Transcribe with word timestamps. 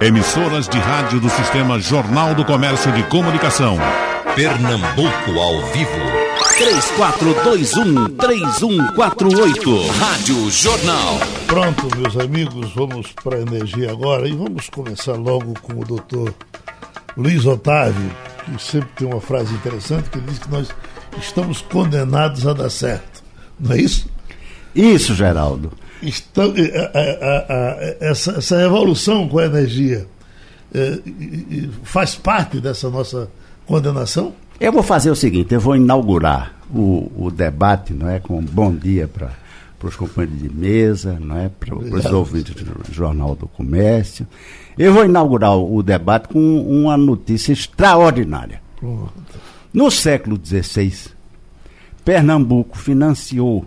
Emissoras 0.00 0.66
de 0.66 0.78
rádio 0.78 1.20
do 1.20 1.28
Sistema 1.28 1.78
Jornal 1.78 2.34
do 2.34 2.42
Comércio 2.42 2.90
de 2.92 3.02
Comunicação. 3.02 3.76
Pernambuco 4.34 5.38
ao 5.38 5.60
vivo. 5.72 5.90
3421-3148. 8.16 9.90
Rádio 9.98 10.50
Jornal. 10.50 11.18
Pronto, 11.46 11.86
meus 11.98 12.16
amigos, 12.16 12.72
vamos 12.72 13.12
para 13.22 13.36
a 13.36 13.42
energia 13.42 13.90
agora 13.90 14.26
e 14.26 14.32
vamos 14.32 14.70
começar 14.70 15.16
logo 15.16 15.52
com 15.60 15.74
o 15.74 15.84
doutor 15.84 16.32
Luiz 17.14 17.44
Otávio, 17.44 18.10
que 18.46 18.62
sempre 18.62 18.88
tem 18.96 19.06
uma 19.06 19.20
frase 19.20 19.52
interessante 19.52 20.08
que 20.08 20.20
diz 20.20 20.38
que 20.38 20.50
nós 20.50 20.70
estamos 21.18 21.60
condenados 21.60 22.46
a 22.46 22.54
dar 22.54 22.70
certo. 22.70 23.22
Não 23.60 23.74
é 23.74 23.82
isso? 23.82 24.08
Isso, 24.74 25.14
Geraldo. 25.14 25.70
Está, 26.02 26.42
a, 26.42 26.46
a, 26.46 27.54
a, 27.54 27.96
essa, 28.00 28.32
essa 28.32 28.58
revolução 28.58 29.28
com 29.28 29.38
a 29.38 29.46
energia 29.46 30.06
é, 30.74 30.98
faz 31.82 32.14
parte 32.14 32.60
dessa 32.60 32.88
nossa 32.88 33.28
condenação? 33.66 34.34
Eu 34.58 34.72
vou 34.72 34.82
fazer 34.82 35.10
o 35.10 35.16
seguinte, 35.16 35.52
eu 35.54 35.60
vou 35.60 35.76
inaugurar 35.76 36.54
o, 36.72 37.10
o 37.16 37.30
debate, 37.30 37.92
não 37.92 38.08
é, 38.08 38.20
com 38.20 38.38
um 38.38 38.44
bom 38.44 38.74
dia 38.74 39.08
para 39.08 39.40
para 39.80 39.88
os 39.88 39.96
companheiros 39.96 40.42
de 40.42 40.54
mesa, 40.54 41.18
não 41.18 41.38
é, 41.38 41.48
para 41.48 41.74
os 41.74 42.04
ouvintes 42.04 42.54
do 42.54 42.92
Jornal 42.92 43.34
do 43.34 43.48
Comércio. 43.48 44.26
Eu 44.78 44.92
vou 44.92 45.06
inaugurar 45.06 45.56
o, 45.56 45.76
o 45.76 45.82
debate 45.82 46.28
com 46.28 46.60
uma 46.60 46.98
notícia 46.98 47.50
extraordinária. 47.50 48.60
Pronto. 48.78 49.10
No 49.72 49.90
século 49.90 50.38
XVI, 50.38 50.92
Pernambuco 52.04 52.76
financiou 52.76 53.64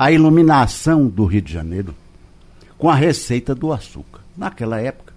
a 0.00 0.10
iluminação 0.10 1.06
do 1.06 1.26
Rio 1.26 1.42
de 1.42 1.52
Janeiro 1.52 1.94
com 2.78 2.88
a 2.88 2.94
receita 2.94 3.54
do 3.54 3.70
açúcar. 3.70 4.22
Naquela 4.34 4.80
época, 4.80 5.12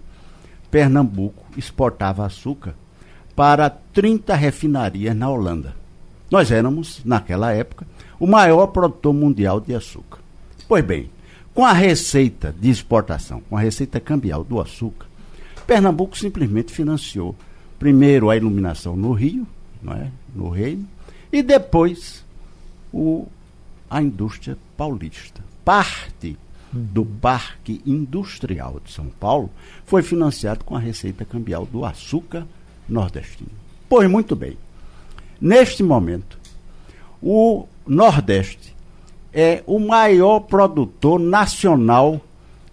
Pernambuco 0.70 1.42
exportava 1.56 2.26
açúcar 2.26 2.74
para 3.34 3.70
30 3.70 4.34
refinarias 4.34 5.16
na 5.16 5.30
Holanda. 5.30 5.74
Nós 6.30 6.50
éramos, 6.50 7.00
naquela 7.02 7.50
época, 7.50 7.86
o 8.20 8.26
maior 8.26 8.66
produtor 8.66 9.14
mundial 9.14 9.58
de 9.58 9.74
açúcar. 9.74 10.18
Pois 10.68 10.84
bem, 10.84 11.08
com 11.54 11.64
a 11.64 11.72
receita 11.72 12.54
de 12.60 12.68
exportação, 12.68 13.40
com 13.48 13.56
a 13.56 13.60
receita 13.60 13.98
cambial 13.98 14.44
do 14.44 14.60
açúcar, 14.60 15.06
Pernambuco 15.66 16.18
simplesmente 16.18 16.70
financiou 16.70 17.34
primeiro 17.78 18.28
a 18.28 18.36
iluminação 18.36 18.94
no 18.94 19.12
Rio, 19.14 19.46
não 19.82 19.94
é? 19.94 20.10
no 20.34 20.50
Reino, 20.50 20.86
e 21.32 21.42
depois 21.42 22.22
o 22.92 23.26
a 23.94 24.02
indústria 24.02 24.58
paulista. 24.76 25.40
Parte 25.64 26.36
do 26.72 27.04
Parque 27.04 27.80
Industrial 27.86 28.80
de 28.84 28.90
São 28.90 29.06
Paulo 29.06 29.48
foi 29.86 30.02
financiado 30.02 30.64
com 30.64 30.74
a 30.74 30.80
receita 30.80 31.24
cambial 31.24 31.64
do 31.64 31.84
açúcar 31.84 32.44
nordestino. 32.88 33.52
Pois 33.88 34.10
muito 34.10 34.34
bem. 34.34 34.58
Neste 35.40 35.84
momento, 35.84 36.36
o 37.22 37.68
Nordeste 37.86 38.74
é 39.32 39.62
o 39.64 39.78
maior 39.78 40.40
produtor 40.40 41.20
nacional 41.20 42.20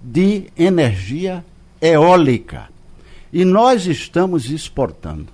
de 0.01 0.47
energia 0.57 1.45
eólica. 1.79 2.67
E 3.31 3.45
nós 3.45 3.85
estamos 3.85 4.49
exportando 4.49 5.27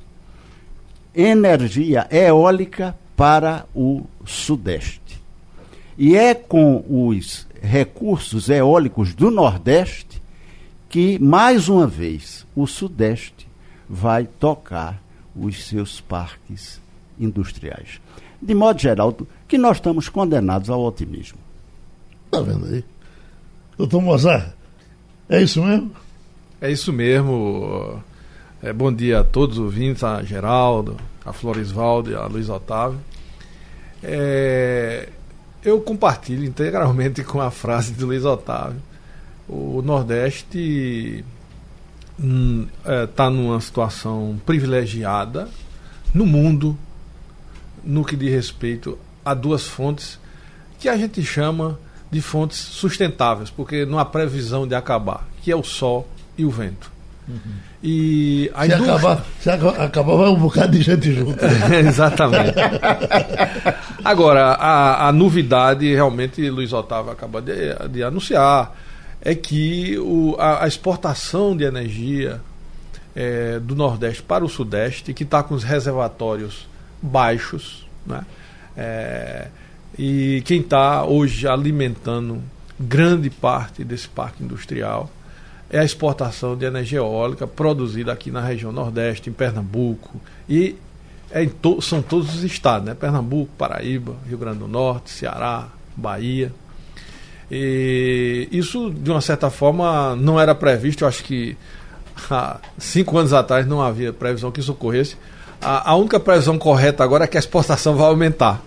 energia 1.15 2.05
eólica 2.11 2.93
para 3.15 3.65
o 3.73 4.03
Sudeste. 4.25 5.16
E 5.97 6.15
é 6.15 6.35
com 6.35 6.83
os 6.87 7.47
recursos 7.61 8.49
eólicos 8.49 9.15
do 9.15 9.31
Nordeste 9.31 10.21
que, 10.89 11.17
mais 11.19 11.67
uma 11.67 11.87
vez, 11.87 12.45
o 12.55 12.67
Sudeste 12.67 13.47
vai 13.89 14.25
tocar 14.25 15.01
os 15.35 15.65
seus 15.65 15.99
parques 15.99 16.79
industriais. 17.19 17.99
De 18.41 18.53
modo 18.53 18.79
geral, 18.79 19.15
que 19.47 19.57
nós 19.57 19.77
estamos 19.77 20.07
condenados 20.07 20.69
ao 20.69 20.81
otimismo. 20.81 21.39
Está 22.25 22.41
vendo 22.41 22.65
aí? 22.65 22.83
Doutor 23.77 24.01
Mozart, 24.01 24.53
é 25.29 25.41
isso 25.41 25.63
mesmo? 25.63 25.91
É 26.61 26.71
isso 26.71 26.93
mesmo. 26.93 28.01
É, 28.61 28.71
bom 28.73 28.93
dia 28.93 29.19
a 29.19 29.23
todos 29.23 29.57
os 29.57 29.65
ouvintes, 29.65 30.03
a 30.03 30.23
Geraldo, 30.23 30.97
a 31.25 31.33
Florisvaldo 31.33 32.11
e 32.11 32.15
a 32.15 32.25
Luiz 32.25 32.49
Otávio. 32.49 32.99
É, 34.03 35.09
eu 35.63 35.81
compartilho 35.81 36.45
integralmente 36.45 37.23
com 37.23 37.41
a 37.41 37.51
frase 37.51 37.93
de 37.93 38.03
Luiz 38.03 38.25
Otávio. 38.25 38.81
O 39.47 39.81
Nordeste 39.81 41.23
está 42.17 42.27
hum, 42.27 42.67
é, 42.85 43.07
tá 43.07 43.29
numa 43.29 43.59
situação 43.61 44.39
privilegiada 44.45 45.47
no 46.13 46.25
mundo 46.25 46.77
no 47.83 48.03
que 48.03 48.15
diz 48.15 48.31
respeito 48.31 48.97
a 49.23 49.33
duas 49.33 49.65
fontes 49.65 50.19
que 50.79 50.89
a 50.89 50.97
gente 50.97 51.23
chama 51.23 51.79
de 52.11 52.21
fontes 52.21 52.57
sustentáveis, 52.57 53.49
porque 53.49 53.85
não 53.85 53.99
há 53.99 54.05
previsão 54.05 54.67
de 54.67 54.75
acabar, 54.75 55.27
que 55.41 55.51
é 55.51 55.55
o 55.55 55.63
sol 55.63 56.07
e 56.37 56.45
o 56.45 56.49
vento. 56.49 56.91
Uhum. 57.27 57.55
E 57.89 58.51
a 58.53 58.65
se, 58.65 58.73
indústria... 58.73 58.95
acabar, 58.95 59.25
se 59.39 59.49
acabar, 59.49 60.15
vai 60.17 60.27
um 60.27 60.35
bocado 60.35 60.73
de 60.73 60.81
gente 60.81 61.13
junto. 61.13 61.39
Exatamente. 61.73 62.53
Agora, 64.03 64.55
a, 64.55 65.07
a, 65.07 65.11
novidade, 65.13 65.95
realmente, 65.95 66.49
Luiz 66.49 66.73
Otávio 66.73 67.13
acaba 67.13 67.41
de, 67.41 67.53
de 67.89 68.03
anunciar, 68.03 68.75
é 69.21 69.33
que 69.33 69.97
o, 69.99 70.35
a, 70.37 70.65
a, 70.65 70.67
exportação 70.67 71.55
de 71.55 71.63
energia 71.63 72.41
é, 73.15 73.57
do 73.57 73.73
Nordeste 73.73 74.21
para 74.21 74.43
o 74.43 74.49
Sudeste, 74.49 75.13
que 75.13 75.23
está 75.23 75.41
com 75.41 75.55
os 75.55 75.63
reservatórios 75.63 76.67
baixos, 77.01 77.87
né? 78.05 78.25
É, 78.75 79.47
e 79.97 80.43
quem 80.45 80.59
está 80.59 81.05
hoje 81.05 81.47
alimentando 81.47 82.43
grande 82.77 83.29
parte 83.29 83.85
desse 83.85 84.09
parque 84.09 84.43
industrial 84.43 85.09
é 85.69 85.79
a 85.79 85.83
exportação 85.83 86.55
de 86.55 86.65
energia 86.65 86.99
eólica 86.99 87.45
produzida 87.45 88.11
aqui 88.11 88.31
na 88.31 88.41
região 88.41 88.71
Nordeste, 88.71 89.29
em 89.29 89.33
Pernambuco. 89.33 90.19
E 90.47 90.75
é 91.29 91.45
to 91.45 91.81
são 91.81 92.01
todos 92.01 92.35
os 92.35 92.43
estados, 92.43 92.87
né? 92.87 92.93
Pernambuco, 92.93 93.51
Paraíba, 93.57 94.15
Rio 94.27 94.37
Grande 94.37 94.59
do 94.59 94.67
Norte, 94.67 95.09
Ceará, 95.09 95.67
Bahia. 95.95 96.53
E 97.51 98.47
isso, 98.51 98.89
de 98.89 99.11
uma 99.11 99.21
certa 99.21 99.49
forma, 99.49 100.15
não 100.15 100.39
era 100.39 100.55
previsto. 100.55 101.03
Eu 101.03 101.07
acho 101.07 101.23
que 101.23 101.57
há 102.29 102.59
cinco 102.77 103.17
anos 103.17 103.33
atrás 103.33 103.65
não 103.67 103.81
havia 103.81 104.13
previsão 104.13 104.51
que 104.51 104.59
isso 104.59 104.71
ocorresse. 104.71 105.17
A, 105.61 105.91
a 105.91 105.95
única 105.95 106.19
previsão 106.19 106.57
correta 106.57 107.03
agora 107.03 107.25
é 107.25 107.27
que 107.27 107.37
a 107.37 107.39
exportação 107.39 107.95
vai 107.95 108.07
aumentar. 108.07 108.61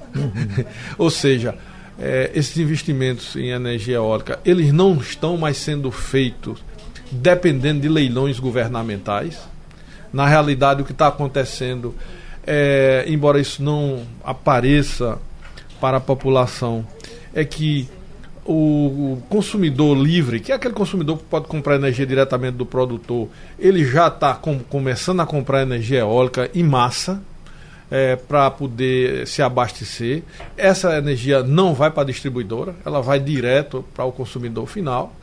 Ou 0.99 1.09
seja, 1.09 1.57
é, 1.99 2.31
esses 2.35 2.57
investimentos 2.59 3.37
em 3.37 3.51
energia 3.51 3.97
eólica, 3.97 4.39
eles 4.45 4.73
não 4.73 4.97
estão 4.97 5.37
mais 5.37 5.57
sendo 5.57 5.91
feitos 5.91 6.63
dependendo 7.11 7.81
de 7.81 7.89
leilões 7.89 8.39
governamentais. 8.39 9.39
Na 10.13 10.27
realidade, 10.27 10.83
o 10.83 10.85
que 10.85 10.93
está 10.93 11.07
acontecendo, 11.07 11.95
é, 12.47 13.05
embora 13.07 13.41
isso 13.41 13.63
não 13.63 14.05
apareça 14.25 15.19
para 15.81 15.99
a 15.99 16.01
população, 16.01 16.87
é 17.33 17.45
que 17.45 17.89
o 18.45 19.19
consumidor 19.29 19.97
livre, 19.97 20.41
que 20.41 20.51
é 20.51 20.55
aquele 20.55 20.75
consumidor 20.75 21.19
que 21.19 21.25
pode 21.25 21.47
comprar 21.47 21.77
energia 21.77 22.05
diretamente 22.05 22.57
do 22.57 22.67
produtor, 22.67 23.29
ele 23.59 23.85
já 23.85 24.09
está 24.09 24.35
com, 24.35 24.59
começando 24.59 25.21
a 25.21 25.27
comprar 25.27 25.63
energia 25.63 26.01
eólica 26.01 26.51
em 26.53 26.65
massa 26.65 27.23
é, 27.91 28.17
para 28.17 28.51
poder 28.51 29.27
se 29.27 29.43
abastecer. 29.43 30.23
Essa 30.57 30.97
energia 30.99 31.43
não 31.43 31.75
vai 31.75 31.91
para 31.91 32.03
a 32.03 32.07
distribuidora, 32.07 32.75
ela 32.85 33.01
vai 33.01 33.21
direto 33.21 33.85
para 33.95 34.05
o 34.05 34.13
consumidor 34.13 34.67
final. 34.67 35.15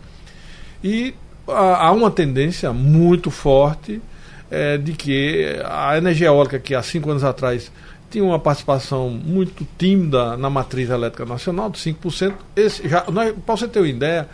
E 0.83 1.13
há 1.47 1.91
uma 1.91 2.11
tendência 2.11 2.71
muito 2.73 3.31
forte 3.31 4.01
é, 4.49 4.77
de 4.77 4.93
que 4.93 5.59
a 5.65 5.97
energia 5.97 6.27
eólica, 6.27 6.59
que 6.59 6.75
há 6.75 6.81
cinco 6.81 7.09
anos 7.09 7.23
atrás 7.23 7.71
tinha 8.09 8.23
uma 8.23 8.39
participação 8.39 9.09
muito 9.09 9.67
tímida 9.77 10.37
na 10.37 10.49
matriz 10.49 10.89
elétrica 10.89 11.25
nacional, 11.25 11.69
de 11.69 11.77
5%, 11.77 12.33
para 13.45 13.55
você 13.55 13.67
ter 13.67 13.79
uma 13.79 13.87
ideia, 13.87 14.29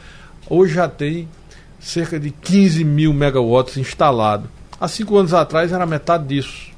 hoje 0.48 0.76
já 0.76 0.88
tem 0.88 1.28
cerca 1.80 2.20
de 2.20 2.30
15 2.30 2.84
mil 2.84 3.14
megawatts 3.14 3.78
instalados. 3.78 4.48
Há 4.80 4.88
cinco 4.88 5.18
anos 5.18 5.34
atrás 5.34 5.72
era 5.72 5.86
metade 5.86 6.28
disso. 6.28 6.72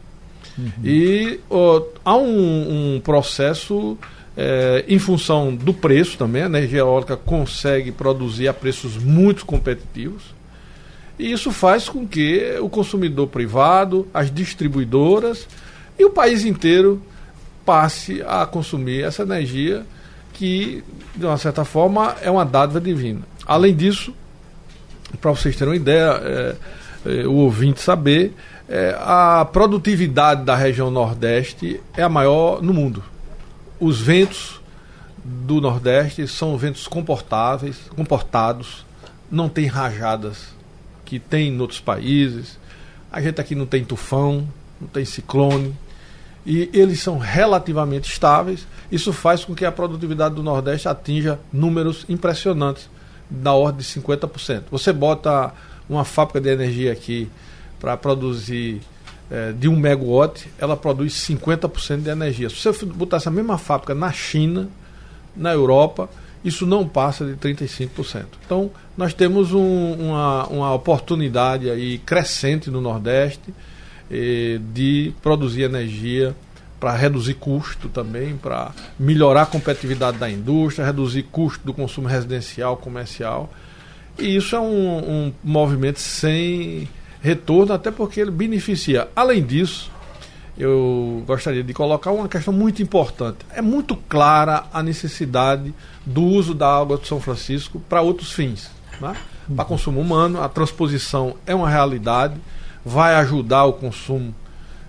Uhum. 0.57 0.71
E 0.83 1.39
ó, 1.49 1.81
há 2.03 2.15
um, 2.15 2.95
um 2.95 3.01
processo 3.01 3.97
é, 4.37 4.83
em 4.87 4.99
função 4.99 5.55
do 5.55 5.73
preço 5.73 6.17
também, 6.17 6.43
a 6.43 6.45
energia 6.45 6.79
eólica 6.79 7.15
consegue 7.15 7.91
produzir 7.91 8.47
a 8.47 8.53
preços 8.53 8.97
muito 8.97 9.45
competitivos. 9.45 10.35
E 11.17 11.31
isso 11.31 11.51
faz 11.51 11.87
com 11.87 12.05
que 12.05 12.57
o 12.59 12.69
consumidor 12.69 13.27
privado, 13.27 14.07
as 14.13 14.29
distribuidoras 14.29 15.47
e 15.97 16.03
o 16.03 16.09
país 16.09 16.43
inteiro 16.43 17.01
passe 17.65 18.21
a 18.27 18.45
consumir 18.45 19.03
essa 19.03 19.23
energia 19.23 19.85
que, 20.33 20.83
de 21.15 21.25
uma 21.25 21.37
certa 21.37 21.63
forma, 21.63 22.15
é 22.21 22.29
uma 22.29 22.43
dádiva 22.43 22.81
divina. 22.81 23.21
Além 23.47 23.73
disso, 23.73 24.13
para 25.21 25.31
vocês 25.31 25.55
terem 25.55 25.73
uma 25.73 25.79
ideia, 25.79 26.21
é, 26.21 26.55
eh, 27.05 27.27
o 27.27 27.35
ouvinte 27.35 27.79
saber, 27.79 28.33
eh, 28.67 28.95
a 28.99 29.45
produtividade 29.45 30.43
da 30.43 30.55
região 30.55 30.91
Nordeste 30.91 31.79
é 31.95 32.03
a 32.03 32.09
maior 32.09 32.61
no 32.61 32.73
mundo. 32.73 33.01
Os 33.79 33.99
ventos 33.99 34.61
do 35.23 35.59
Nordeste 35.59 36.27
são 36.27 36.57
ventos 36.57 36.87
comportáveis, 36.87 37.77
comportados, 37.95 38.85
não 39.29 39.49
tem 39.49 39.65
rajadas 39.65 40.53
que 41.03 41.19
tem 41.19 41.49
em 41.49 41.59
outros 41.59 41.79
países. 41.79 42.59
A 43.11 43.21
gente 43.21 43.41
aqui 43.41 43.55
não 43.55 43.65
tem 43.65 43.83
tufão, 43.83 44.47
não 44.79 44.87
tem 44.87 45.03
ciclone, 45.03 45.75
e 46.45 46.69
eles 46.73 47.01
são 47.01 47.17
relativamente 47.17 48.09
estáveis. 48.09 48.67
Isso 48.91 49.11
faz 49.11 49.43
com 49.43 49.55
que 49.55 49.65
a 49.65 49.71
produtividade 49.71 50.35
do 50.35 50.43
Nordeste 50.43 50.87
atinja 50.87 51.39
números 51.51 52.05
impressionantes, 52.07 52.89
da 53.27 53.53
ordem 53.53 53.79
de 53.79 53.85
50%. 53.85 54.65
Você 54.69 54.93
bota 54.93 55.51
uma 55.89 56.05
fábrica 56.05 56.39
de 56.39 56.49
energia 56.49 56.91
aqui 56.91 57.27
para 57.79 57.97
produzir 57.97 58.81
é, 59.29 59.51
de 59.51 59.67
um 59.67 59.75
megawatt, 59.75 60.47
ela 60.57 60.77
produz 60.77 61.13
50% 61.13 62.01
de 62.01 62.09
energia. 62.09 62.49
Se 62.49 62.63
você 62.63 62.85
botar 62.85 63.17
essa 63.17 63.31
mesma 63.31 63.57
fábrica 63.57 63.95
na 63.95 64.11
China, 64.11 64.69
na 65.35 65.51
Europa, 65.51 66.09
isso 66.43 66.65
não 66.65 66.87
passa 66.87 67.25
de 67.25 67.33
35%. 67.33 68.25
Então, 68.45 68.69
nós 68.95 69.13
temos 69.13 69.51
um, 69.51 69.93
uma, 69.93 70.47
uma 70.47 70.73
oportunidade 70.73 71.69
aí 71.69 71.97
crescente 71.97 72.69
no 72.69 72.79
Nordeste 72.79 73.53
eh, 74.11 74.59
de 74.73 75.11
produzir 75.23 75.63
energia 75.63 76.35
para 76.79 76.93
reduzir 76.93 77.33
custo 77.33 77.89
também, 77.89 78.37
para 78.37 78.71
melhorar 78.99 79.41
a 79.41 79.45
competitividade 79.47 80.19
da 80.19 80.29
indústria, 80.29 80.85
reduzir 80.85 81.23
custo 81.23 81.65
do 81.65 81.73
consumo 81.73 82.07
residencial, 82.07 82.77
comercial. 82.77 83.49
E 84.19 84.35
isso 84.35 84.55
é 84.55 84.59
um, 84.59 84.97
um 84.97 85.33
movimento 85.43 85.99
sem 85.99 86.87
retorno, 87.21 87.73
até 87.73 87.91
porque 87.91 88.19
ele 88.19 88.31
beneficia. 88.31 89.07
Além 89.15 89.43
disso, 89.43 89.91
eu 90.57 91.23
gostaria 91.27 91.63
de 91.63 91.73
colocar 91.73 92.11
uma 92.11 92.29
questão 92.29 92.53
muito 92.53 92.81
importante. 92.81 93.39
É 93.53 93.61
muito 93.61 93.95
clara 93.95 94.65
a 94.71 94.81
necessidade 94.81 95.73
do 96.05 96.23
uso 96.23 96.53
da 96.53 96.77
água 96.77 96.97
de 96.97 97.07
São 97.07 97.19
Francisco 97.19 97.79
para 97.89 98.01
outros 98.01 98.31
fins. 98.31 98.69
Né? 99.01 99.15
Para 99.53 99.65
consumo 99.65 99.99
humano, 99.99 100.41
a 100.41 100.47
transposição 100.47 101.35
é 101.45 101.53
uma 101.53 101.69
realidade, 101.69 102.35
vai 102.85 103.15
ajudar 103.15 103.65
o 103.65 103.73
consumo 103.73 104.33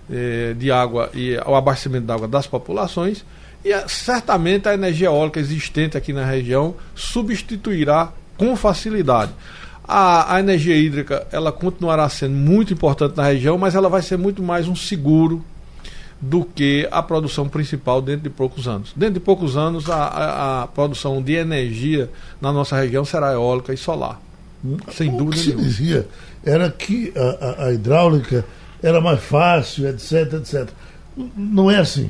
eh, 0.09 0.55
de 0.57 0.71
água 0.71 1.09
e 1.13 1.37
o 1.45 1.53
abastecimento 1.53 2.05
de 2.05 2.11
água 2.13 2.27
das 2.27 2.47
populações. 2.47 3.25
E 3.65 3.73
eh, 3.73 3.85
certamente 3.87 4.69
a 4.69 4.73
energia 4.73 5.07
eólica 5.07 5.39
existente 5.39 5.97
aqui 5.97 6.13
na 6.13 6.23
região 6.23 6.75
substituirá 6.95 8.13
com 8.37 8.55
facilidade. 8.55 9.33
A, 9.87 10.35
a, 10.35 10.39
energia 10.39 10.75
hídrica 10.75 11.25
ela 11.31 11.51
continuará 11.51 12.09
sendo 12.09 12.35
muito 12.35 12.73
importante 12.73 13.15
na 13.15 13.23
região, 13.23 13.57
mas 13.57 13.73
ela 13.73 13.87
vai 13.87 14.01
ser 14.01 14.17
muito 14.17 14.43
mais 14.43 14.67
um 14.67 14.75
seguro 14.75 15.43
do 16.19 16.43
que 16.43 16.87
a 16.91 17.01
produção 17.01 17.47
principal 17.47 18.01
dentro 18.01 18.23
de 18.23 18.29
poucos 18.29 18.67
anos. 18.67 18.91
Dentro 18.95 19.15
de 19.15 19.19
poucos 19.19 19.55
anos, 19.55 19.89
a, 19.89 19.95
a, 19.95 20.63
a 20.63 20.67
produção 20.67 21.21
de 21.21 21.33
energia 21.33 22.09
na 22.41 22.51
nossa 22.51 22.75
região 22.75 23.05
será 23.05 23.31
eólica 23.33 23.73
e 23.73 23.77
solar. 23.77 24.19
Sem 24.91 25.13
o 25.13 25.17
dúvida 25.17 25.41
que 25.41 25.47
nenhuma. 25.49 25.63
se 25.63 25.69
dizia 25.69 26.07
era 26.43 26.69
que 26.69 27.13
a, 27.15 27.65
a, 27.65 27.73
hidráulica 27.73 28.45
era 28.81 28.99
mais 29.01 29.21
fácil, 29.21 29.87
etc, 29.87 30.33
etc. 30.33 30.69
Não 31.35 31.69
é 31.69 31.77
assim. 31.77 32.09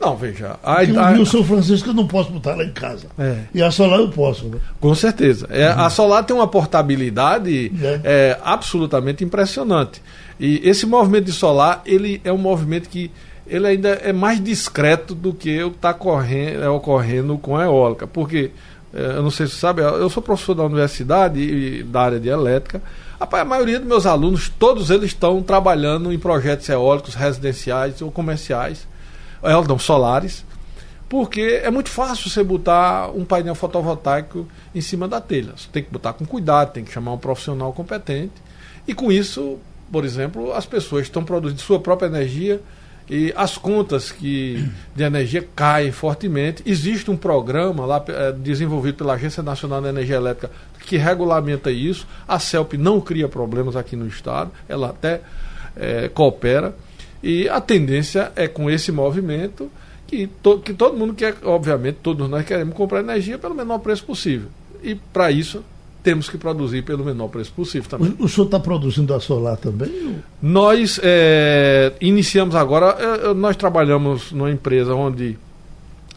Não, 0.00 0.16
veja. 0.16 0.56
A, 0.62 0.80
a, 0.80 1.12
o 1.20 1.26
São 1.26 1.44
Francisco 1.44 1.90
eu 1.90 1.94
não 1.94 2.06
posso 2.06 2.30
botar 2.30 2.54
lá 2.54 2.64
em 2.64 2.72
casa. 2.72 3.06
É. 3.18 3.40
E 3.52 3.62
a 3.62 3.70
solar 3.70 4.00
eu 4.00 4.08
posso. 4.08 4.46
Né? 4.46 4.58
Com 4.80 4.94
certeza. 4.94 5.46
É, 5.50 5.68
uhum. 5.68 5.80
A 5.80 5.90
solar 5.90 6.24
tem 6.24 6.34
uma 6.34 6.48
portabilidade 6.48 7.70
é. 7.82 8.00
é. 8.02 8.40
absolutamente 8.42 9.22
impressionante. 9.22 10.00
E 10.38 10.66
esse 10.66 10.86
movimento 10.86 11.26
de 11.26 11.32
solar, 11.32 11.82
ele 11.84 12.18
é 12.24 12.32
um 12.32 12.38
movimento 12.38 12.88
que 12.88 13.10
ele 13.46 13.66
ainda 13.66 13.90
é 13.90 14.12
mais 14.12 14.42
discreto 14.42 15.14
do 15.14 15.34
que 15.34 15.62
o 15.62 15.70
que 15.70 15.76
está 15.76 15.90
é, 15.90 16.68
ocorrendo 16.68 17.36
com 17.36 17.56
a 17.56 17.64
eólica. 17.64 18.06
Porque, 18.06 18.52
é, 18.94 19.16
eu 19.16 19.22
não 19.22 19.30
sei 19.30 19.46
se 19.46 19.52
você 19.52 19.60
sabe, 19.60 19.82
eu 19.82 20.08
sou 20.08 20.22
professor 20.22 20.54
da 20.54 20.62
universidade 20.62 21.40
e 21.40 21.82
da 21.82 22.00
área 22.00 22.20
de 22.20 22.28
elétrica. 22.28 22.80
Rapaz, 23.18 23.42
a 23.42 23.44
maioria 23.44 23.78
dos 23.78 23.86
meus 23.86 24.06
alunos, 24.06 24.48
todos 24.48 24.88
eles 24.88 25.06
estão 25.06 25.42
trabalhando 25.42 26.10
em 26.10 26.18
projetos 26.18 26.66
eólicos 26.70 27.14
residenciais 27.14 28.00
ou 28.00 28.10
comerciais, 28.10 28.88
não, 29.42 29.78
solares, 29.78 30.44
porque 31.08 31.60
é 31.62 31.70
muito 31.70 31.88
fácil 31.88 32.30
você 32.30 32.42
botar 32.44 33.10
um 33.10 33.24
painel 33.24 33.54
fotovoltaico 33.54 34.46
em 34.74 34.80
cima 34.80 35.08
da 35.08 35.20
telha. 35.20 35.52
Você 35.56 35.68
tem 35.72 35.82
que 35.82 35.90
botar 35.90 36.12
com 36.12 36.24
cuidado, 36.24 36.72
tem 36.72 36.84
que 36.84 36.92
chamar 36.92 37.12
um 37.12 37.18
profissional 37.18 37.72
competente. 37.72 38.34
E 38.86 38.94
com 38.94 39.10
isso, 39.10 39.58
por 39.90 40.04
exemplo, 40.04 40.52
as 40.52 40.66
pessoas 40.66 41.02
estão 41.02 41.24
produzindo 41.24 41.60
sua 41.60 41.80
própria 41.80 42.06
energia 42.06 42.60
e 43.08 43.32
as 43.36 43.58
contas 43.58 44.12
que 44.12 44.70
de 44.94 45.02
energia 45.02 45.46
caem 45.56 45.90
fortemente. 45.90 46.62
Existe 46.64 47.10
um 47.10 47.16
programa 47.16 47.84
lá 47.84 48.04
é, 48.06 48.30
desenvolvido 48.30 48.98
pela 48.98 49.14
Agência 49.14 49.42
Nacional 49.42 49.82
de 49.82 49.88
Energia 49.88 50.14
Elétrica 50.16 50.50
que 50.86 50.96
regulamenta 50.96 51.70
isso. 51.70 52.06
A 52.26 52.38
CELP 52.38 52.74
não 52.74 53.00
cria 53.00 53.28
problemas 53.28 53.74
aqui 53.76 53.96
no 53.96 54.06
Estado, 54.06 54.50
ela 54.68 54.90
até 54.90 55.20
é, 55.76 56.08
coopera. 56.08 56.74
E 57.22 57.48
a 57.48 57.60
tendência 57.60 58.32
é 58.34 58.48
com 58.48 58.70
esse 58.70 58.90
movimento 58.90 59.70
que, 60.06 60.26
to, 60.26 60.58
que 60.58 60.74
todo 60.74 60.96
mundo 60.96 61.14
quer, 61.14 61.36
obviamente, 61.44 61.98
todos 62.02 62.28
nós 62.28 62.44
queremos 62.44 62.74
comprar 62.74 63.00
energia 63.00 63.38
pelo 63.38 63.54
menor 63.54 63.78
preço 63.78 64.04
possível. 64.04 64.48
E 64.82 64.94
para 64.94 65.30
isso 65.30 65.62
temos 66.02 66.28
que 66.28 66.38
produzir 66.38 66.82
pelo 66.82 67.04
menor 67.04 67.28
preço 67.28 67.52
possível 67.52 67.88
também. 67.88 68.16
O, 68.18 68.24
o 68.24 68.28
senhor 68.28 68.46
está 68.46 68.58
produzindo 68.58 69.14
a 69.14 69.20
solar 69.20 69.56
também? 69.56 70.16
Nós 70.40 70.98
é, 71.02 71.92
iniciamos 72.00 72.54
agora, 72.54 72.96
é, 72.98 73.34
nós 73.34 73.56
trabalhamos 73.56 74.32
numa 74.32 74.50
empresa 74.50 74.94
onde 74.94 75.38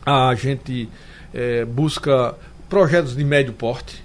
a 0.05 0.33
gente 0.35 0.89
é, 1.33 1.65
busca 1.65 2.35
projetos 2.69 3.15
de 3.15 3.23
médio 3.23 3.53
porte 3.53 4.03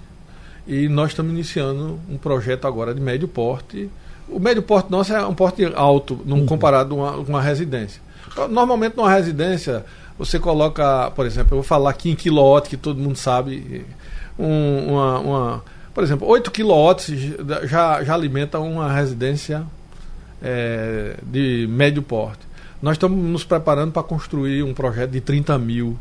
e 0.67 0.87
nós 0.87 1.11
estamos 1.11 1.31
iniciando 1.31 1.99
um 2.09 2.17
projeto 2.17 2.67
agora 2.67 2.93
de 2.93 3.01
médio 3.01 3.27
porte. 3.27 3.89
O 4.29 4.39
médio 4.39 4.61
porte 4.61 4.91
nosso 4.91 5.13
é 5.13 5.25
um 5.25 5.33
porte 5.33 5.65
alto, 5.75 6.19
não 6.25 6.39
uhum. 6.39 6.45
comparado 6.45 6.95
com 6.95 7.01
uma, 7.01 7.15
uma 7.17 7.41
residência. 7.41 8.01
Normalmente 8.49 8.95
numa 8.95 9.11
residência 9.11 9.83
você 10.17 10.37
coloca, 10.37 11.09
por 11.11 11.25
exemplo, 11.25 11.53
eu 11.53 11.57
vou 11.57 11.63
falar 11.63 11.91
aqui 11.91 12.11
em 12.11 12.15
quilowatt, 12.15 12.67
que 12.67 12.75
todo 12.75 12.99
mundo 12.99 13.17
sabe, 13.17 13.85
um, 14.37 14.93
uma, 14.93 15.19
uma, 15.19 15.63
por 15.93 16.03
exemplo, 16.03 16.27
8 16.27 16.51
kW 16.51 17.65
já, 17.65 18.03
já 18.03 18.13
alimenta 18.13 18.59
uma 18.59 18.91
residência 18.91 19.63
é, 20.41 21.15
de 21.23 21.67
médio 21.69 22.01
porte. 22.01 22.47
Nós 22.81 22.93
estamos 22.93 23.17
nos 23.17 23.45
preparando 23.45 23.93
para 23.93 24.03
construir 24.03 24.61
um 24.63 24.73
projeto 24.73 25.11
de 25.11 25.21
30 25.21 25.57
mil 25.57 25.97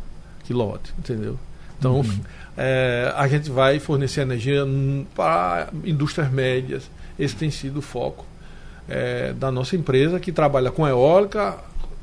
kW, 0.48 0.78
entendeu? 0.98 1.38
Então, 1.78 2.00
uhum. 2.00 2.20
é, 2.58 3.12
a 3.16 3.28
gente 3.28 3.50
vai 3.50 3.78
fornecer 3.78 4.22
energia 4.22 4.66
para 5.14 5.68
indústrias 5.84 6.28
médias. 6.30 6.90
Esse 7.16 7.36
tem 7.36 7.52
sido 7.52 7.78
o 7.78 7.82
foco 7.82 8.27
é, 8.88 9.32
da 9.32 9.50
nossa 9.50 9.76
empresa, 9.76 10.18
que 10.18 10.32
trabalha 10.32 10.70
com 10.70 10.86
eólica, 10.86 11.56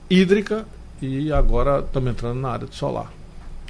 hídrica 0.09 0.65
e 1.01 1.31
agora 1.31 1.79
estamos 1.79 2.11
entrando 2.11 2.39
na 2.39 2.49
área 2.49 2.67
de 2.67 2.75
solar. 2.75 3.11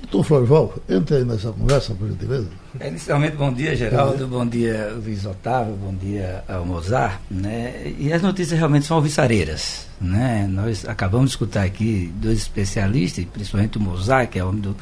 Doutor 0.01 0.23
Florival, 0.23 0.73
entre 0.89 1.17
aí 1.17 1.25
nessa 1.25 1.51
conversa, 1.51 1.93
por 1.95 2.07
gentileza. 2.07 2.47
É, 2.79 2.89
inicialmente, 2.89 3.35
bom 3.37 3.51
dia, 3.51 3.75
Geraldo, 3.75 4.27
bom 4.27 4.45
dia, 4.45 4.93
Luiz 5.03 5.25
Otávio, 5.25 5.73
bom 5.73 5.95
dia 5.95 6.43
ao 6.47 6.65
Mozart. 6.65 7.19
Né? 7.31 7.93
E 7.97 8.11
as 8.11 8.21
notícias 8.21 8.59
realmente 8.59 8.85
são 8.85 8.97
alvissareiras. 8.97 9.87
Né? 9.99 10.47
Nós 10.49 10.87
acabamos 10.87 11.29
de 11.29 11.31
escutar 11.31 11.63
aqui 11.63 12.13
dois 12.17 12.39
especialistas, 12.39 13.25
principalmente 13.25 13.77
o 13.77 13.81
Mozart, 13.81 14.29
que 14.29 14.37
é 14.37 14.43
homem 14.43 14.61
do, 14.61 14.75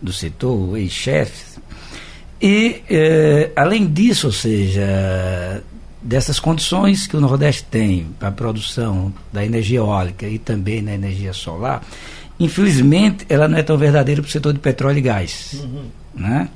do 0.00 0.12
setor, 0.12 0.70
o 0.70 0.76
ex-chefe. 0.76 1.60
E, 2.42 2.82
eh, 2.90 3.52
além 3.54 3.86
disso, 3.86 4.26
ou 4.26 4.32
seja, 4.32 5.62
dessas 6.04 6.38
condições 6.38 7.06
que 7.06 7.16
o 7.16 7.20
Nordeste 7.20 7.64
tem 7.64 8.06
para 8.18 8.28
a 8.28 8.32
produção 8.32 9.12
da 9.32 9.44
energia 9.44 9.78
eólica 9.78 10.28
e 10.28 10.38
também 10.38 10.82
na 10.82 10.92
energia 10.92 11.32
solar, 11.32 11.82
Infelizmente, 12.38 13.24
ela 13.28 13.46
não 13.46 13.58
é 13.58 13.62
tão 13.62 13.78
verdadeira 13.78 14.20
para 14.20 14.28
o 14.28 14.32
setor 14.32 14.52
de 14.52 14.58
petróleo 14.58 14.98
e 14.98 15.02
gás. 15.02 15.54
Uhum. 15.54 15.84
Né? 16.14 16.48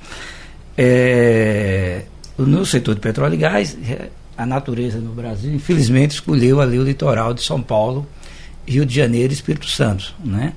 É, 0.76 2.02
no 2.36 2.66
setor 2.66 2.94
de 2.94 3.00
petróleo 3.00 3.34
e 3.34 3.36
gás, 3.36 3.76
é, 3.88 4.08
a 4.36 4.44
natureza 4.44 4.98
no 4.98 5.12
Brasil, 5.12 5.52
infelizmente, 5.54 6.12
escolheu 6.12 6.60
ali 6.60 6.78
o 6.78 6.82
litoral 6.82 7.32
de 7.32 7.42
São 7.42 7.62
Paulo, 7.62 8.06
Rio 8.66 8.84
de 8.84 8.94
Janeiro 8.94 9.32
e 9.32 9.34
Espírito 9.34 9.66
Santo. 9.66 10.14
Né? 10.24 10.52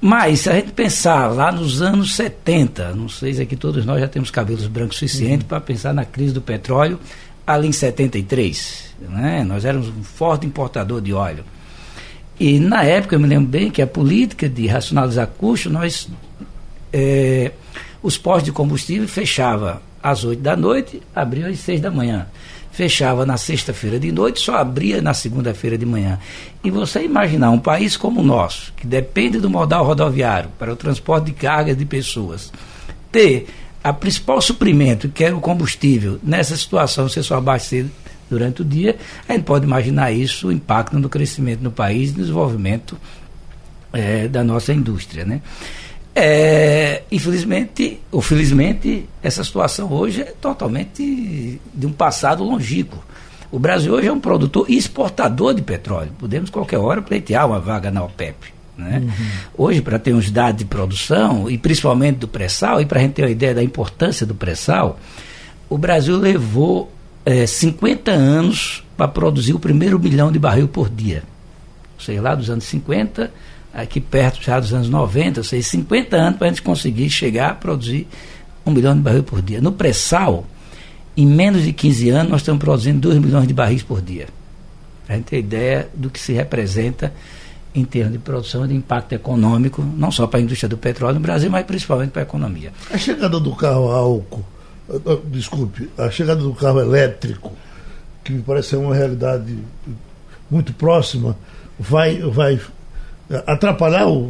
Mas, 0.00 0.40
se 0.40 0.50
a 0.50 0.54
gente 0.54 0.72
pensar 0.72 1.28
lá 1.28 1.52
nos 1.52 1.80
anos 1.80 2.16
70, 2.16 2.92
não 2.92 3.08
sei 3.08 3.34
se 3.34 3.42
aqui 3.42 3.56
todos 3.56 3.84
nós 3.86 4.00
já 4.00 4.08
temos 4.08 4.30
cabelos 4.30 4.66
brancos 4.66 4.98
suficientes 4.98 5.42
uhum. 5.42 5.48
para 5.48 5.60
pensar 5.60 5.94
na 5.94 6.04
crise 6.04 6.34
do 6.34 6.40
petróleo 6.40 6.98
ali 7.46 7.68
em 7.68 7.72
73. 7.72 8.94
Né? 9.08 9.44
Nós 9.44 9.64
éramos 9.64 9.88
um 9.88 10.02
forte 10.02 10.46
importador 10.46 11.00
de 11.00 11.12
óleo. 11.12 11.44
E 12.38 12.58
na 12.58 12.82
época, 12.82 13.14
eu 13.14 13.20
me 13.20 13.26
lembro 13.26 13.48
bem 13.48 13.70
que 13.70 13.80
a 13.80 13.86
política 13.86 14.48
de 14.48 14.66
racionalizar 14.66 15.26
custo, 15.26 15.70
nós. 15.70 16.08
É, 16.92 17.52
os 18.02 18.16
postos 18.16 18.44
de 18.44 18.52
combustível 18.52 19.08
fechava 19.08 19.82
às 20.02 20.22
8 20.22 20.40
da 20.40 20.56
noite, 20.56 21.02
abriam 21.14 21.48
às 21.48 21.58
6 21.58 21.80
da 21.80 21.90
manhã. 21.90 22.26
fechava 22.70 23.24
na 23.24 23.38
sexta-feira 23.38 23.98
de 23.98 24.12
noite, 24.12 24.38
só 24.38 24.56
abria 24.56 25.00
na 25.00 25.14
segunda-feira 25.14 25.78
de 25.78 25.86
manhã. 25.86 26.18
E 26.62 26.70
você 26.70 27.02
imaginar 27.02 27.50
um 27.50 27.58
país 27.58 27.96
como 27.96 28.20
o 28.20 28.22
nosso, 28.22 28.70
que 28.76 28.86
depende 28.86 29.40
do 29.40 29.48
modal 29.48 29.82
rodoviário 29.82 30.50
para 30.58 30.74
o 30.74 30.76
transporte 30.76 31.26
de 31.26 31.32
cargas 31.32 31.76
de 31.76 31.86
pessoas, 31.86 32.52
ter 33.10 33.46
a 33.86 33.92
principal 33.92 34.42
suprimento, 34.42 35.08
que 35.08 35.22
era 35.22 35.36
o 35.36 35.40
combustível, 35.40 36.18
nessa 36.20 36.56
situação 36.56 37.08
ser 37.08 37.22
só 37.22 37.36
abastecido 37.36 37.88
durante 38.28 38.62
o 38.62 38.64
dia, 38.64 38.96
a 39.28 39.32
gente 39.32 39.44
pode 39.44 39.64
imaginar 39.64 40.10
isso, 40.10 40.48
o 40.48 40.52
impacto 40.52 40.98
no 40.98 41.08
crescimento 41.08 41.60
no 41.62 41.70
país 41.70 42.10
e 42.10 42.12
no 42.14 42.18
desenvolvimento 42.18 42.98
é, 43.92 44.26
da 44.26 44.42
nossa 44.42 44.72
indústria. 44.72 45.24
Né? 45.24 45.40
É, 46.16 47.04
infelizmente, 47.12 48.00
ou 48.10 48.20
felizmente, 48.20 49.08
essa 49.22 49.44
situação 49.44 49.92
hoje 49.92 50.22
é 50.22 50.34
totalmente 50.40 51.60
de 51.72 51.86
um 51.86 51.92
passado 51.92 52.42
longínquo. 52.42 53.04
O 53.52 53.58
Brasil 53.60 53.92
hoje 53.92 54.08
é 54.08 54.12
um 54.12 54.18
produtor 54.18 54.66
e 54.68 54.76
exportador 54.76 55.54
de 55.54 55.62
petróleo. 55.62 56.10
Podemos, 56.18 56.50
qualquer 56.50 56.78
hora, 56.78 57.00
pleitear 57.00 57.46
uma 57.46 57.60
vaga 57.60 57.92
na 57.92 58.02
OPEP. 58.02 58.55
Né? 58.76 59.02
Uhum. 59.04 59.64
Hoje, 59.66 59.80
para 59.80 59.98
ter 59.98 60.14
uns 60.14 60.30
dados 60.30 60.58
de 60.58 60.64
produção, 60.64 61.50
e 61.50 61.56
principalmente 61.56 62.18
do 62.18 62.28
pré-sal, 62.28 62.80
e 62.80 62.86
para 62.86 62.98
a 62.98 63.02
gente 63.02 63.14
ter 63.14 63.22
uma 63.22 63.30
ideia 63.30 63.54
da 63.54 63.62
importância 63.62 64.26
do 64.26 64.34
pré-sal, 64.34 64.98
o 65.68 65.78
Brasil 65.78 66.16
levou 66.16 66.92
é, 67.24 67.46
50 67.46 68.10
anos 68.10 68.84
para 68.96 69.08
produzir 69.08 69.54
o 69.54 69.58
primeiro 69.58 69.98
milhão 69.98 70.30
de 70.30 70.38
barril 70.38 70.68
por 70.68 70.88
dia. 70.88 71.22
Ou 71.94 72.04
seja, 72.04 72.20
lá 72.20 72.34
dos 72.34 72.50
anos 72.50 72.64
50 72.64 73.32
aqui 73.76 74.00
perto 74.00 74.42
já 74.42 74.58
dos 74.58 74.72
anos 74.72 74.88
90, 74.88 75.40
ou 75.40 75.44
seja, 75.44 75.68
50 75.68 76.16
anos 76.16 76.38
para 76.38 76.46
a 76.46 76.50
gente 76.50 76.62
conseguir 76.62 77.10
chegar 77.10 77.50
a 77.50 77.54
produzir 77.54 78.08
um 78.64 78.70
milhão 78.70 78.94
de 78.94 79.00
barris 79.00 79.22
por 79.22 79.42
dia. 79.42 79.60
No 79.60 79.70
pré-sal, 79.70 80.46
em 81.14 81.26
menos 81.26 81.62
de 81.62 81.72
15 81.74 82.08
anos, 82.08 82.30
nós 82.32 82.40
estamos 82.40 82.60
produzindo 82.60 83.00
2 83.00 83.18
milhões 83.18 83.46
de 83.46 83.52
barris 83.52 83.82
por 83.82 84.00
dia. 84.00 84.28
A 85.06 85.14
gente 85.14 85.24
tem 85.26 85.40
ideia 85.40 85.88
do 85.94 86.08
que 86.08 86.18
se 86.18 86.32
representa 86.32 87.12
em 87.76 87.84
termos 87.84 88.12
de 88.12 88.18
produção 88.18 88.64
e 88.64 88.68
de 88.68 88.74
impacto 88.74 89.12
econômico, 89.12 89.82
não 89.82 90.10
só 90.10 90.26
para 90.26 90.40
a 90.40 90.42
indústria 90.42 90.68
do 90.68 90.78
petróleo 90.78 91.16
no 91.16 91.20
Brasil, 91.20 91.50
mas 91.50 91.64
principalmente 91.66 92.10
para 92.10 92.22
a 92.22 92.24
economia. 92.24 92.72
A 92.90 92.96
chegada 92.96 93.38
do 93.38 93.54
carro 93.54 93.92
a 93.92 93.96
álcool, 93.96 94.44
eh, 94.88 95.00
eh, 95.06 95.18
desculpe, 95.26 95.90
a 95.98 96.10
chegada 96.10 96.40
do 96.40 96.54
carro 96.54 96.80
elétrico, 96.80 97.52
que 98.24 98.32
me 98.32 98.42
parece 98.42 98.70
ser 98.70 98.76
uma 98.76 98.94
realidade 98.94 99.58
muito 100.50 100.72
próxima, 100.72 101.36
vai, 101.78 102.18
vai 102.20 102.58
atrapalhar 103.46 104.06
o, 104.06 104.24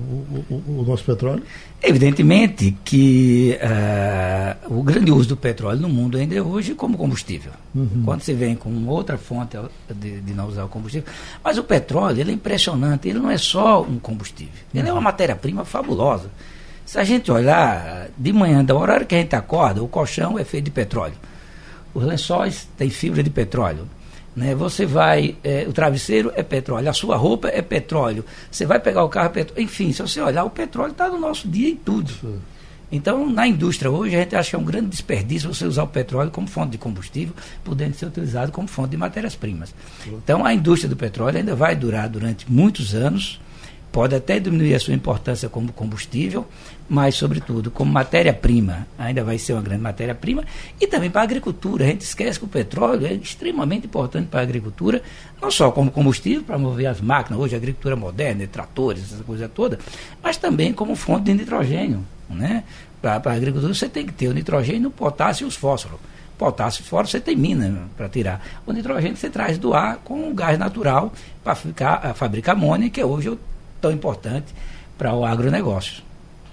o, 0.50 0.62
o, 0.68 0.84
nosso 0.86 1.04
petróleo? 1.04 1.42
Evidentemente 1.82 2.76
que 2.84 3.58
uh, 3.60 4.78
o 4.78 4.82
grande 4.82 5.12
uso 5.12 5.30
do 5.30 5.36
petróleo 5.36 5.80
no 5.80 5.88
mundo 5.88 6.16
ainda 6.16 6.34
é 6.34 6.40
hoje 6.40 6.74
como 6.74 6.96
combustível. 6.96 7.52
Uhum. 7.74 8.02
Quando 8.04 8.22
você 8.22 8.32
vem 8.32 8.54
com 8.54 8.86
outra 8.86 9.18
fonte 9.18 9.56
de, 9.94 10.20
de, 10.20 10.34
não 10.34 10.48
usar 10.48 10.64
o 10.64 10.68
combustível. 10.68 11.06
Mas 11.44 11.58
o 11.58 11.64
petróleo 11.64 12.20
ele 12.20 12.30
é 12.30 12.34
impressionante, 12.34 13.08
ele 13.08 13.18
não 13.18 13.30
é 13.30 13.36
só 13.38 13.82
um 13.82 13.98
combustível, 13.98 14.54
ele 14.74 14.84
uhum. 14.84 14.88
é 14.88 14.92
uma 14.92 15.02
matéria-prima 15.02 15.64
fabulosa. 15.64 16.30
Se 16.86 16.98
a 16.98 17.04
gente 17.04 17.30
olhar 17.32 18.08
de 18.16 18.32
manhã, 18.32 18.64
da 18.64 18.74
hora 18.74 19.04
que 19.04 19.14
a 19.14 19.18
gente 19.18 19.34
acorda, 19.34 19.82
o 19.82 19.88
colchão 19.88 20.38
é 20.38 20.44
feito 20.44 20.66
de 20.66 20.70
petróleo. 20.70 21.16
Os 21.92 22.04
lençóis 22.04 22.68
têm 22.76 22.90
fibra 22.90 23.22
de 23.22 23.30
petróleo. 23.30 23.88
Né? 24.36 24.54
Você 24.54 24.84
vai, 24.84 25.34
é, 25.42 25.64
o 25.66 25.72
travesseiro 25.72 26.30
é 26.36 26.42
petróleo, 26.42 26.90
a 26.90 26.92
sua 26.92 27.16
roupa 27.16 27.48
é 27.48 27.62
petróleo, 27.62 28.22
você 28.50 28.66
vai 28.66 28.78
pegar 28.78 29.02
o 29.02 29.08
carro, 29.08 29.28
é 29.28 29.30
petróleo. 29.30 29.64
Enfim, 29.64 29.92
se 29.92 30.02
você 30.02 30.20
olhar, 30.20 30.44
o 30.44 30.50
petróleo 30.50 30.92
está 30.92 31.08
no 31.08 31.18
nosso 31.18 31.48
dia 31.48 31.70
em 31.70 31.76
tudo. 31.76 32.12
Sim. 32.12 32.38
Então, 32.92 33.28
na 33.28 33.48
indústria 33.48 33.90
hoje, 33.90 34.14
a 34.14 34.20
gente 34.20 34.36
acha 34.36 34.50
que 34.50 34.56
é 34.56 34.58
um 34.58 34.64
grande 34.64 34.88
desperdício 34.88 35.52
você 35.52 35.64
usar 35.64 35.82
o 35.82 35.88
petróleo 35.88 36.30
como 36.30 36.46
fonte 36.46 36.72
de 36.72 36.78
combustível, 36.78 37.34
podendo 37.64 37.94
ser 37.94 38.06
utilizado 38.06 38.52
como 38.52 38.68
fonte 38.68 38.90
de 38.90 38.96
matérias-primas. 38.96 39.74
Então, 40.06 40.44
a 40.44 40.54
indústria 40.54 40.88
do 40.88 40.96
petróleo 40.96 41.38
ainda 41.38 41.54
vai 41.56 41.74
durar 41.74 42.08
durante 42.08 42.50
muitos 42.50 42.94
anos 42.94 43.40
pode 43.96 44.14
até 44.14 44.38
diminuir 44.38 44.74
a 44.74 44.78
sua 44.78 44.92
importância 44.92 45.48
como 45.48 45.72
combustível, 45.72 46.46
mas, 46.86 47.14
sobretudo, 47.14 47.70
como 47.70 47.90
matéria-prima, 47.90 48.86
ainda 48.98 49.24
vai 49.24 49.38
ser 49.38 49.54
uma 49.54 49.62
grande 49.62 49.80
matéria-prima, 49.80 50.44
e 50.78 50.86
também 50.86 51.08
para 51.08 51.22
a 51.22 51.24
agricultura. 51.24 51.86
A 51.86 51.88
gente 51.88 52.02
esquece 52.02 52.38
que 52.38 52.44
o 52.44 52.48
petróleo 52.48 53.06
é 53.06 53.14
extremamente 53.14 53.86
importante 53.86 54.26
para 54.26 54.40
a 54.40 54.42
agricultura, 54.42 55.00
não 55.40 55.50
só 55.50 55.70
como 55.70 55.90
combustível 55.90 56.42
para 56.42 56.58
mover 56.58 56.88
as 56.88 57.00
máquinas, 57.00 57.40
hoje 57.40 57.54
a 57.54 57.56
agricultura 57.56 57.96
moderna, 57.96 58.46
tratores, 58.46 59.14
essa 59.14 59.24
coisa 59.24 59.48
toda, 59.48 59.78
mas 60.22 60.36
também 60.36 60.74
como 60.74 60.94
fonte 60.94 61.24
de 61.24 61.32
nitrogênio. 61.32 62.04
Né? 62.28 62.64
Para 63.00 63.14
a 63.14 63.32
agricultura 63.32 63.72
você 63.72 63.88
tem 63.88 64.04
que 64.04 64.12
ter 64.12 64.28
o 64.28 64.34
nitrogênio, 64.34 64.88
o 64.88 64.92
potássio 64.92 65.46
e 65.46 65.48
os 65.48 65.56
fósforos. 65.56 65.98
Potássio 66.36 66.84
fósforo 66.84 67.08
você 67.08 67.18
tem 67.18 67.34
mina 67.34 67.88
para 67.96 68.10
tirar. 68.10 68.46
O 68.66 68.74
nitrogênio 68.74 69.16
você 69.16 69.30
traz 69.30 69.56
do 69.56 69.72
ar 69.72 69.96
com 70.04 70.28
o 70.28 70.34
gás 70.34 70.58
natural 70.58 71.14
para 71.42 71.54
fabricar 72.12 72.54
amônia, 72.54 72.90
que 72.90 73.02
hoje 73.02 73.28
eu 73.28 73.38
tão 73.86 73.92
importante 73.92 74.54
para 74.98 75.14
o 75.14 75.24
agronegócio. 75.24 76.02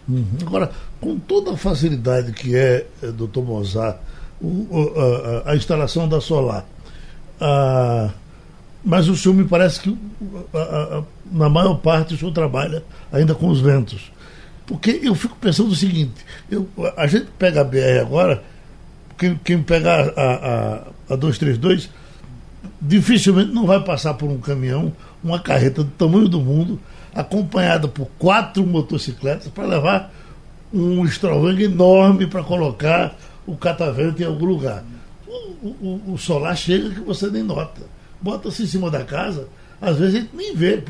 Uhum. 0.08 0.26
Agora, 0.46 0.72
com 1.00 1.18
toda 1.18 1.54
a 1.54 1.58
facilidade 1.58 2.32
que 2.34 2.56
é, 2.56 2.86
eh, 3.02 3.08
doutor 3.12 3.44
Mozart, 3.44 3.98
o, 4.42 4.94
a, 5.46 5.52
a, 5.52 5.56
instalação 5.56 6.08
da 6.08 6.20
solar, 6.20 6.66
a, 7.40 8.10
mas 8.84 9.08
o 9.08 9.16
senhor 9.16 9.34
me 9.34 9.46
parece 9.46 9.80
que 9.80 9.98
a, 10.54 11.04
na 11.32 11.48
maior 11.48 11.76
parte 11.76 12.14
o 12.14 12.18
senhor 12.18 12.34
trabalha 12.34 12.84
ainda 13.12 13.34
com 13.34 13.48
os 13.48 13.62
ventos. 13.62 14.12
Porque 14.66 15.00
eu 15.02 15.16
fico 15.16 15.38
pensando 15.40 15.70
o 15.70 15.76
seguinte, 15.76 16.26
eu, 16.52 16.68
a 16.98 17.08
gente 17.08 17.28
pega 17.40 17.62
a 17.62 17.64
BR 17.64 18.02
agora, 18.02 18.44
quem, 19.18 19.40
quem 19.44 19.64
pegar 19.64 20.10
a, 20.18 20.84
a, 21.10 21.14
a 21.14 21.16
232 21.16 21.90
dificilmente 22.82 23.54
não 23.54 23.66
vai 23.66 23.82
passar 23.82 24.14
por 24.16 24.30
um 24.30 24.40
caminhão, 24.40 24.92
uma 25.24 25.40
carreta 25.40 25.84
do 25.84 25.92
tamanho 25.92 26.28
do 26.28 26.42
mundo, 26.42 26.80
acompanhada 27.14 27.88
por 27.88 28.08
quatro 28.18 28.66
motocicletas 28.66 29.48
para 29.48 29.66
levar 29.66 30.14
um 30.74 31.06
extravang 31.06 31.62
enorme 31.64 32.26
para 32.26 32.44
colocar 32.44 33.16
o 33.46 33.56
catavento 33.56 34.22
em 34.22 34.26
algum 34.26 34.46
lugar. 34.46 34.84
O, 35.28 35.68
o, 35.68 36.14
o, 36.14 36.18
solar 36.18 36.56
chega 36.58 36.90
que 36.90 37.00
você 37.02 37.30
nem 37.30 37.44
nota. 37.44 37.82
Bota-se 38.20 38.64
em 38.64 38.68
cima 38.68 38.90
da 38.90 39.04
casa, 39.04 39.48
às 39.82 39.98
vezes 39.98 40.16
a 40.16 40.20
gente 40.20 40.36
nem 40.36 40.56
vê 40.56 40.84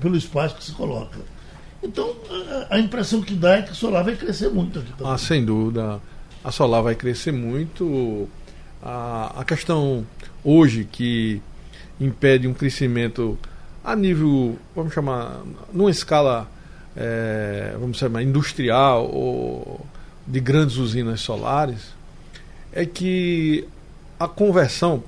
pelo 0.00 0.16
espaço 0.16 0.56
que 0.56 0.64
se 0.64 0.72
coloca. 0.72 1.18
Então, 1.82 2.14
a, 2.68 2.76
a 2.76 2.78
impressão 2.78 3.20
que 3.20 3.34
dá 3.34 3.56
é 3.56 3.62
que 3.62 3.72
o 3.72 3.74
solar 3.74 4.04
vai 4.04 4.14
crescer 4.14 4.48
muito 4.48 4.78
aqui 4.78 4.92
também. 4.92 5.12
Ah, 5.12 5.18
sem 5.18 5.44
dúvida. 5.44 6.00
A 6.44 6.50
solar 6.52 6.82
vai 6.82 6.94
crescer 6.94 7.32
muito. 7.32 8.28
A, 8.82 9.40
a 9.40 9.44
questão 9.44 10.06
hoje 10.44 10.84
que 10.90 11.40
impede 12.00 12.46
um 12.46 12.54
crescimento 12.54 13.38
a 13.84 13.96
nível, 13.96 14.56
vamos 14.74 14.94
chamar, 14.94 15.40
numa 15.72 15.90
escala, 15.90 16.48
é, 16.96 17.74
vamos 17.78 17.98
chamar, 17.98 18.22
industrial 18.22 19.10
ou 19.12 19.84
de 20.26 20.40
grandes 20.40 20.76
usinas 20.76 21.20
solares, 21.20 21.92
é 22.72 22.86
que 22.86 23.66
a 24.20 24.28
conversão, 24.28 25.02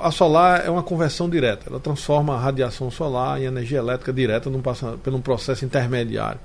a 0.00 0.10
solar 0.10 0.64
é 0.64 0.70
uma 0.70 0.82
conversão 0.82 1.28
direta, 1.28 1.64
ela 1.68 1.80
transforma 1.80 2.34
a 2.34 2.38
radiação 2.38 2.90
solar 2.90 3.40
em 3.40 3.44
energia 3.44 3.78
elétrica 3.78 4.12
direta 4.12 4.48
num, 4.48 4.62
por 4.62 5.12
um 5.12 5.20
processo 5.20 5.64
intermediário. 5.64 6.40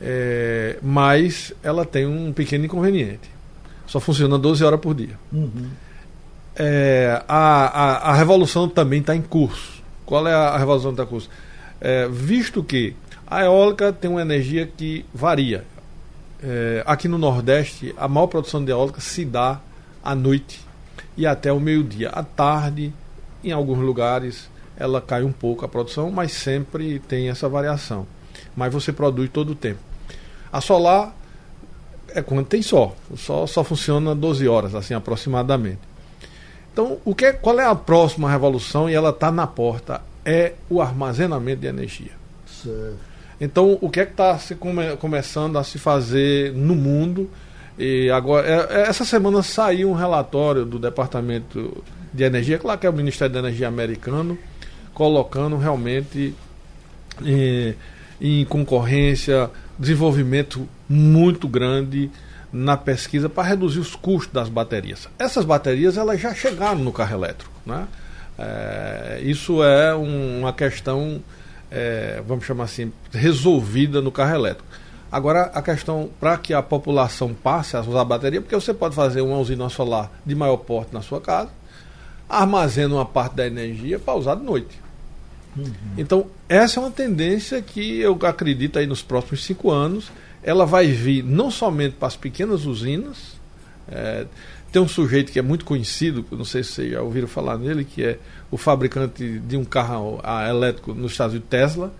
É, 0.00 0.78
mas 0.82 1.52
ela 1.62 1.86
tem 1.86 2.06
um 2.06 2.32
pequeno 2.32 2.64
inconveniente. 2.64 3.30
Só 3.86 4.00
funciona 4.00 4.36
12 4.36 4.64
horas 4.64 4.80
por 4.80 4.94
dia. 4.94 5.16
Uhum. 5.32 5.68
É, 6.56 7.22
a, 7.28 7.36
a, 7.36 8.10
a 8.10 8.14
revolução 8.14 8.68
também 8.68 9.00
está 9.00 9.14
em 9.14 9.22
curso 9.22 9.83
qual 10.04 10.26
é 10.26 10.34
a 10.34 10.56
revolução 10.56 10.92
da 10.92 11.06
custo? 11.06 11.30
É, 11.80 12.08
visto 12.08 12.62
que 12.62 12.94
a 13.26 13.42
eólica 13.42 13.92
tem 13.92 14.10
uma 14.10 14.22
energia 14.22 14.66
que 14.66 15.04
varia. 15.12 15.64
É, 16.42 16.82
aqui 16.86 17.08
no 17.08 17.18
Nordeste, 17.18 17.94
a 17.96 18.06
maior 18.06 18.26
produção 18.26 18.64
de 18.64 18.70
eólica 18.70 19.00
se 19.00 19.24
dá 19.24 19.60
à 20.02 20.14
noite 20.14 20.60
e 21.16 21.26
até 21.26 21.52
o 21.52 21.58
meio-dia. 21.58 22.10
À 22.10 22.22
tarde, 22.22 22.92
em 23.42 23.50
alguns 23.50 23.78
lugares, 23.78 24.48
ela 24.76 25.00
cai 25.00 25.22
um 25.22 25.32
pouco 25.32 25.64
a 25.64 25.68
produção, 25.68 26.10
mas 26.10 26.32
sempre 26.32 26.98
tem 26.98 27.28
essa 27.28 27.48
variação. 27.48 28.06
Mas 28.56 28.72
você 28.72 28.92
produz 28.92 29.30
todo 29.30 29.50
o 29.50 29.54
tempo. 29.54 29.80
A 30.52 30.60
solar 30.60 31.14
é 32.08 32.22
quando 32.22 32.46
tem 32.46 32.62
sol. 32.62 32.96
O 33.10 33.16
sol 33.16 33.46
só 33.46 33.64
funciona 33.64 34.14
12 34.14 34.46
horas, 34.46 34.74
assim 34.74 34.94
aproximadamente. 34.94 35.80
Então, 36.74 36.98
o 37.04 37.14
que, 37.14 37.26
é, 37.26 37.32
qual 37.32 37.60
é 37.60 37.64
a 37.64 37.74
próxima 37.76 38.28
revolução 38.28 38.90
e 38.90 38.94
ela 38.94 39.10
está 39.10 39.30
na 39.30 39.46
porta? 39.46 40.02
É 40.24 40.54
o 40.68 40.82
armazenamento 40.82 41.60
de 41.60 41.68
energia. 41.68 42.10
Certo. 42.46 42.96
Então, 43.40 43.78
o 43.80 43.88
que 43.88 44.00
é 44.00 44.04
que 44.04 44.10
está 44.10 44.36
se 44.40 44.56
come, 44.56 44.96
começando 44.96 45.56
a 45.56 45.62
se 45.62 45.78
fazer 45.78 46.52
no 46.52 46.74
mundo? 46.74 47.30
E 47.78 48.10
agora, 48.10 48.44
é, 48.44 48.80
é, 48.80 48.88
essa 48.88 49.04
semana 49.04 49.40
saiu 49.40 49.88
um 49.88 49.94
relatório 49.94 50.64
do 50.64 50.76
Departamento 50.76 51.80
de 52.12 52.24
Energia, 52.24 52.58
claro 52.58 52.80
que 52.80 52.88
é 52.88 52.90
o 52.90 52.92
Ministério 52.92 53.32
da 53.32 53.38
Energia 53.38 53.68
americano, 53.68 54.36
colocando 54.92 55.56
realmente 55.56 56.34
em, 57.22 57.76
em 58.20 58.44
concorrência 58.46 59.48
desenvolvimento 59.78 60.68
muito 60.88 61.46
grande 61.46 62.10
na 62.54 62.76
pesquisa 62.76 63.28
para 63.28 63.48
reduzir 63.48 63.80
os 63.80 63.96
custos 63.96 64.32
das 64.32 64.48
baterias. 64.48 65.08
Essas 65.18 65.44
baterias 65.44 65.96
elas 65.96 66.20
já 66.20 66.32
chegaram 66.32 66.78
no 66.78 66.92
carro 66.92 67.16
elétrico. 67.16 67.52
Né? 67.66 67.88
É, 68.38 69.20
isso 69.24 69.60
é 69.64 69.92
um, 69.92 70.38
uma 70.38 70.52
questão, 70.52 71.20
é, 71.68 72.22
vamos 72.24 72.44
chamar 72.44 72.64
assim, 72.64 72.92
resolvida 73.12 74.00
no 74.00 74.12
carro 74.12 74.36
elétrico. 74.36 74.68
Agora, 75.10 75.50
a 75.52 75.60
questão 75.60 76.08
para 76.20 76.38
que 76.38 76.54
a 76.54 76.62
população 76.62 77.34
passe 77.34 77.76
a 77.76 77.80
usar 77.80 78.04
bateria, 78.04 78.40
porque 78.40 78.54
você 78.54 78.72
pode 78.72 78.94
fazer 78.94 79.20
uma 79.20 79.38
usina 79.38 79.68
solar 79.68 80.12
de 80.24 80.34
maior 80.36 80.58
porte 80.58 80.94
na 80.94 81.02
sua 81.02 81.20
casa, 81.20 81.50
armazena 82.28 82.94
uma 82.94 83.04
parte 83.04 83.34
da 83.34 83.46
energia 83.46 83.98
para 83.98 84.14
usar 84.14 84.36
de 84.36 84.44
noite. 84.44 84.80
Uhum. 85.56 85.72
Então, 85.98 86.26
essa 86.48 86.78
é 86.78 86.82
uma 86.84 86.90
tendência 86.90 87.60
que 87.60 87.98
eu 87.98 88.16
acredito 88.22 88.78
aí 88.78 88.86
nos 88.86 89.02
próximos 89.02 89.44
cinco 89.44 89.72
anos. 89.72 90.10
Ela 90.44 90.66
vai 90.66 90.86
vir 90.88 91.24
não 91.24 91.50
somente 91.50 91.96
para 91.96 92.08
as 92.08 92.16
pequenas 92.16 92.66
usinas. 92.66 93.34
É, 93.88 94.26
tem 94.70 94.82
um 94.82 94.88
sujeito 94.88 95.32
que 95.32 95.38
é 95.38 95.42
muito 95.42 95.64
conhecido, 95.64 96.24
não 96.32 96.44
sei 96.44 96.62
se 96.62 96.72
vocês 96.72 96.92
já 96.92 97.00
ouviram 97.00 97.28
falar 97.28 97.56
nele, 97.56 97.84
que 97.84 98.02
é 98.02 98.18
o 98.50 98.56
fabricante 98.56 99.38
de 99.38 99.56
um 99.56 99.64
carro 99.64 100.20
elétrico 100.48 100.92
nos 100.92 101.12
Estados 101.12 101.34
Unidos, 101.34 101.48
Tesla. 101.48 101.92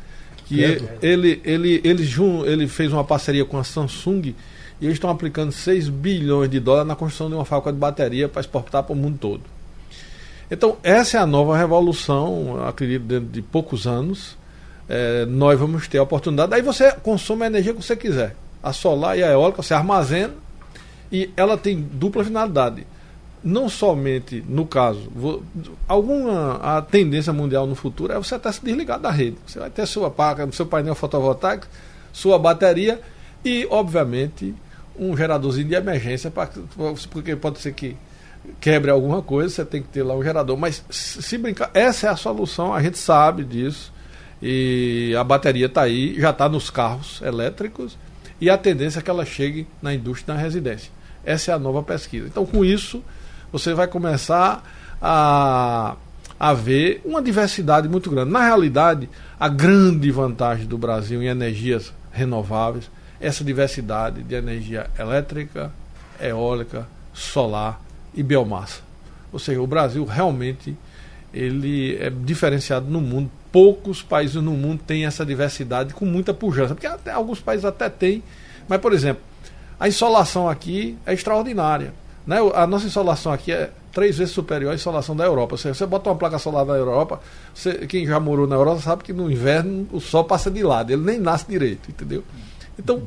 Que 0.44 0.60
ele, 0.60 0.88
ele, 1.00 1.40
ele, 1.44 1.80
ele, 1.84 2.04
ele 2.44 2.68
fez 2.68 2.92
uma 2.92 3.04
parceria 3.04 3.44
com 3.44 3.58
a 3.58 3.64
Samsung 3.64 4.34
e 4.80 4.84
eles 4.84 4.96
estão 4.96 5.08
aplicando 5.08 5.52
6 5.52 5.88
bilhões 5.88 6.50
de 6.50 6.60
dólares 6.60 6.88
na 6.88 6.96
construção 6.96 7.28
de 7.28 7.34
uma 7.34 7.44
fábrica 7.44 7.72
de 7.72 7.78
bateria 7.78 8.28
para 8.28 8.40
exportar 8.40 8.82
para 8.82 8.92
o 8.92 8.96
mundo 8.96 9.18
todo. 9.18 9.42
Então, 10.50 10.76
essa 10.82 11.16
é 11.16 11.20
a 11.20 11.26
nova 11.26 11.56
revolução, 11.56 12.62
acredito, 12.66 13.02
dentro 13.02 13.28
de 13.28 13.40
poucos 13.40 13.86
anos. 13.86 14.36
É, 14.88 15.24
nós 15.26 15.58
vamos 15.58 15.88
ter 15.88 15.98
a 15.98 16.02
oportunidade. 16.02 16.54
Aí 16.54 16.62
você 16.62 16.92
consome 16.92 17.44
a 17.44 17.46
energia 17.46 17.72
que 17.72 17.82
você 17.82 17.96
quiser. 17.96 18.36
A 18.62 18.72
solar 18.72 19.18
e 19.18 19.22
a 19.22 19.30
eólica, 19.30 19.62
você 19.62 19.74
armazena 19.74 20.34
e 21.12 21.30
ela 21.36 21.56
tem 21.56 21.80
dupla 21.80 22.24
finalidade. 22.24 22.86
Não 23.42 23.68
somente 23.68 24.42
no 24.48 24.64
caso, 24.64 25.12
alguma 25.86 26.56
a 26.56 26.80
tendência 26.80 27.32
mundial 27.32 27.66
no 27.66 27.74
futuro 27.74 28.12
é 28.12 28.16
você 28.16 28.36
até 28.36 28.50
se 28.50 28.64
desligar 28.64 28.98
da 28.98 29.10
rede. 29.10 29.36
Você 29.46 29.58
vai 29.58 29.68
ter 29.68 29.86
sua 29.86 30.10
placa, 30.10 30.50
seu 30.52 30.64
painel 30.64 30.94
fotovoltaico, 30.94 31.66
sua 32.12 32.38
bateria 32.38 33.00
e, 33.44 33.66
obviamente, 33.70 34.54
um 34.98 35.16
geradorzinho 35.16 35.68
de 35.68 35.74
emergência, 35.74 36.30
pra, 36.30 36.48
porque 37.10 37.36
pode 37.36 37.58
ser 37.60 37.74
que 37.74 37.96
quebre 38.60 38.90
alguma 38.90 39.22
coisa, 39.22 39.54
você 39.54 39.64
tem 39.64 39.82
que 39.82 39.88
ter 39.88 40.02
lá 40.02 40.14
um 40.14 40.22
gerador. 40.22 40.56
Mas 40.56 40.82
se 40.90 41.38
brincar, 41.38 41.70
essa 41.74 42.06
é 42.06 42.10
a 42.10 42.16
solução, 42.16 42.72
a 42.72 42.82
gente 42.82 42.98
sabe 42.98 43.44
disso. 43.44 43.92
E 44.46 45.16
a 45.18 45.24
bateria 45.24 45.64
está 45.64 45.80
aí, 45.80 46.20
já 46.20 46.28
está 46.28 46.50
nos 46.50 46.68
carros 46.68 47.22
elétricos, 47.22 47.96
e 48.38 48.50
a 48.50 48.58
tendência 48.58 48.98
é 48.98 49.02
que 49.02 49.08
ela 49.08 49.24
chegue 49.24 49.66
na 49.80 49.94
indústria 49.94 50.34
na 50.34 50.40
residência. 50.40 50.90
Essa 51.24 51.52
é 51.52 51.54
a 51.54 51.58
nova 51.58 51.82
pesquisa. 51.82 52.26
Então, 52.26 52.44
com 52.44 52.62
isso, 52.62 53.02
você 53.50 53.72
vai 53.72 53.86
começar 53.86 54.62
a, 55.00 55.96
a 56.38 56.52
ver 56.52 57.00
uma 57.06 57.22
diversidade 57.22 57.88
muito 57.88 58.10
grande. 58.10 58.30
Na 58.32 58.44
realidade, 58.44 59.08
a 59.40 59.48
grande 59.48 60.10
vantagem 60.10 60.66
do 60.66 60.76
Brasil 60.76 61.22
em 61.22 61.26
energias 61.26 61.90
renováveis 62.12 62.90
é 63.18 63.28
essa 63.28 63.42
diversidade 63.42 64.22
de 64.22 64.34
energia 64.34 64.90
elétrica, 64.98 65.72
eólica, 66.20 66.86
solar 67.14 67.80
e 68.12 68.22
biomassa. 68.22 68.82
Ou 69.32 69.38
seja, 69.38 69.62
o 69.62 69.66
Brasil 69.66 70.04
realmente 70.04 70.76
ele 71.32 71.96
é 71.96 72.10
diferenciado 72.10 72.90
no 72.90 73.00
mundo. 73.00 73.30
Poucos 73.54 74.02
países 74.02 74.34
no 74.42 74.50
mundo 74.50 74.82
têm 74.84 75.06
essa 75.06 75.24
diversidade 75.24 75.94
com 75.94 76.04
muita 76.04 76.34
pujança, 76.34 76.74
porque 76.74 76.88
até, 76.88 77.12
alguns 77.12 77.38
países 77.38 77.64
até 77.64 77.88
têm, 77.88 78.20
mas 78.66 78.80
por 78.80 78.92
exemplo, 78.92 79.22
a 79.78 79.86
insolação 79.86 80.48
aqui 80.48 80.98
é 81.06 81.14
extraordinária. 81.14 81.94
Né? 82.26 82.38
A 82.52 82.66
nossa 82.66 82.86
insolação 82.86 83.32
aqui 83.32 83.52
é 83.52 83.70
três 83.92 84.18
vezes 84.18 84.34
superior 84.34 84.72
à 84.72 84.74
insolação 84.74 85.14
da 85.14 85.24
Europa. 85.24 85.56
Seja, 85.56 85.72
você 85.72 85.86
bota 85.86 86.10
uma 86.10 86.16
placa 86.16 86.36
solar 86.36 86.66
na 86.66 86.74
Europa, 86.74 87.20
você, 87.54 87.86
quem 87.86 88.04
já 88.04 88.18
morou 88.18 88.44
na 88.44 88.56
Europa 88.56 88.80
sabe 88.80 89.04
que 89.04 89.12
no 89.12 89.30
inverno 89.30 89.86
o 89.92 90.00
sol 90.00 90.24
passa 90.24 90.50
de 90.50 90.64
lado, 90.64 90.92
ele 90.92 91.02
nem 91.02 91.20
nasce 91.20 91.46
direito, 91.48 91.88
entendeu? 91.88 92.24
Então, 92.76 93.04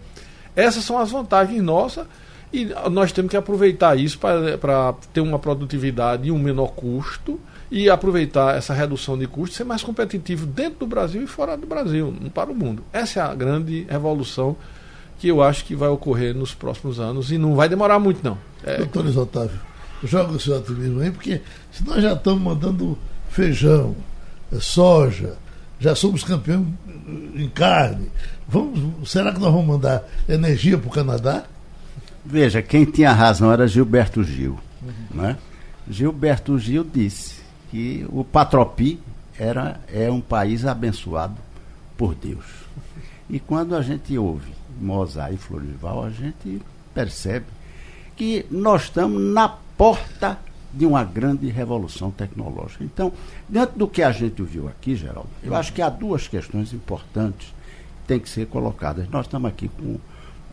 essas 0.56 0.86
são 0.86 0.98
as 0.98 1.12
vantagens 1.12 1.62
nossas 1.62 2.08
e 2.54 2.72
nós 2.90 3.12
temos 3.12 3.30
que 3.30 3.36
aproveitar 3.36 4.00
isso 4.00 4.18
para 4.18 4.96
ter 5.12 5.20
uma 5.20 5.40
produtividade 5.40 6.30
e 6.30 6.32
um 6.32 6.40
menor 6.40 6.70
custo 6.70 7.38
e 7.70 7.90
aproveitar 7.90 8.56
essa 8.56 8.74
redução 8.74 9.18
de 9.18 9.28
custos, 9.28 9.58
ser 9.58 9.64
mais 9.64 9.84
competitivo 9.84 10.46
dentro 10.46 10.80
do 10.80 10.88
Brasil 10.88 11.22
e 11.22 11.28
fora 11.28 11.58
do 11.58 11.68
Brasil, 11.68 12.14
para 12.34 12.52
o 12.52 12.56
mundo. 12.56 12.84
Essa 12.94 13.20
é 13.20 13.24
a 13.24 13.36
grande 13.36 13.86
revolução 13.90 14.56
que 15.20 15.28
eu 15.28 15.42
acho 15.42 15.66
que 15.66 15.76
vai 15.76 15.90
ocorrer 15.90 16.36
nos 16.36 16.54
próximos 16.54 17.00
anos 17.00 17.32
e 17.32 17.38
não 17.38 17.56
vai 17.56 17.68
demorar 17.68 18.00
muito, 18.00 18.24
não. 18.24 18.38
É... 18.64 18.78
Doutor 18.78 19.18
Otávio, 19.18 19.60
joga 20.04 20.32
o 20.34 20.40
seu 20.40 20.58
ativismo 20.58 21.02
aí, 21.02 21.12
porque 21.12 21.42
se 21.72 21.86
nós 21.86 22.02
já 22.02 22.14
estamos 22.14 22.42
mandando 22.42 22.98
feijão, 23.30 23.96
soja, 24.60 25.36
já 25.80 25.96
somos 25.96 26.24
campeões 26.24 26.68
em 27.36 27.50
carne, 27.50 28.10
vamos, 28.48 29.10
será 29.10 29.34
que 29.34 29.40
nós 29.40 29.52
vamos 29.52 29.68
mandar 29.68 30.04
energia 30.30 30.78
para 30.78 30.88
o 30.88 30.92
Canadá? 30.92 31.44
Veja, 32.24 32.62
quem 32.62 32.86
tinha 32.86 33.12
razão 33.12 33.52
era 33.52 33.68
Gilberto 33.68 34.24
Gil. 34.24 34.60
Uhum. 34.82 35.22
Né? 35.22 35.38
Gilberto 35.90 36.58
Gil 36.60 36.84
disse 36.84 37.37
que 37.70 38.06
o 38.10 38.24
Patropi 38.24 39.00
era, 39.38 39.80
é 39.92 40.10
um 40.12 40.22
país 40.22 40.66
abençoado 40.66 41.36
por 41.98 42.16
Deus. 42.16 42.46
E 43.30 43.40
quando 43.40 43.76
a 43.76 43.82
gente 43.82 44.18
ouve 44.18 44.52
Mozart 44.80 45.34
e 45.34 45.38
Florival, 45.38 46.04
a 46.04 46.10
gente 46.10 46.62
percebe 46.94 47.46
que 48.16 48.46
nós 48.50 48.84
estamos 48.84 49.22
na 49.22 49.50
porta 49.50 50.40
de 50.74 50.86
uma 50.86 51.04
grande 51.04 51.48
revolução 51.50 52.12
tecnológica. 52.12 52.84
Então, 52.84 53.12
dentro 53.48 53.78
do 53.78 53.88
que 53.88 54.02
a 54.02 54.12
gente 54.12 54.42
viu 54.44 54.68
aqui, 54.68 54.96
Geraldo, 54.96 55.30
eu 55.44 55.56
acho 55.56 55.74
que 55.74 55.82
há 55.82 55.90
duas 55.90 56.28
questões 56.28 56.74
importantes 56.74 57.48
que 57.48 58.08
têm 58.08 58.20
que 58.20 58.30
ser 58.30 58.48
colocadas. 58.48 59.10
Nós 59.10 59.26
estamos 59.26 59.50
aqui 59.50 59.70
com 59.70 60.00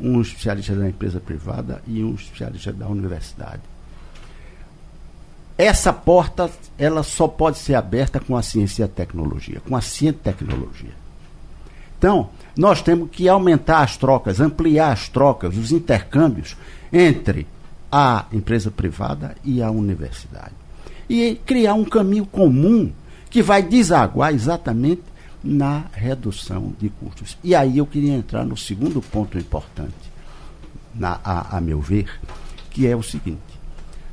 um 0.01 0.21
especialista 0.21 0.75
da 0.75 0.89
empresa 0.89 1.21
privada 1.21 1.83
e 1.87 2.03
um 2.03 2.15
especialista 2.15 2.73
da 2.73 2.89
universidade. 2.89 3.63
Essa 5.57 5.93
porta, 5.93 6.51
ela 6.77 7.03
só 7.03 7.29
pode 7.29 7.59
ser 7.59 7.75
aberta 7.75 8.19
com 8.19 8.37
a 8.37 8.43
ciência 8.43 8.83
e 8.83 8.85
a 8.85 8.89
tecnologia, 8.89 9.61
com 9.61 9.77
a 9.77 9.81
ciência 9.81 10.19
e 10.19 10.23
tecnologia. 10.23 11.05
Então, 11.97 12.31
nós 12.57 12.83
temos 12.83 13.09
que 13.11 13.29
aumentar 13.29 13.83
as 13.83 13.97
trocas, 13.97 14.41
ampliar 14.41 14.93
as 14.93 15.09
trocas, 15.09 15.57
os 15.57 15.73
intercâmbios 15.73 16.57
entre 16.93 17.47
a 17.91 18.27
empresa 18.33 18.71
privada 18.71 19.37
e 19.45 19.63
a 19.63 19.71
universidade. 19.71 20.53
E 21.09 21.41
criar 21.47 21.75
um 21.75 21.85
caminho 21.85 22.27
comum 22.27 22.93
que 23.31 23.43
vai 23.43 23.63
desaguar 23.63 24.35
exatamente 24.35 25.03
na 25.43 25.85
redução 25.93 26.73
de 26.81 26.89
custos. 26.89 27.39
E 27.45 27.55
aí 27.55 27.79
eu 27.79 27.87
queria 27.87 28.15
entrar 28.15 28.45
no 28.45 28.57
segundo 28.57 29.01
ponto 29.01 29.39
importante, 29.39 29.95
na, 30.95 31.21
a, 31.23 31.59
a 31.59 31.61
meu 31.61 31.81
ver, 31.81 32.11
que 32.71 32.87
é 32.87 32.97
o 32.97 33.03
seguinte: 33.03 33.54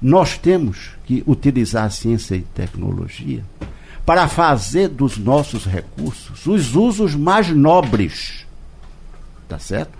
nós 0.01 0.37
temos 0.37 0.91
que 1.05 1.23
utilizar 1.27 1.85
a 1.85 1.89
ciência 1.89 2.35
e 2.35 2.41
tecnologia 2.41 3.43
para 4.05 4.27
fazer 4.27 4.87
dos 4.87 5.17
nossos 5.17 5.65
recursos 5.65 6.45
os 6.45 6.75
usos 6.75 7.15
mais 7.15 7.49
nobres. 7.49 8.45
Tá 9.47 9.59
certo? 9.59 9.91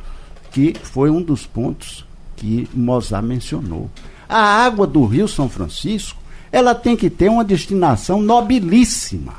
Que 0.51 0.73
foi 0.81 1.09
um 1.09 1.21
dos 1.21 1.45
pontos 1.45 2.05
que 2.35 2.67
Mozart 2.73 3.23
mencionou. 3.23 3.89
A 4.27 4.41
água 4.41 4.87
do 4.87 5.05
Rio 5.05 5.27
São 5.27 5.47
Francisco, 5.47 6.19
ela 6.51 6.73
tem 6.73 6.97
que 6.97 7.09
ter 7.09 7.29
uma 7.29 7.43
destinação 7.43 8.21
nobilíssima, 8.21 9.35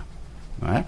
não 0.61 0.69
é? 0.71 0.85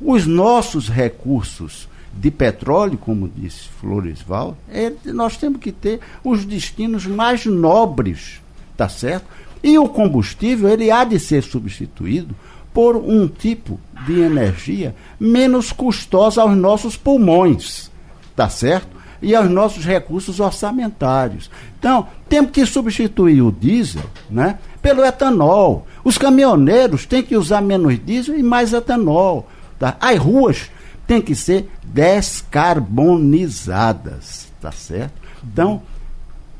Os 0.00 0.26
nossos 0.26 0.88
recursos 0.88 1.88
de 2.12 2.30
petróleo, 2.30 2.96
como 2.96 3.28
disse 3.28 3.68
Floresval, 3.80 4.56
é, 4.70 4.92
nós 5.06 5.36
temos 5.36 5.60
que 5.60 5.72
ter 5.72 6.00
os 6.22 6.44
destinos 6.44 7.06
mais 7.06 7.44
nobres, 7.44 8.40
tá 8.78 8.88
certo? 8.88 9.26
E 9.62 9.78
o 9.78 9.86
combustível 9.86 10.70
ele 10.70 10.90
há 10.90 11.04
de 11.04 11.20
ser 11.20 11.42
substituído 11.42 12.34
por 12.72 12.96
um 12.96 13.28
tipo 13.28 13.78
de 14.06 14.20
energia 14.20 14.96
menos 15.20 15.72
custosa 15.72 16.40
aos 16.40 16.56
nossos 16.56 16.96
pulmões, 16.96 17.90
tá 18.34 18.48
certo? 18.48 18.96
E 19.20 19.34
aos 19.34 19.50
nossos 19.50 19.84
recursos 19.84 20.40
orçamentários. 20.40 21.50
Então, 21.78 22.08
temos 22.26 22.52
que 22.52 22.64
substituir 22.64 23.42
o 23.42 23.52
diesel, 23.52 24.04
né, 24.30 24.58
pelo 24.80 25.04
etanol. 25.04 25.86
Os 26.02 26.16
caminhoneiros 26.16 27.04
têm 27.04 27.22
que 27.22 27.36
usar 27.36 27.60
menos 27.60 28.02
diesel 28.02 28.38
e 28.38 28.42
mais 28.42 28.72
etanol 28.72 29.46
Tá? 29.78 29.96
As 30.00 30.18
ruas 30.18 30.70
têm 31.06 31.22
que 31.22 31.36
ser 31.36 31.70
descarbonizadas, 31.84 34.48
tá 34.60 34.72
certo? 34.72 35.12
Então, 35.44 35.80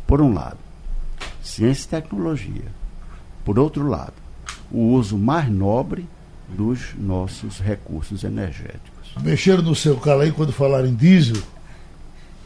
por 0.07 0.22
um 0.22 0.33
lado, 0.33 0.57
ciência 1.59 1.87
e 1.87 1.88
tecnologia. 1.88 2.66
Por 3.44 3.59
outro 3.59 3.88
lado, 3.88 4.14
o 4.71 4.92
uso 4.92 5.18
mais 5.18 5.51
nobre 5.51 6.07
dos 6.49 6.94
nossos 6.97 7.59
recursos 7.59 8.23
energéticos. 8.23 9.12
Mexeram 9.21 9.62
no 9.62 9.75
seu 9.75 9.97
calo 9.97 10.21
aí 10.21 10.31
quando 10.31 10.53
falaram 10.53 10.87
em 10.87 10.94
diesel? 10.94 11.42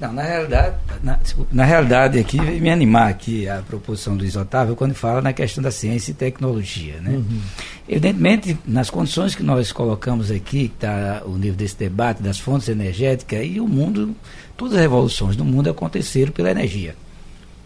Não, 0.01 0.12
na 0.12 0.22
realidade, 0.22 0.77
na, 1.03 1.18
na, 1.53 1.64
realidade 1.64 2.18
aqui 2.18 2.37
veio 2.40 2.61
me 2.61 2.70
animar 2.70 3.09
aqui 3.09 3.48
a 3.48 3.62
proposição 3.62 4.16
do 4.16 4.22
Luiz 4.22 4.35
Otávio 4.35 4.75
quando 4.75 4.94
fala 4.94 5.22
na 5.22 5.33
questão 5.33 5.62
da 5.62 5.70
ciência 5.70 6.11
e 6.11 6.14
tecnologia. 6.14 6.98
Né? 7.01 7.11
Uhum. 7.11 7.40
Evidentemente, 7.88 8.59
nas 8.66 8.90
condições 8.90 9.37
que 9.37 9.44
nós 9.44 9.70
colocamos 9.70 10.31
aqui, 10.31 10.68
que 10.68 10.75
está 10.75 11.22
o 11.25 11.37
nível 11.37 11.55
desse 11.55 11.77
debate 11.77 12.20
das 12.20 12.40
fontes 12.40 12.68
energéticas 12.68 13.46
e 13.46 13.61
o 13.61 13.68
mundo, 13.68 14.16
todas 14.57 14.75
as 14.75 14.81
revoluções 14.81 15.37
do 15.37 15.44
mundo 15.44 15.70
aconteceram 15.70 16.33
pela 16.33 16.51
energia. 16.51 16.96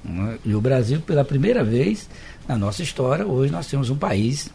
Né? 0.08 0.38
E 0.44 0.54
o 0.54 0.60
Brasil, 0.60 1.00
pela 1.00 1.24
primeira 1.24 1.64
vez 1.64 2.08
na 2.46 2.56
nossa 2.56 2.82
história, 2.82 3.26
hoje 3.26 3.52
nós 3.52 3.66
temos 3.66 3.90
um 3.90 3.96
país 3.96 4.50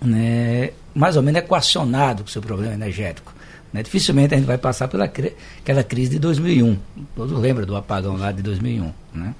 né, 0.00 0.70
mais 0.94 1.16
ou 1.16 1.22
menos 1.22 1.40
equacionado 1.40 2.22
com 2.22 2.28
o 2.28 2.32
seu 2.32 2.42
problema 2.42 2.74
energético. 2.74 3.34
Né? 3.72 3.82
Dificilmente 3.82 4.34
a 4.34 4.36
gente 4.36 4.46
vai 4.46 4.58
passar 4.58 4.88
pela 4.88 5.04
aquela 5.04 5.82
crise 5.82 6.10
de 6.10 6.18
2001. 6.18 6.76
Todos 7.16 7.38
lembram 7.38 7.64
do 7.64 7.76
apagão 7.76 8.16
lá 8.16 8.30
de 8.30 8.42
2001. 8.42 8.92
Né? 9.14 9.34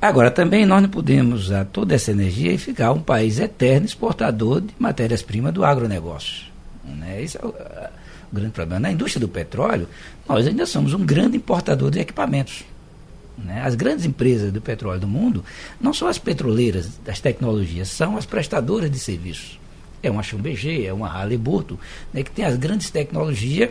Agora, 0.00 0.30
também 0.30 0.66
nós 0.66 0.82
não 0.82 0.88
podemos 0.88 1.46
usar 1.46 1.64
toda 1.64 1.94
essa 1.94 2.10
energia 2.10 2.52
e 2.52 2.58
ficar 2.58 2.92
um 2.92 3.00
país 3.00 3.40
eterno 3.40 3.86
exportador 3.86 4.60
de 4.60 4.74
matérias-primas 4.78 5.52
do 5.52 5.64
agronegócio. 5.64 6.44
Né? 6.84 7.22
Esse 7.22 7.38
é 7.38 7.40
o, 7.44 7.48
o, 7.48 7.54
grande 8.34 8.52
problema. 8.52 8.80
Na 8.80 8.92
indústria 8.92 9.20
do 9.20 9.28
petróleo, 9.28 9.88
nós 10.28 10.46
ainda 10.46 10.66
somos 10.66 10.92
um 10.92 11.04
grande 11.04 11.38
importador 11.38 11.90
de 11.90 11.98
equipamentos. 11.98 12.64
Né? 13.38 13.62
As 13.64 13.74
grandes 13.74 14.04
empresas 14.04 14.52
do 14.52 14.60
petróleo 14.60 15.00
do 15.00 15.08
mundo 15.08 15.44
não 15.80 15.92
são 15.92 16.08
as 16.08 16.18
petroleiras 16.18 16.98
das 17.04 17.20
tecnologias, 17.20 17.88
são 17.88 18.16
as 18.16 18.26
prestadoras 18.26 18.90
de 18.90 18.98
serviços 18.98 19.58
é 20.02 20.10
uma 20.10 20.22
Schlumberger, 20.22 20.86
é 20.86 20.92
uma 20.92 21.08
Halliburton, 21.08 21.76
né, 22.12 22.22
que 22.22 22.30
tem 22.30 22.44
as 22.44 22.56
grandes 22.56 22.90
tecnologias 22.90 23.70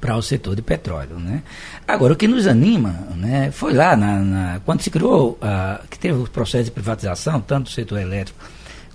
para 0.00 0.16
o 0.16 0.22
setor 0.22 0.54
de 0.54 0.62
petróleo. 0.62 1.18
Né? 1.18 1.42
Agora, 1.86 2.12
o 2.12 2.16
que 2.16 2.28
nos 2.28 2.46
anima 2.46 2.90
né, 3.16 3.50
foi 3.50 3.72
lá, 3.72 3.96
na, 3.96 4.18
na, 4.18 4.60
quando 4.64 4.82
se 4.82 4.90
criou, 4.90 5.32
uh, 5.32 5.86
que 5.88 5.98
teve 5.98 6.18
o 6.18 6.28
processo 6.28 6.64
de 6.64 6.70
privatização, 6.70 7.40
tanto 7.40 7.64
do 7.64 7.70
setor 7.70 8.00
elétrico 8.00 8.38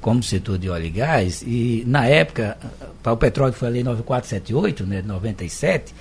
como 0.01 0.21
do 0.21 0.25
setor 0.25 0.57
de 0.57 0.69
óleo 0.69 0.85
e 0.85 0.89
gás, 0.89 1.41
e 1.41 1.83
na 1.85 2.05
época, 2.05 2.57
para 3.03 3.11
o 3.11 3.17
petróleo 3.17 3.51
foi 3.51 3.67
a 3.67 3.71
lei 3.71 3.83
9478, 3.83 4.85
né, 4.85 5.01
de 5.01 5.07
97, 5.09 5.93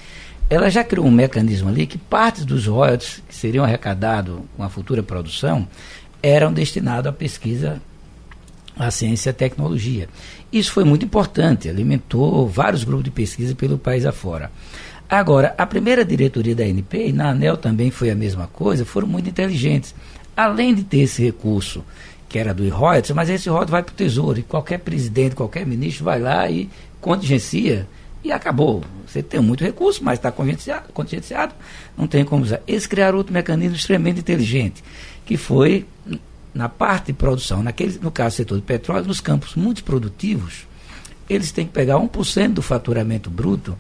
ela 0.51 0.71
já 0.71 0.83
criou 0.83 1.07
um 1.07 1.11
mecanismo 1.11 1.69
ali 1.69 1.87
que 1.87 1.99
parte 1.99 2.45
dos 2.45 2.67
royalties 2.67 3.23
que 3.29 3.35
seriam 3.35 3.65
arrecadados 3.65 4.41
com 4.57 4.63
a 4.63 4.69
futura 4.69 5.03
produção 5.03 5.69
eram 6.23 6.53
destinados 6.53 7.07
à 7.07 7.13
pesquisa 7.13 7.81
a 8.79 8.91
ciência 8.91 9.31
e 9.31 9.33
a 9.33 9.35
tecnologia. 9.35 10.09
Isso 10.53 10.73
foi 10.73 10.85
muito 10.85 11.05
importante, 11.05 11.69
alimentou 11.69 12.47
vários 12.49 12.85
grupos 12.85 13.05
de 13.05 13.11
pesquisa 13.11 13.55
pelo 13.55 13.77
país 13.77 14.07
afora. 14.07 14.51
Agora, 15.11 15.55
a 15.59 15.67
primeira 15.67 16.05
diretoria 16.05 16.55
da 16.55 16.65
ANP, 16.65 17.09
e 17.09 17.13
na 17.13 17.31
ANEL 17.31 17.57
também 17.57 17.91
foi 17.91 18.11
a 18.11 18.15
mesma 18.15 18.47
coisa, 18.47 18.85
foram 18.85 19.09
muito 19.09 19.29
inteligentes. 19.29 19.95
Além 20.37 20.75
de 20.75 20.85
ter 20.85 20.99
esse 20.99 21.23
recurso, 21.23 21.85
que 22.29 22.39
era 22.39 22.55
do 22.55 22.69
royalties, 22.69 23.15
mas 23.17 23.29
esse 23.29 23.49
royalties 23.49 23.71
vai 23.71 23.83
para 23.83 23.93
o 23.93 23.97
Tesouro, 23.97 24.39
e 24.39 24.43
qualquer 24.43 24.79
presidente, 24.79 25.35
qualquer 25.35 25.67
ministro 25.67 26.05
vai 26.05 26.21
lá 26.21 26.49
e 26.49 26.69
contingencia, 27.01 27.89
e 28.23 28.33
acabou. 28.33 28.83
Você 29.07 29.23
tem 29.23 29.41
muito 29.41 29.65
recurso, 29.65 30.03
mas 30.03 30.19
está 30.19 30.31
contingenciado, 30.31 31.55
não 31.97 32.07
tem 32.07 32.25
como 32.25 32.45
usar. 32.45 32.61
Eles 32.67 32.87
criaram 32.87 33.19
outro 33.19 33.33
mecanismo 33.33 33.77
extremamente 33.77 34.21
inteligente, 34.21 34.83
que 35.25 35.37
foi 35.37 35.87
na 36.55 36.69
parte 36.69 37.07
de 37.07 37.13
produção, 37.13 37.63
naquele, 37.63 37.99
no 38.01 38.11
caso 38.11 38.35
do 38.35 38.37
setor 38.39 38.57
de 38.57 38.63
petróleo, 38.63 39.07
nos 39.07 39.21
campos 39.21 39.55
muito 39.55 39.85
produtivos, 39.85 40.67
eles 41.29 41.53
têm 41.53 41.67
que 41.67 41.73
pegar 41.73 41.97
1% 41.97 42.55
do 42.55 42.63
faturamento 42.63 43.31
bruto 43.31 43.77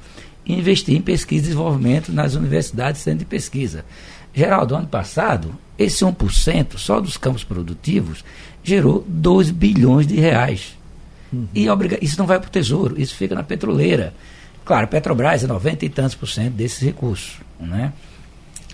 e 0.46 0.54
investir 0.54 0.94
em 0.94 1.00
pesquisa 1.00 1.40
e 1.40 1.48
desenvolvimento 1.48 2.12
nas 2.12 2.34
universidades 2.34 3.00
centros 3.00 3.20
de 3.20 3.24
pesquisa. 3.24 3.84
Geraldo, 4.32 4.76
ano 4.76 4.86
passado, 4.86 5.54
esse 5.78 6.04
1% 6.04 6.78
só 6.78 7.00
dos 7.00 7.16
campos 7.16 7.42
produtivos 7.42 8.24
gerou 8.62 9.04
2 9.08 9.50
bilhões 9.50 10.06
de 10.06 10.14
reais. 10.14 10.77
Uhum. 11.32 11.48
E 11.54 11.68
obriga 11.68 11.98
isso 12.02 12.18
não 12.18 12.26
vai 12.26 12.38
para 12.38 12.48
o 12.48 12.50
tesouro, 12.50 13.00
isso 13.00 13.14
fica 13.14 13.34
na 13.34 13.42
petroleira. 13.42 14.14
Claro, 14.64 14.86
Petrobras 14.88 15.44
é 15.44 15.46
90 15.46 15.84
e 15.86 15.88
tantos 15.88 16.14
por 16.14 16.28
cento 16.28 16.52
desses 16.52 16.80
recursos. 16.80 17.38
Né? 17.58 17.92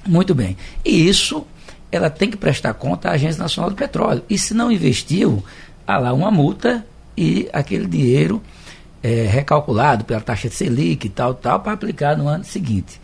Muito 0.07 0.35
bem. 0.35 0.57
E 0.85 1.09
isso 1.09 1.47
ela 1.91 2.11
tem 2.11 2.29
que 2.29 2.37
prestar 2.37 2.75
conta 2.75 3.09
à 3.09 3.13
Agência 3.13 3.41
Nacional 3.41 3.71
do 3.71 3.77
Petróleo. 3.77 4.23
E 4.29 4.37
se 4.37 4.53
não 4.55 4.73
investiu, 4.73 5.45
há 5.87 5.97
lá 5.97 6.13
uma 6.13 6.31
multa 6.31 6.85
e 7.17 7.49
aquele 7.53 7.87
dinheiro 7.87 8.43
é, 9.03 9.27
recalculado 9.27 10.05
pela 10.05 10.21
taxa 10.21 10.49
de 10.49 10.55
Selic 10.55 11.07
e 11.07 11.11
tal, 11.11 11.35
tal, 11.35 11.61
para 11.61 11.73
aplicar 11.73 12.17
no 12.17 12.27
ano 12.27 12.43
seguinte. 12.43 13.01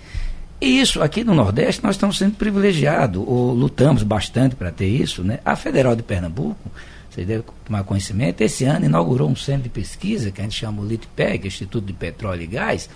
E 0.60 0.80
isso, 0.80 1.02
aqui 1.02 1.24
no 1.24 1.34
Nordeste, 1.34 1.82
nós 1.82 1.94
estamos 1.94 2.18
sendo 2.18 2.34
privilegiados, 2.34 3.22
ou 3.24 3.54
lutamos 3.54 4.02
bastante 4.02 4.54
para 4.54 4.70
ter 4.70 4.88
isso. 4.88 5.22
Né? 5.22 5.38
A 5.44 5.56
Federal 5.56 5.96
de 5.96 6.02
Pernambuco, 6.02 6.70
vocês 7.10 7.26
devem 7.26 7.44
tomar 7.64 7.82
conhecimento, 7.82 8.40
esse 8.40 8.64
ano 8.64 8.86
inaugurou 8.86 9.28
um 9.28 9.34
centro 9.34 9.64
de 9.64 9.68
pesquisa, 9.68 10.30
que 10.30 10.40
a 10.40 10.44
gente 10.44 10.56
chama 10.56 10.80
o 10.80 10.86
LITPEG, 10.86 11.48
Instituto 11.48 11.84
de 11.84 11.92
Petróleo 11.92 12.42
e 12.42 12.46
Gás, 12.46 12.88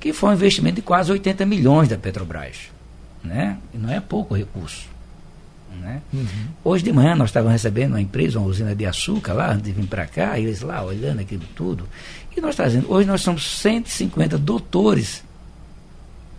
que 0.00 0.12
foi 0.12 0.30
um 0.30 0.32
investimento 0.32 0.76
de 0.76 0.82
quase 0.82 1.12
80 1.12 1.44
milhões 1.44 1.88
da 1.88 1.98
Petrobras. 1.98 2.70
Né? 3.22 3.58
E 3.74 3.78
não 3.78 3.90
é 3.90 4.00
pouco 4.00 4.34
recurso. 4.34 4.86
Né? 5.80 6.00
Uhum. 6.12 6.26
Hoje 6.64 6.82
de 6.82 6.92
manhã 6.92 7.14
nós 7.14 7.28
estávamos 7.28 7.52
recebendo 7.52 7.92
uma 7.92 8.00
empresa, 8.00 8.38
uma 8.38 8.48
usina 8.48 8.74
de 8.74 8.86
açúcar 8.86 9.34
lá, 9.34 9.52
antes 9.52 9.64
de 9.64 9.72
vir 9.72 9.86
para 9.86 10.06
cá, 10.06 10.38
eles 10.38 10.62
lá 10.62 10.82
olhando 10.82 11.20
aquilo 11.20 11.44
tudo. 11.54 11.86
E 12.34 12.40
nós 12.40 12.56
trazendo, 12.56 12.90
hoje 12.90 13.06
nós 13.06 13.20
somos 13.20 13.58
150 13.58 14.38
doutores 14.38 15.22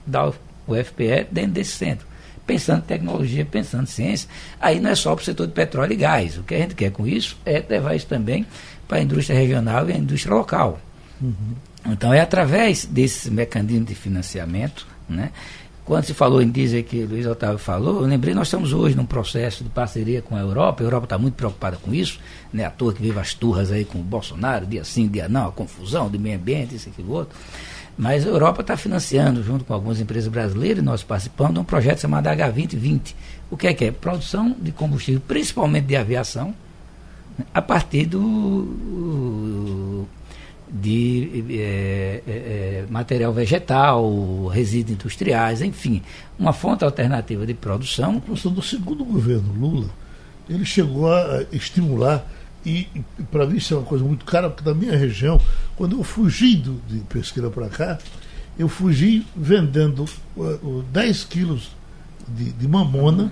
da 0.06 0.32
UFPE 0.68 1.28
dentro 1.32 1.52
desse 1.52 1.74
centro. 1.74 2.09
Pensando 2.50 2.80
em 2.80 2.88
tecnologia, 2.88 3.46
pensando 3.46 3.84
em 3.84 3.88
ciência. 3.88 4.28
Aí 4.60 4.80
não 4.80 4.90
é 4.90 4.96
só 4.96 5.14
para 5.14 5.22
o 5.22 5.26
setor 5.26 5.46
de 5.46 5.54
petróleo 5.54 5.94
e 5.94 5.96
gás. 5.96 6.36
O 6.36 6.44
que 6.44 6.56
a 6.56 6.58
gente 6.58 6.74
quer 6.74 6.92
com 6.92 7.06
isso 7.06 7.38
é 7.46 7.64
levar 7.70 7.96
isso 7.96 8.08
também 8.08 8.44
para 8.88 8.98
a 8.98 9.02
indústria 9.04 9.38
regional 9.38 9.88
e 9.88 9.94
a 9.94 9.98
indústria 9.98 10.34
local. 10.34 10.80
Uhum. 11.22 11.54
Então 11.86 12.12
é 12.12 12.20
através 12.20 12.86
desse 12.86 13.30
mecanismo 13.30 13.86
de 13.86 13.94
financiamento 13.94 14.88
né, 15.08 15.32
quando 15.90 16.04
se 16.04 16.14
falou 16.14 16.40
em 16.40 16.52
diesel 16.52 16.84
que 16.84 17.04
Luiz 17.04 17.26
Otávio 17.26 17.58
falou, 17.58 18.02
eu 18.02 18.08
lembrei, 18.08 18.36
nós 18.36 18.46
estamos 18.46 18.74
hoje 18.74 18.96
num 18.96 19.08
processo 19.08 19.64
de 19.64 19.72
parceria 19.72 20.22
com 20.22 20.36
a 20.36 20.40
Europa, 20.40 20.84
a 20.84 20.86
Europa 20.86 21.06
está 21.06 21.18
muito 21.18 21.34
preocupada 21.34 21.78
com 21.78 21.92
isso, 21.92 22.20
né? 22.54 22.64
à 22.64 22.70
toa 22.70 22.94
que 22.94 23.02
vive 23.02 23.18
as 23.18 23.34
turras 23.34 23.72
aí 23.72 23.84
com 23.84 23.98
o 23.98 24.04
Bolsonaro, 24.04 24.68
dia 24.68 24.84
sim, 24.84 25.08
dia 25.08 25.28
não, 25.28 25.48
a 25.48 25.52
confusão 25.52 26.08
do 26.08 26.20
meio 26.20 26.36
ambiente, 26.36 26.76
isso, 26.76 26.90
aquilo, 26.90 27.14
outro. 27.14 27.36
Mas 28.00 28.26
a 28.26 28.30
Europa 28.30 28.62
está 28.62 28.78
financiando, 28.78 29.44
junto 29.44 29.66
com 29.66 29.74
algumas 29.74 30.00
empresas 30.00 30.32
brasileiras, 30.32 30.82
nós 30.82 31.04
participamos 31.04 31.56
de 31.56 31.60
um 31.60 31.66
projeto 31.66 32.00
chamado 32.00 32.30
H2020. 32.30 33.14
O 33.52 33.58
que 33.58 33.68
é 33.68 33.74
que 33.74 33.84
é? 33.84 33.92
Produção 33.92 34.56
de 34.58 34.72
combustível, 34.72 35.22
principalmente 35.28 35.84
de 35.84 35.98
aviação, 35.98 36.56
a 37.54 37.62
partir 37.62 38.06
do 38.06 40.06
de 40.72 41.44
é, 41.50 42.24
é, 42.26 42.32
é, 42.32 42.86
material 42.90 43.34
vegetal, 43.34 44.48
resíduos 44.48 44.94
industriais, 44.94 45.62
enfim, 45.62 46.02
uma 46.38 46.54
fonte 46.54 46.86
alternativa 46.86 47.46
de 47.46 47.54
produção. 47.54 48.22
Professor, 48.22 48.50
do 48.50 48.62
segundo 48.62 49.04
governo 49.04 49.52
Lula, 49.60 49.90
ele 50.50 50.64
chegou 50.64 51.14
a 51.14 51.44
estimular, 51.52 52.26
e, 52.70 53.02
e 53.20 53.24
para 53.24 53.46
mim 53.46 53.58
isso 53.58 53.74
é 53.74 53.78
uma 53.78 53.86
coisa 53.86 54.04
muito 54.04 54.26
cara, 54.26 54.50
porque 54.50 54.68
na 54.68 54.76
minha 54.76 54.96
região, 54.96 55.40
quando 55.76 55.98
eu 55.98 56.04
fugi 56.04 56.56
do, 56.56 56.80
de 56.88 57.00
pesqueira 57.02 57.50
para 57.50 57.70
cá, 57.70 57.98
eu 58.58 58.68
fugi 58.68 59.26
vendendo 59.36 60.06
uh, 60.36 60.84
10 60.92 61.24
quilos 61.26 61.72
de, 62.28 62.52
de 62.52 62.68
mamona, 62.68 63.32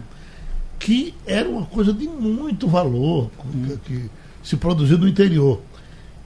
que 0.80 1.14
era 1.26 1.48
uma 1.50 1.66
coisa 1.66 1.92
de 1.94 2.08
muito 2.08 2.68
valor, 2.68 3.30
que, 3.52 3.78
que 3.86 4.10
se 4.44 4.56
produzia 4.56 4.98
no 4.98 5.08
interior 5.08 5.62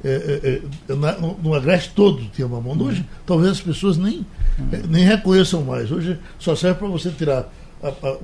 é, 0.04 0.62
é, 0.90 0.92
é 0.92 0.96
na, 0.96 1.14
no, 1.14 1.38
no 1.38 1.54
Agreste 1.54 1.92
todo 1.94 2.24
tinha 2.34 2.48
mamão. 2.48 2.78
Hoje, 2.80 3.06
talvez 3.26 3.52
as 3.52 3.62
pessoas 3.62 3.98
nem, 3.98 4.26
é, 4.72 4.78
nem 4.88 5.06
reconheçam 5.06 5.62
mais. 5.64 5.92
Hoje 5.92 6.18
só 6.40 6.56
serve 6.56 6.80
para 6.80 6.88
você 6.88 7.12
tirar 7.12 7.52
a, 7.82 7.88
a, 7.88 8.18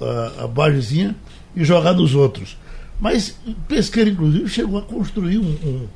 a, 0.00 0.44
a 0.44 0.48
bagezinha 0.48 1.14
e 1.54 1.64
jogar 1.64 1.92
nos 1.92 2.14
outros. 2.14 2.56
Mas 3.04 3.36
Pesqueira, 3.68 4.08
inclusive, 4.08 4.48
chegou 4.48 4.78
a 4.78 4.82
construir 4.82 5.36
um, 5.36 5.86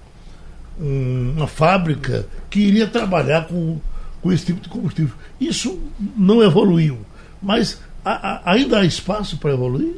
um, 0.78 1.32
uma 1.38 1.46
fábrica 1.46 2.26
que 2.50 2.60
iria 2.60 2.86
trabalhar 2.86 3.46
com, 3.48 3.80
com 4.20 4.30
esse 4.30 4.44
tipo 4.44 4.60
de 4.60 4.68
combustível. 4.68 5.14
Isso 5.40 5.80
não 6.14 6.42
evoluiu. 6.42 6.98
Mas 7.40 7.80
a, 8.04 8.52
ainda 8.52 8.80
há 8.80 8.84
espaço 8.84 9.38
para 9.38 9.54
evoluir? 9.54 9.94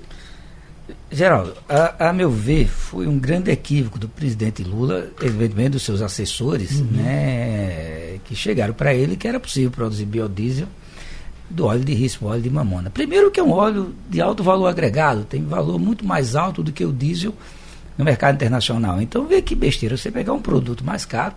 Geraldo, 1.10 1.52
a, 1.68 2.10
a, 2.10 2.12
meu 2.12 2.30
ver, 2.30 2.68
foi 2.68 3.08
um 3.08 3.18
grande 3.18 3.50
equívoco 3.50 3.98
do 3.98 4.08
presidente 4.08 4.62
Lula, 4.62 5.10
evidentemente 5.20 5.70
dos 5.70 5.82
seus 5.82 6.00
assessores, 6.02 6.78
uhum. 6.78 6.92
né, 6.92 8.20
que 8.24 8.36
chegaram 8.36 8.72
para 8.72 8.94
ele 8.94 9.16
que 9.16 9.26
era 9.26 9.40
possível 9.40 9.72
produzir 9.72 10.04
biodiesel 10.04 10.68
do 11.50 11.66
óleo 11.66 11.84
de 11.84 11.92
risco, 11.92 12.26
óleo 12.26 12.40
de 12.40 12.48
mamona. 12.48 12.88
Primeiro 12.90 13.30
que 13.30 13.40
é 13.40 13.42
um 13.42 13.50
óleo 13.50 13.94
de 14.08 14.20
alto 14.20 14.42
valor 14.42 14.68
agregado, 14.68 15.24
tem 15.24 15.44
valor 15.44 15.78
muito 15.78 16.06
mais 16.06 16.36
alto 16.36 16.62
do 16.62 16.72
que 16.72 16.84
o 16.84 16.92
diesel 16.92 17.34
no 17.98 18.04
mercado 18.04 18.36
internacional. 18.36 19.02
Então 19.02 19.26
vê 19.26 19.42
que 19.42 19.54
besteira 19.54 19.96
você 19.96 20.10
pegar 20.10 20.32
um 20.32 20.40
produto 20.40 20.84
mais 20.84 21.04
caro 21.04 21.34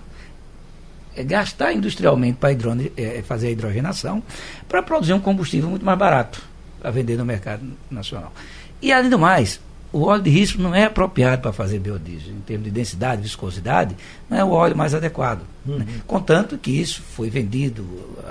é 1.15 1.23
gastar 1.23 1.73
industrialmente 1.73 2.37
para 2.37 2.51
é, 2.97 3.21
fazer 3.21 3.47
a 3.47 3.51
hidrogenação, 3.51 4.23
para 4.67 4.81
produzir 4.81 5.13
um 5.13 5.19
combustível 5.19 5.69
muito 5.69 5.85
mais 5.85 5.97
barato 5.97 6.41
a 6.83 6.89
vender 6.89 7.17
no 7.17 7.25
mercado 7.25 7.63
nacional. 7.89 8.33
E 8.81 8.91
além 8.91 9.09
do 9.09 9.19
mais, 9.19 9.59
o 9.93 10.05
óleo 10.05 10.23
de 10.23 10.29
risco 10.31 10.59
não 10.59 10.73
é 10.73 10.85
apropriado 10.85 11.43
para 11.43 11.53
fazer 11.53 11.77
biodiesel, 11.77 12.33
em 12.33 12.41
termos 12.41 12.65
de 12.65 12.71
densidade, 12.71 13.21
viscosidade, 13.21 13.95
não 14.27 14.37
é 14.37 14.43
o 14.43 14.49
óleo 14.49 14.75
mais 14.75 14.95
adequado. 14.95 15.43
Uhum. 15.65 15.77
Né? 15.77 15.85
Contanto 16.07 16.57
que 16.57 16.71
isso 16.71 17.03
foi 17.15 17.29
vendido 17.29 17.85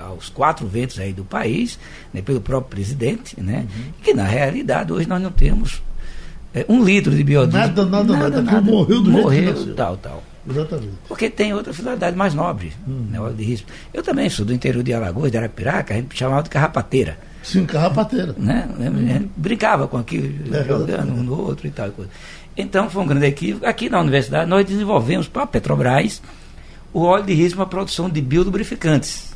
aos 0.05 0.29
quatro 0.29 0.67
ventos 0.67 0.99
aí 0.99 1.13
do 1.13 1.25
país, 1.25 1.79
né, 2.13 2.21
pelo 2.21 2.41
próprio 2.41 2.69
presidente, 2.69 3.41
né, 3.41 3.61
uhum. 3.61 3.93
que 4.03 4.13
na 4.13 4.25
realidade 4.25 4.93
hoje 4.93 5.09
nós 5.09 5.23
não 5.23 5.31
temos 5.31 5.81
é, 6.53 6.67
um 6.69 6.83
litro 6.83 7.15
de 7.15 7.23
biodiesel. 7.23 7.69
Nada, 7.69 7.87
nada, 7.87 8.17
nada, 8.17 8.43
nada. 8.43 8.61
morreu 8.61 9.01
do 9.01 9.11
morreu, 9.11 9.57
jeito 9.57 9.75
tal, 9.75 9.97
tal. 9.97 10.23
Exatamente. 10.49 10.95
Porque 11.07 11.31
tem 11.31 11.55
outra 11.55 11.73
finalidade 11.73 12.17
mais 12.17 12.35
nobre, 12.35 12.73
hum. 12.87 13.07
né, 13.09 13.21
óleo 13.21 13.37
de 13.37 13.45
risco. 13.45 13.69
Eu 13.95 14.03
também 14.03 14.29
sou 14.29 14.45
do 14.45 14.53
interior 14.53 14.83
de 14.83 14.93
Alagoas, 14.93 15.31
de 15.31 15.39
Arapiraca, 15.39 15.95
a 15.95 15.97
gente 15.97 16.19
chamava 16.19 16.43
de 16.43 16.51
carrapateira. 16.51 17.17
Sim, 17.43 17.67
carrapateira. 17.67 18.35
Né? 18.39 18.69
Hum. 18.79 19.29
brincava 19.37 19.89
com 19.89 19.97
aquilo, 19.97 20.55
é, 20.55 20.65
jogando 20.65 21.13
um 21.13 21.23
no 21.23 21.41
outro 21.41 21.67
e 21.67 21.71
tal. 21.71 21.91
Coisa. 21.91 22.11
Então 22.57 22.89
foi 22.89 23.03
um 23.03 23.07
grande 23.07 23.27
equívoco. 23.27 23.67
Aqui 23.67 23.89
na 23.89 24.01
universidade 24.01 24.49
nós 24.49 24.65
desenvolvemos 24.65 25.29
para 25.29 25.43
a 25.43 25.47
Petrobras 25.47 26.23
o 26.93 27.03
óleo 27.03 27.25
de 27.25 27.33
risco 27.33 27.57
para 27.57 27.65
a 27.65 27.69
produção 27.69 28.09
de 28.09 28.21
biolubrificantes. 28.21 29.33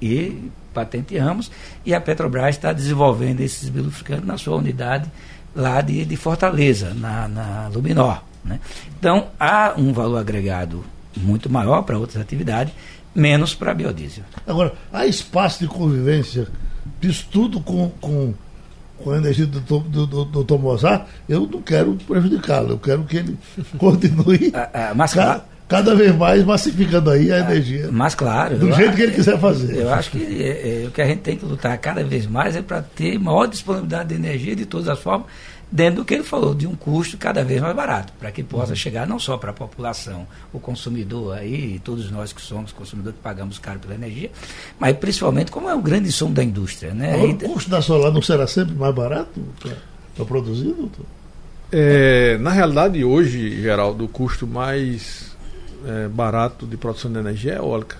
E 0.00 0.50
patenteamos, 0.72 1.50
e 1.84 1.92
a 1.92 2.00
Petrobras 2.00 2.56
está 2.56 2.72
desenvolvendo 2.72 3.40
esses 3.40 3.68
biolubrificantes 3.68 4.26
na 4.26 4.38
sua 4.38 4.56
unidade 4.56 5.10
lá 5.54 5.80
de, 5.80 6.04
de 6.04 6.16
Fortaleza, 6.16 6.94
na, 6.94 7.28
na 7.28 7.68
Luminor. 7.68 8.22
Né? 8.44 8.60
Então, 8.98 9.28
há 9.38 9.74
um 9.76 9.92
valor 9.92 10.18
agregado 10.18 10.84
muito 11.16 11.50
maior 11.50 11.82
para 11.82 11.98
outras 11.98 12.22
atividades, 12.22 12.72
menos 13.14 13.54
para 13.54 13.74
biodiesel. 13.74 14.24
Agora, 14.46 14.74
há 14.92 15.06
espaço 15.06 15.60
de 15.60 15.66
convivência 15.66 16.48
disso 17.00 17.26
tudo 17.30 17.60
com, 17.60 17.90
com, 18.00 18.34
com 18.98 19.10
a 19.10 19.16
energia 19.16 19.46
do, 19.46 19.60
do, 19.60 20.06
do, 20.06 20.24
do 20.24 20.44
Dr. 20.44 20.58
Mozart? 20.58 21.06
Eu 21.28 21.48
não 21.50 21.62
quero 21.62 21.94
prejudicá-lo, 22.06 22.72
eu 22.72 22.78
quero 22.78 23.04
que 23.04 23.16
ele 23.16 23.38
continue. 23.78 24.52
Ah, 24.54 24.70
ah, 24.72 24.92
mas, 24.94 25.14
ca, 25.14 25.44
cada 25.68 25.94
vez 25.94 26.14
mais 26.14 26.44
massificando 26.44 27.10
aí 27.10 27.32
a 27.32 27.36
ah, 27.36 27.38
energia. 27.40 27.88
Mas 27.90 28.14
claro. 28.14 28.58
Do 28.58 28.72
jeito 28.72 28.94
que 28.94 29.02
ele 29.02 29.12
quiser 29.12 29.38
fazer. 29.38 29.76
Eu 29.76 29.92
acho 29.92 30.10
que 30.10 30.42
é, 30.42 30.82
é, 30.82 30.86
o 30.86 30.90
que 30.90 31.00
a 31.00 31.06
gente 31.06 31.20
tem 31.20 31.36
que 31.36 31.44
lutar 31.44 31.76
cada 31.78 32.04
vez 32.04 32.26
mais 32.26 32.56
é 32.56 32.62
para 32.62 32.82
ter 32.82 33.18
maior 33.18 33.46
disponibilidade 33.46 34.10
de 34.10 34.14
energia 34.16 34.54
de 34.54 34.66
todas 34.66 34.88
as 34.88 34.98
formas 34.98 35.26
dentro 35.70 36.02
do 36.02 36.04
que 36.04 36.14
ele 36.14 36.24
falou, 36.24 36.54
de 36.54 36.66
um 36.66 36.74
custo 36.74 37.16
cada 37.16 37.44
vez 37.44 37.60
mais 37.60 37.74
barato, 37.74 38.12
para 38.18 38.32
que 38.32 38.42
possa 38.42 38.70
uhum. 38.70 38.76
chegar 38.76 39.06
não 39.06 39.18
só 39.18 39.36
para 39.36 39.50
a 39.50 39.52
população, 39.52 40.26
o 40.52 40.58
consumidor 40.58 41.38
aí, 41.38 41.80
todos 41.84 42.10
nós 42.10 42.32
que 42.32 42.40
somos 42.40 42.72
consumidores 42.72 43.16
que 43.16 43.22
pagamos 43.22 43.58
caro 43.58 43.78
pela 43.78 43.94
energia, 43.94 44.30
mas 44.78 44.96
principalmente 44.96 45.50
como 45.50 45.68
é 45.68 45.74
o 45.74 45.80
grande 45.80 46.08
insumo 46.08 46.34
da 46.34 46.42
indústria. 46.42 46.92
Né? 46.92 47.16
o 47.16 47.36
custo 47.36 47.70
da 47.70 47.80
solar 47.80 48.12
não 48.12 48.22
será 48.22 48.46
sempre 48.46 48.74
mais 48.74 48.94
barato 48.94 49.40
para 50.14 50.24
produzir, 50.24 50.72
doutor? 50.72 51.06
É, 51.72 52.36
na 52.38 52.50
realidade, 52.50 53.04
hoje, 53.04 53.62
Geraldo, 53.62 54.04
o 54.04 54.08
custo 54.08 54.46
mais 54.46 55.36
é, 55.86 56.08
barato 56.08 56.66
de 56.66 56.76
produção 56.76 57.12
de 57.12 57.18
energia 57.18 57.52
é 57.52 57.56
eólica, 57.58 57.96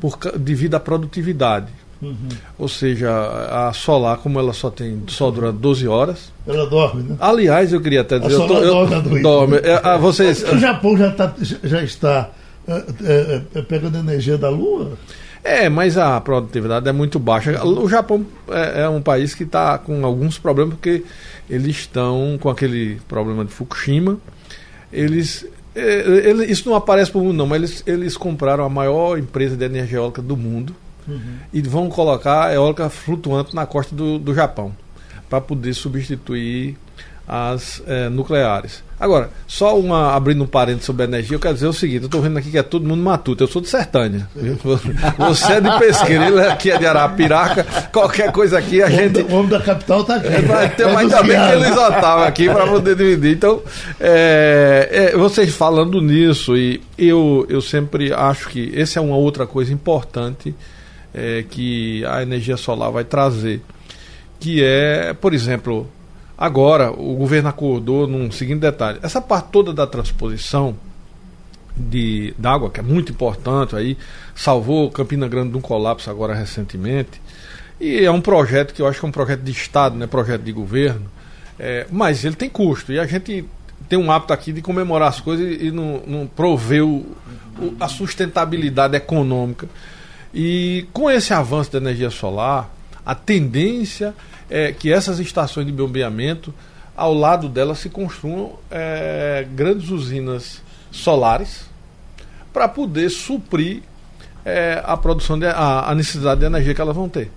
por, 0.00 0.18
devido 0.38 0.76
à 0.76 0.80
produtividade. 0.80 1.72
Uhum. 2.00 2.28
Ou 2.58 2.68
seja, 2.68 3.10
a 3.10 3.72
solar, 3.72 4.18
como 4.18 4.38
ela 4.38 4.52
só 4.52 4.70
tem 4.70 5.02
só 5.06 5.30
dura 5.30 5.50
12 5.50 5.88
horas. 5.88 6.32
Ela 6.46 6.66
dorme, 6.66 7.02
né? 7.02 7.16
Aliás, 7.18 7.72
eu 7.72 7.80
queria 7.80 8.02
até 8.02 8.18
dizer. 8.18 8.34
A 8.34 8.44
eu, 8.44 8.46
dorme, 8.46 9.16
eu, 9.16 9.22
dorme. 9.22 9.56
É, 9.58 9.80
a, 9.82 9.96
vocês, 9.96 10.42
o 10.42 10.58
Japão 10.58 10.96
já, 10.96 11.10
tá, 11.10 11.34
já 11.40 11.82
está 11.82 12.30
é, 12.68 12.84
é, 13.04 13.42
é, 13.54 13.62
pegando 13.62 13.96
energia 13.96 14.36
da 14.36 14.50
Lua? 14.50 14.92
É, 15.42 15.68
mas 15.68 15.96
a 15.96 16.20
produtividade 16.20 16.88
é 16.88 16.92
muito 16.92 17.18
baixa. 17.18 17.64
O 17.64 17.88
Japão 17.88 18.26
é, 18.48 18.82
é 18.82 18.88
um 18.88 19.00
país 19.00 19.34
que 19.34 19.44
está 19.44 19.78
com 19.78 20.04
alguns 20.04 20.38
problemas, 20.38 20.74
porque 20.74 21.04
eles 21.48 21.76
estão 21.76 22.36
com 22.40 22.50
aquele 22.50 23.00
problema 23.08 23.44
de 23.44 23.52
Fukushima. 23.52 24.18
Eles 24.92 25.46
é, 25.74 26.28
ele, 26.28 26.44
isso 26.46 26.68
não 26.68 26.76
aparece 26.76 27.10
para 27.10 27.20
o 27.20 27.24
mundo, 27.24 27.36
não, 27.36 27.46
mas 27.46 27.58
eles, 27.58 27.84
eles 27.86 28.16
compraram 28.16 28.64
a 28.64 28.68
maior 28.68 29.18
empresa 29.18 29.56
de 29.56 29.64
energia 29.64 29.98
eólica 29.98 30.20
do 30.20 30.36
mundo 30.36 30.74
uhum. 31.06 31.36
e 31.52 31.62
vão 31.62 31.88
colocar 31.88 32.52
eólica 32.54 32.88
flutuante 32.88 33.54
na 33.54 33.66
costa 33.66 33.94
do, 33.94 34.18
do 34.18 34.34
Japão 34.34 34.72
para 35.28 35.40
poder 35.40 35.74
substituir 35.74 36.76
as 37.28 37.82
é, 37.86 38.08
nucleares. 38.08 38.84
Agora, 38.98 39.30
só 39.46 39.78
uma 39.78 40.14
abrindo 40.14 40.44
um 40.44 40.46
parênteses 40.46 40.86
sobre 40.86 41.04
energia, 41.04 41.34
eu 41.34 41.40
quero 41.40 41.54
dizer 41.54 41.66
o 41.66 41.72
seguinte: 41.72 42.02
eu 42.02 42.06
estou 42.06 42.22
vendo 42.22 42.38
aqui 42.38 42.50
que 42.50 42.56
é 42.56 42.62
todo 42.62 42.86
mundo 42.86 43.02
matuto, 43.02 43.42
eu 43.42 43.48
sou 43.48 43.60
de 43.60 43.68
Sertânia. 43.68 44.28
Você 45.18 45.54
é 45.54 45.60
de 45.60 45.78
pesqueira, 45.78 46.28
ele 46.28 46.40
aqui 46.40 46.70
é 46.70 46.78
de 46.78 46.86
Arapiraca, 46.86 47.66
qualquer 47.92 48.30
coisa 48.32 48.58
aqui 48.58 48.80
a 48.80 48.86
o 48.86 48.90
gente. 48.90 49.20
O 49.20 49.34
homem 49.34 49.50
da 49.50 49.60
capital 49.60 50.00
está 50.00 50.16
aqui. 50.16 50.28
Vai 50.46 50.70
ter, 50.70 50.86
é 50.86 50.96
ainda 50.96 51.22
bem 51.22 51.38
que 51.38 51.52
eles 51.52 51.68
estavam 51.68 52.24
aqui 52.24 52.48
para 52.48 52.66
poder 52.66 52.96
dividir. 52.96 53.36
Então, 53.36 53.60
é, 54.00 55.10
é, 55.12 55.16
vocês 55.16 55.54
falando 55.54 56.00
nisso, 56.00 56.56
e 56.56 56.80
eu, 56.96 57.44
eu 57.50 57.60
sempre 57.60 58.12
acho 58.12 58.48
que 58.48 58.72
essa 58.74 58.98
é 58.98 59.02
uma 59.02 59.16
outra 59.16 59.46
coisa 59.46 59.72
importante 59.72 60.54
é, 61.16 61.42
que 61.48 62.04
a 62.04 62.22
energia 62.22 62.58
solar 62.58 62.92
vai 62.92 63.02
trazer, 63.02 63.62
que 64.38 64.62
é, 64.62 65.14
por 65.14 65.32
exemplo, 65.32 65.90
agora 66.36 66.90
o 66.92 67.14
governo 67.14 67.48
acordou 67.48 68.06
num 68.06 68.30
seguinte 68.30 68.60
detalhe: 68.60 68.98
essa 69.02 69.20
parte 69.20 69.48
toda 69.50 69.72
da 69.72 69.86
transposição 69.86 70.76
de 71.74 72.34
d'água, 72.38 72.70
que 72.70 72.80
é 72.80 72.82
muito 72.82 73.12
importante 73.12 73.74
aí, 73.74 73.96
salvou 74.34 74.90
Campina 74.90 75.26
Grande 75.26 75.52
de 75.52 75.56
um 75.56 75.62
colapso 75.62 76.10
agora 76.10 76.34
recentemente. 76.34 77.20
E 77.80 78.04
é 78.04 78.10
um 78.10 78.20
projeto 78.20 78.72
que 78.74 78.80
eu 78.80 78.86
acho 78.86 79.00
que 79.00 79.06
é 79.06 79.08
um 79.08 79.12
projeto 79.12 79.40
de 79.40 79.52
Estado, 79.52 79.96
não 79.96 80.04
é 80.04 80.06
projeto 80.06 80.42
de 80.42 80.52
governo. 80.52 81.06
É, 81.58 81.86
mas 81.90 82.24
ele 82.24 82.34
tem 82.34 82.48
custo. 82.48 82.92
E 82.92 82.98
a 82.98 83.06
gente 83.06 83.44
tem 83.88 83.98
um 83.98 84.10
hábito 84.10 84.32
aqui 84.32 84.52
de 84.52 84.62
comemorar 84.62 85.08
as 85.08 85.20
coisas 85.20 85.46
e, 85.46 85.66
e 85.66 85.70
não, 85.70 86.02
não 86.06 86.26
prover 86.26 86.84
o, 86.84 87.06
o, 87.60 87.76
a 87.78 87.88
sustentabilidade 87.88 88.96
econômica 88.96 89.68
e 90.38 90.86
com 90.92 91.10
esse 91.10 91.32
avanço 91.32 91.72
da 91.72 91.78
energia 91.78 92.10
solar, 92.10 92.70
a 93.06 93.14
tendência 93.14 94.14
é 94.50 94.70
que 94.70 94.92
essas 94.92 95.18
estações 95.18 95.64
de 95.64 95.72
bombeamento, 95.72 96.52
ao 96.94 97.14
lado 97.14 97.48
delas, 97.48 97.78
se 97.78 97.88
construam 97.88 98.58
é, 98.70 99.46
grandes 99.54 99.88
usinas 99.88 100.60
solares 100.90 101.64
para 102.52 102.68
poder 102.68 103.08
suprir 103.08 103.82
é, 104.44 104.82
a 104.84 104.94
produção, 104.94 105.38
de, 105.38 105.46
a, 105.46 105.90
a, 105.90 105.94
necessidade 105.94 106.40
de 106.40 106.46
energia 106.46 106.74
que 106.74 106.82
elas 106.82 106.94
vão 106.94 107.08
ter. 107.08 107.32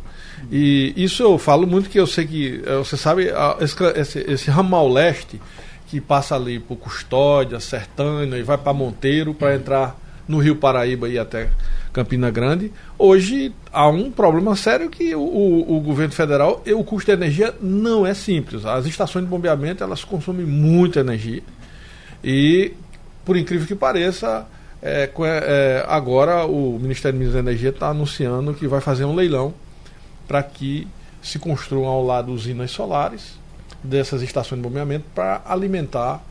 E 0.52 0.94
isso 0.98 1.24
eu 1.24 1.38
falo 1.38 1.66
muito 1.66 1.90
que 1.90 1.98
eu 1.98 2.06
sei 2.06 2.28
que, 2.28 2.62
é, 2.66 2.76
você 2.80 2.98
sabe, 2.98 3.32
esse, 3.62 3.84
esse, 3.98 4.20
esse 4.30 4.52
ramal 4.52 4.90
leste 4.90 5.40
que 5.88 6.02
passa 6.02 6.36
ali 6.36 6.60
por 6.60 6.76
Custódia, 6.76 7.62
Sertânia 7.62 8.36
e 8.36 8.44
vai 8.44 8.58
para 8.58 8.74
Monteiro 8.74 9.34
para 9.34 9.56
entrar 9.56 9.98
no 10.30 10.38
Rio 10.38 10.56
Paraíba 10.56 11.10
e 11.10 11.18
até 11.18 11.50
Campina 11.92 12.30
Grande. 12.30 12.72
Hoje 13.00 13.52
há 13.74 13.90
um 13.90 14.12
problema 14.12 14.56
sério 14.56 14.88
que 14.88 15.16
o, 15.16 15.20
o, 15.20 15.78
o, 15.78 15.82
governo 15.82 16.14
federal, 16.14 16.64
o 16.68 16.84
custo 16.84 17.08
de 17.08 17.18
energia 17.18 17.54
não 17.60 18.06
é 18.06 18.14
simples. 18.14 18.64
As 18.64 18.86
estações 18.86 19.26
de 19.26 19.32
bombeamento 19.32 19.84
elas 19.84 20.04
consomem 20.04 20.46
muita 20.46 21.00
energia. 21.00 21.42
E, 22.24 22.74
por 23.26 23.36
incrível 23.36 23.66
que 23.66 23.74
pareça, 23.74 24.46
é, 24.84 25.10
é, 25.20 25.86
agora 25.88 26.46
o 26.46 26.78
Ministério 26.80 27.18
de 27.18 27.26
Minas 27.26 27.36
e 27.36 27.40
Energia 27.40 27.70
está 27.70 27.90
anunciando 27.90 28.54
que 28.54 28.68
vai 28.68 28.82
fazer 28.82 29.06
um 29.06 29.16
leilão 29.16 29.52
para 30.28 30.44
que 30.44 30.88
se 31.24 31.40
construam 31.40 31.88
ao 31.88 32.06
lado 32.06 32.32
usinas 32.32 32.70
solares 32.70 33.40
dessas 33.84 34.22
estações 34.22 34.62
de 34.62 34.68
bombeamento 34.68 35.06
para 35.16 35.42
alimentar 35.44 36.24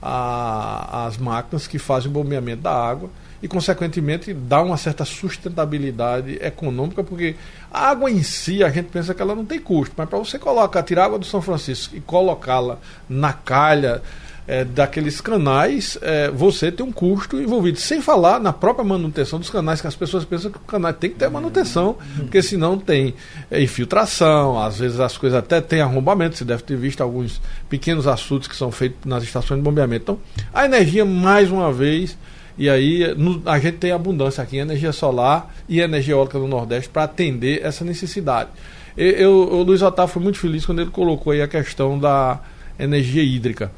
a, 0.00 1.06
as 1.06 1.18
máquinas 1.18 1.66
que 1.66 1.78
fazem 1.78 2.10
o 2.10 2.14
bombeamento 2.14 2.62
da 2.62 2.72
água 2.72 3.10
e, 3.42 3.48
consequentemente, 3.48 4.32
dá 4.32 4.62
uma 4.62 4.76
certa 4.76 5.04
sustentabilidade 5.04 6.38
econômica, 6.40 7.02
porque 7.02 7.34
a 7.70 7.88
água 7.88 8.10
em 8.10 8.22
si 8.22 8.62
a 8.62 8.70
gente 8.70 8.86
pensa 8.86 9.12
que 9.12 9.20
ela 9.20 9.34
não 9.34 9.44
tem 9.44 9.58
custo, 9.58 9.94
mas 9.98 10.08
para 10.08 10.18
você 10.18 10.38
colocar, 10.38 10.82
tirar 10.84 11.06
água 11.06 11.18
do 11.18 11.26
São 11.26 11.42
Francisco 11.42 11.96
e 11.96 12.00
colocá-la 12.00 12.78
na 13.08 13.32
calha 13.32 14.00
é, 14.46 14.64
daqueles 14.64 15.20
canais, 15.20 15.98
é, 16.02 16.30
você 16.30 16.70
tem 16.70 16.84
um 16.84 16.92
custo 16.92 17.40
envolvido. 17.40 17.78
Sem 17.78 18.00
falar 18.00 18.40
na 18.40 18.52
própria 18.52 18.84
manutenção 18.84 19.38
dos 19.38 19.50
canais, 19.50 19.80
que 19.80 19.86
as 19.86 19.96
pessoas 19.96 20.24
pensam 20.24 20.50
que 20.50 20.58
o 20.58 20.60
canal 20.60 20.92
tem 20.92 21.10
que 21.10 21.16
ter 21.16 21.28
manutenção, 21.28 21.96
porque 22.16 22.42
senão 22.42 22.78
tem 22.78 23.14
é, 23.50 23.60
infiltração, 23.60 24.60
às 24.60 24.78
vezes 24.78 25.00
as 25.00 25.16
coisas 25.16 25.38
até 25.38 25.60
têm 25.60 25.80
arrombamento. 25.80 26.36
Você 26.36 26.44
deve 26.44 26.62
ter 26.62 26.76
visto 26.76 27.00
alguns 27.00 27.40
pequenos 27.68 28.06
açudes 28.06 28.46
que 28.46 28.56
são 28.56 28.70
feitos 28.70 28.98
nas 29.04 29.22
estações 29.22 29.58
de 29.58 29.64
bombeamento. 29.64 30.02
Então, 30.02 30.18
a 30.52 30.64
energia, 30.64 31.04
mais 31.04 31.50
uma 31.50 31.72
vez 31.72 32.16
e 32.56 32.68
aí 32.68 33.14
no, 33.14 33.42
a 33.46 33.58
gente 33.58 33.78
tem 33.78 33.92
abundância 33.92 34.42
aqui 34.42 34.56
em 34.56 34.60
energia 34.60 34.92
solar 34.92 35.52
e 35.68 35.80
energia 35.80 36.14
eólica 36.14 36.38
no 36.38 36.46
Nordeste 36.46 36.88
para 36.88 37.04
atender 37.04 37.64
essa 37.64 37.84
necessidade. 37.84 38.50
Eu, 38.96 39.10
eu, 39.10 39.32
o 39.32 39.62
Luiz 39.62 39.80
Otávio 39.82 40.12
foi 40.12 40.22
muito 40.22 40.38
feliz 40.38 40.66
quando 40.66 40.80
ele 40.80 40.90
colocou 40.90 41.32
aí 41.32 41.40
a 41.40 41.48
questão 41.48 41.98
da 41.98 42.40
energia 42.78 43.22
hídrica. 43.22 43.72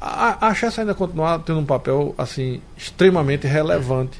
A, 0.00 0.48
a 0.48 0.54
ainda 0.78 0.94
continuar 0.94 1.38
tendo 1.40 1.58
um 1.58 1.64
papel 1.64 2.14
assim 2.16 2.60
extremamente 2.76 3.46
relevante. 3.46 4.18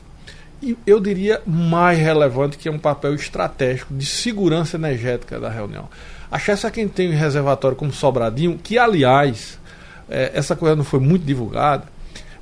e 0.63 0.77
eu 0.87 1.01
diria 1.01 1.41
mais 1.47 1.99
relevante, 1.99 2.59
que 2.59 2.69
é 2.69 2.73
um 2.73 2.79
papel 2.79 3.15
estratégico 3.15 3.95
de 3.95 4.05
segurança 4.05 4.77
energética 4.77 5.41
da 5.41 5.49
reunião. 5.49 5.89
A 6.31 6.39
Chessa 6.39 6.69
é 6.69 6.71
quem 6.71 6.87
tem 6.87 7.11
um 7.11 7.17
reservatório 7.17 7.77
como 7.77 7.93
Sobradinho, 7.93 8.59
que, 8.63 8.79
aliás, 8.79 9.59
é, 10.09 10.31
essa 10.35 10.55
coisa 10.55 10.77
não 10.77 10.85
foi 10.85 11.01
muito 11.01 11.25
divulgada, 11.25 11.85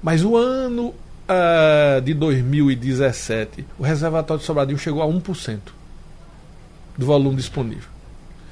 mas 0.02 0.24
o 0.24 0.36
ano 0.36 0.92
uh, 1.28 2.00
de 2.00 2.14
2017, 2.14 3.64
o 3.78 3.82
reservatório 3.82 4.40
de 4.40 4.46
Sobradinho 4.46 4.78
chegou 4.78 5.02
a 5.02 5.06
1% 5.06 5.58
do 6.96 7.06
volume 7.06 7.36
disponível. 7.36 7.90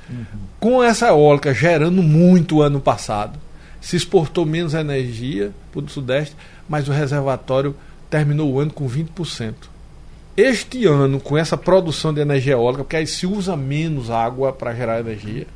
Uhum. 0.09 0.25
Com 0.61 0.83
essa 0.83 1.09
eólica 1.09 1.53
gerando 1.53 2.03
muito 2.03 2.62
ano 2.62 2.81
passado, 2.81 3.39
se 3.81 3.97
exportou 3.97 4.47
menos 4.47 4.75
energia 4.75 5.53
para 5.73 5.81
o 5.81 5.89
Sudeste, 5.89 6.37
mas 6.69 6.89
o 6.89 6.93
reservatório 6.93 7.75
terminou 8.09 8.53
o 8.53 8.61
ano 8.61 8.73
com 8.73 8.89
20%. 8.89 9.55
Este 10.37 10.87
ano, 10.87 11.19
com 11.19 11.37
essa 11.37 11.57
produção 11.57 12.12
de 12.12 12.21
energia 12.21 12.53
eólica, 12.53 12.85
porque 12.85 12.97
aí 12.97 13.07
se 13.07 13.27
usa 13.27 13.57
menos 13.57 14.11
água 14.11 14.53
para 14.53 14.75
gerar 14.75 15.01
energia, 15.01 15.47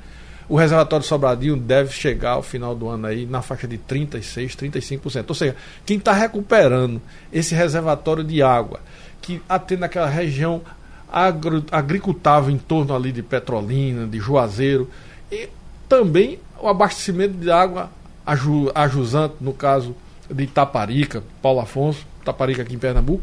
o 0.50 0.56
reservatório 0.56 1.06
Sobradinho 1.06 1.56
deve 1.56 1.92
chegar 1.92 2.32
ao 2.32 2.42
final 2.42 2.74
do 2.74 2.88
ano 2.88 3.06
aí 3.06 3.24
na 3.24 3.40
faixa 3.40 3.68
de 3.68 3.78
36%, 3.78 4.56
35%. 4.56 5.24
Ou 5.28 5.34
seja, 5.34 5.54
quem 5.86 5.96
está 5.96 6.12
recuperando 6.12 7.00
esse 7.32 7.54
reservatório 7.54 8.24
de 8.24 8.42
água, 8.42 8.80
que 9.22 9.40
atende 9.48 9.84
aquela 9.84 10.08
região 10.08 10.60
agro, 11.08 11.64
agricultável 11.70 12.50
em 12.50 12.58
torno 12.58 12.96
ali 12.96 13.12
de 13.12 13.22
Petrolina, 13.22 14.08
de 14.08 14.18
Juazeiro, 14.18 14.90
e 15.30 15.48
também 15.88 16.40
o 16.60 16.66
abastecimento 16.66 17.34
de 17.34 17.48
água 17.48 17.88
a, 18.26 18.34
Ju, 18.34 18.72
a 18.74 18.88
Jusante, 18.88 19.36
no 19.40 19.52
caso 19.52 19.94
de 20.28 20.42
Itaparica, 20.42 21.22
Paulo 21.40 21.60
Afonso, 21.60 22.04
Taparica 22.24 22.62
aqui 22.62 22.74
em 22.74 22.78
Pernambuco. 22.78 23.22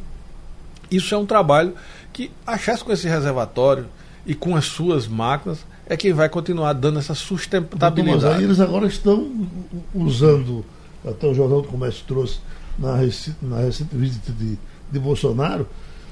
Isso 0.90 1.14
é 1.14 1.18
um 1.18 1.26
trabalho 1.26 1.76
que 2.14 2.32
a 2.46 2.58
Chess 2.58 2.82
com 2.82 2.94
esse 2.94 3.10
reservatório 3.10 3.88
e 4.26 4.34
com 4.34 4.56
as 4.56 4.64
suas 4.64 5.10
máquinas 5.10 5.66
é 5.90 5.98
quem 5.98 6.14
vai 6.14 6.30
continuar 6.30 6.74
dando 6.74 7.00
essa 7.00 7.16
sustentabilidade. 7.16 8.24
Mas 8.24 8.36
aí 8.36 8.44
eles 8.44 8.60
agora 8.60 8.88
estão 8.88 9.48
usando, 9.94 10.66
até 11.06 11.28
o 11.28 11.34
Jornal 11.34 11.62
do 11.62 11.68
Comércio 11.68 12.04
trouxe 12.08 12.40
na 12.78 12.96
recente, 12.96 13.38
na 13.42 13.60
recente 13.60 13.96
visita 13.96 14.32
de, 14.32 14.58
de 14.92 15.00
Bolsonaro. 15.00 15.68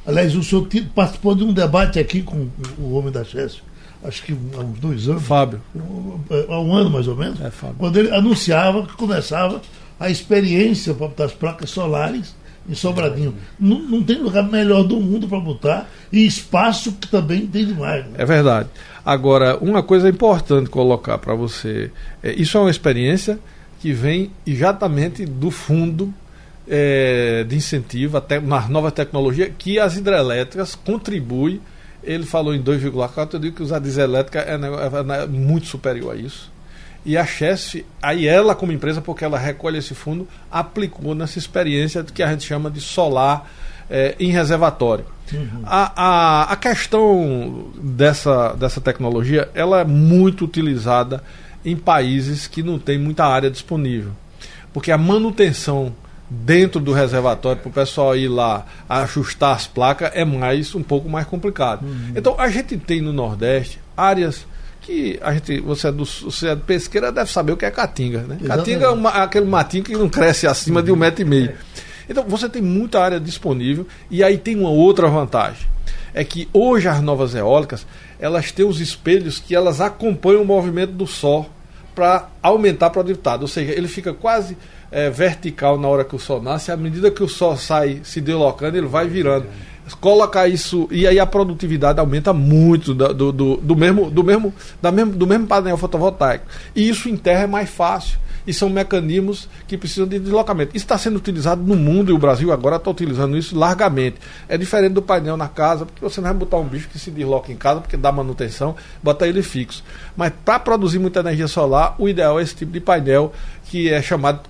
Aliás, 0.06 0.36
o 0.36 0.44
senhor 0.44 0.68
participou 0.94 1.36
de 1.36 1.44
um 1.44 1.52
debate 1.52 2.00
aqui 2.00 2.22
com 2.22 2.48
o 2.78 2.94
homem 2.94 3.12
da 3.12 3.24
Chess, 3.24 3.62
acho 4.04 4.24
que 4.24 4.38
há 4.56 4.60
uns 4.60 4.80
dois 4.80 5.10
anos. 5.10 5.24
Fábio. 5.24 5.62
Há 6.50 6.60
um 6.60 6.74
ano 6.74 6.90
mais 6.90 7.08
ou 7.08 7.16
menos. 7.16 7.42
É, 7.42 7.50
Fábio. 7.50 7.76
Quando 7.78 7.98
ele 7.98 8.12
anunciava 8.12 8.86
que 8.86 8.94
começava 8.94 9.62
a 10.00 10.10
experiência 10.10 10.94
para 10.94 11.26
as 11.26 11.34
placas 11.34 11.70
solares 11.70 12.36
em 12.68 12.76
Sobradinho. 12.76 13.36
Não, 13.60 13.80
não 13.80 14.04
tem 14.04 14.18
lugar 14.18 14.44
melhor 14.44 14.84
do 14.84 15.00
mundo 15.00 15.28
para 15.28 15.40
botar 15.40 15.90
e 16.12 16.26
espaço 16.26 16.92
que 16.94 17.08
também 17.08 17.46
tem 17.48 17.66
demais. 17.66 18.06
Né? 18.06 18.12
É 18.18 18.26
verdade. 18.26 18.70
Agora, 19.06 19.58
uma 19.58 19.84
coisa 19.84 20.10
importante 20.10 20.70
colocar 20.70 21.18
para 21.18 21.36
você: 21.36 21.92
é, 22.24 22.34
isso 22.34 22.58
é 22.58 22.62
uma 22.62 22.72
experiência 22.72 23.40
que 23.80 23.94
vem 23.94 24.32
exatamente 24.46 25.26
do 25.26 25.52
fundo 25.52 26.14
é, 26.68 27.46
de 27.48 27.56
incentivo 27.56 28.18
até 28.18 28.40
na 28.40 28.68
nova 28.68 28.92
tecnologia 28.92 29.50
que 29.50 29.80
as 29.80 29.96
hidrelétricas 29.96 30.76
contribuem. 30.76 31.62
Ele 32.04 32.26
falou 32.26 32.54
em 32.54 32.62
2,4, 32.62 33.34
eu 33.34 33.40
digo 33.40 33.56
que 33.56 33.64
usar 33.64 33.80
diesel 33.80 34.06
elétrica 34.06 34.40
é, 34.40 34.54
é, 34.54 35.24
é 35.24 35.28
muito 35.28 35.66
superior 35.68 36.14
a 36.14 36.16
isso. 36.16 36.52
E 37.06 37.18
a 37.18 37.26
Chess, 37.26 37.84
aí 38.02 38.28
ela 38.28 38.56
como 38.56 38.72
empresa, 38.72 39.00
porque 39.00 39.24
ela 39.24 39.38
recolhe 39.38 39.78
esse 39.78 39.94
fundo, 39.94 40.28
aplicou 40.52 41.14
nessa 41.14 41.38
experiência 41.38 42.04
que 42.04 42.24
a 42.24 42.32
gente 42.32 42.46
chama 42.46 42.70
de 42.72 42.82
solar 42.82 43.48
é, 43.90 44.16
em 44.20 44.32
reservatório. 44.32 45.06
Uhum. 45.32 45.62
A, 45.64 45.92
a, 45.96 46.44
a 46.52 46.56
questão 46.56 47.68
dessa, 47.76 48.54
dessa 48.54 48.82
tecnologia, 48.82 49.50
ela 49.54 49.82
é 49.82 49.86
muito 49.86 50.46
utilizada 50.46 51.24
em 51.64 51.76
países 51.76 52.48
que 52.48 52.64
não 52.64 52.80
tem 52.80 52.98
muita 52.98 53.26
área 53.26 53.50
disponível. 53.50 54.12
Porque 54.74 54.92
a 54.92 54.98
manutenção 54.98 55.94
dentro 56.30 56.80
do 56.80 56.92
reservatório 56.92 57.62
para 57.62 57.70
o 57.70 57.74
pessoal 57.74 58.16
ir 58.16 58.28
lá 58.28 58.66
ajustar 58.90 59.56
as 59.56 59.68
placas 59.68 60.12
é 60.14 60.26
mais 60.26 60.74
um 60.74 60.84
pouco 60.84 61.08
mais 61.08 61.28
complicado. 61.28 61.86
Uhum. 61.86 62.14
Então 62.16 62.36
a 62.40 62.50
gente 62.50 62.78
tem 62.78 63.02
no 63.02 63.14
Nordeste 63.14 63.80
áreas 63.96 64.46
que 64.86 65.20
a 65.22 65.34
gente, 65.34 65.60
você 65.62 65.88
é, 65.88 65.92
do, 65.92 66.06
você 66.06 66.50
é 66.50 66.56
pesqueira, 66.56 67.12
deve 67.12 67.32
saber 67.32 67.54
o 67.54 67.58
que 67.58 67.66
é 67.66 67.72
caatinga. 67.72 68.22
Né? 68.22 68.38
Caatinga 68.46 68.86
é 68.86 68.90
uma, 68.90 69.10
aquele 69.10 69.46
matinho 69.46 69.84
que 69.84 69.94
não 69.94 70.08
cresce 70.08 70.46
acima 70.46 70.84
de 70.84 70.92
um 70.92 70.96
metro 70.96 71.24
e 71.24 71.26
meio. 71.26 71.54
Então 72.08 72.24
você 72.28 72.48
tem 72.48 72.62
muita 72.62 73.00
área 73.00 73.20
disponível 73.20 73.88
e 74.12 74.24
aí 74.24 74.38
tem 74.38 74.56
uma 74.56 74.70
outra 74.70 75.08
vantagem. 75.08 75.68
É 76.14 76.24
que 76.24 76.48
hoje 76.54 76.88
as 76.88 77.02
novas 77.02 77.34
eólicas, 77.34 77.86
elas 78.20 78.52
têm 78.52 78.66
os 78.66 78.80
espelhos 78.80 79.40
que 79.40 79.56
elas 79.56 79.82
acompanham 79.82 80.44
o 80.44 80.46
movimento 80.46 80.92
do 80.92 81.08
sol 81.08 81.50
para 81.96 82.30
aumentar 82.42 82.88
a 82.88 82.90
produtividade. 82.92 83.42
Ou 83.42 83.48
seja, 83.48 83.72
ele 83.72 83.88
fica 83.88 84.14
quase 84.14 84.56
é, 84.92 85.10
vertical 85.10 85.80
na 85.80 85.88
hora 85.88 86.06
que 86.06 86.16
o 86.16 86.20
sol 86.20 86.42
nasce, 86.42 86.72
à 86.72 86.78
medida 86.78 87.10
que 87.10 87.24
o 87.24 87.28
sol 87.28 87.58
sai 87.58 88.02
se 88.04 88.22
deslocando, 88.22 88.78
ele 88.78 88.88
vai 88.88 89.08
virando 89.08 89.48
colocar 90.00 90.48
isso 90.48 90.88
e 90.92 91.06
aí 91.06 91.20
a 91.20 91.26
produtividade 91.26 92.00
aumenta 92.00 92.34
muito 92.34 92.94
do, 92.94 93.32
do, 93.32 93.58
do, 93.58 93.76
mesmo 93.76 94.10
do 94.10 94.24
mesmo 94.24 94.54
da 94.82 94.92
mesmo 94.92 95.14
do 95.14 95.28
mesmo 95.28 95.46
painel 95.46 95.78
fotovoltaico 95.78 96.46
e 96.76 96.90
isso 96.90 97.08
em 97.08 97.16
terra 97.16 97.44
é 97.44 97.48
mais 97.48 97.70
fácil 97.70 98.18
e 98.48 98.54
são 98.54 98.70
mecanismos 98.70 99.50
que 99.68 99.78
precisam 99.78 100.08
de 100.08 100.20
deslocamento. 100.20 100.76
Isso 100.76 100.86
está 100.86 100.98
sendo 100.98 101.18
utilizado 101.18 101.62
no 101.64 101.76
mundo 101.76 102.12
e 102.12 102.14
o 102.14 102.18
Brasil 102.18 102.52
agora 102.52 102.76
está 102.76 102.92
utilizando 102.92 103.38
isso 103.38 103.58
largamente. 103.58 104.18
É 104.48 104.58
diferente 104.58 104.94
do 104.94 105.02
painel 105.02 105.36
na 105.36 105.48
casa, 105.48 105.86
porque 105.86 106.02
você 106.02 106.22
não 106.22 106.30
vai 106.30 106.38
botar 106.38 106.58
um 106.58 106.66
bicho 106.66 106.88
que 106.90 107.00
se 107.00 107.10
desloca 107.10 107.52
em 107.52 107.56
casa, 107.56 107.82
porque 107.82 107.98
dá 107.98 108.12
manutenção, 108.12 108.76
bota 109.02 109.28
ele 109.28 109.42
fixo. 109.42 109.84
Mas 110.16 110.32
para 110.44 110.60
produzir 110.60 111.00
muita 111.00 111.20
energia 111.22 111.48
solar, 111.48 111.96
o 111.98 112.08
ideal 112.08 112.40
é 112.40 112.44
esse 112.44 112.56
tipo 112.56 112.72
de 112.72 112.80
painel 112.80 113.34
que 113.70 113.92
é 113.92 114.02
chamado 114.02 114.42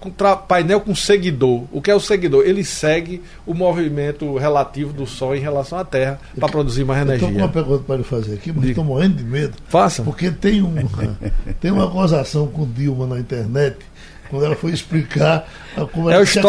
painel 0.48 0.82
com 0.82 0.94
seguidor. 0.94 1.64
O 1.72 1.82
que 1.82 1.90
é 1.90 1.96
o 1.96 2.00
seguidor? 2.00 2.46
Ele 2.46 2.64
segue 2.64 3.22
o 3.46 3.54
movimento 3.54 4.38
relativo 4.38 4.92
do 4.92 5.08
Sol 5.08 5.36
em 5.36 5.40
relação 5.40 5.80
à 5.80 5.86
Terra 5.86 6.20
para 6.38 6.50
produzir 6.50 6.84
mais 6.84 7.02
energia. 7.02 7.28
Estou 7.28 7.40
com 7.40 7.46
uma 7.46 7.52
pergunta 7.52 7.84
para 7.86 7.96
lhe 7.98 8.04
fazer 8.04 8.36
aqui, 8.36 8.52
mas 8.52 8.66
estou 8.66 8.84
morrendo 8.84 9.16
de 9.16 9.24
medo. 9.24 9.54
Faça. 9.68 10.04
Porque 10.04 10.30
tem, 10.32 10.62
um, 10.62 10.74
tem 11.62 11.72
uma 11.72 11.86
gozação 11.86 12.48
com 12.48 12.70
Dilma 12.70 13.08
na 13.08 13.20
internet 13.20 13.78
quando 14.30 14.46
ela 14.46 14.56
foi 14.56 14.72
explicar 14.72 15.48
como, 15.92 16.10
é 16.10 16.22
esto... 16.22 16.42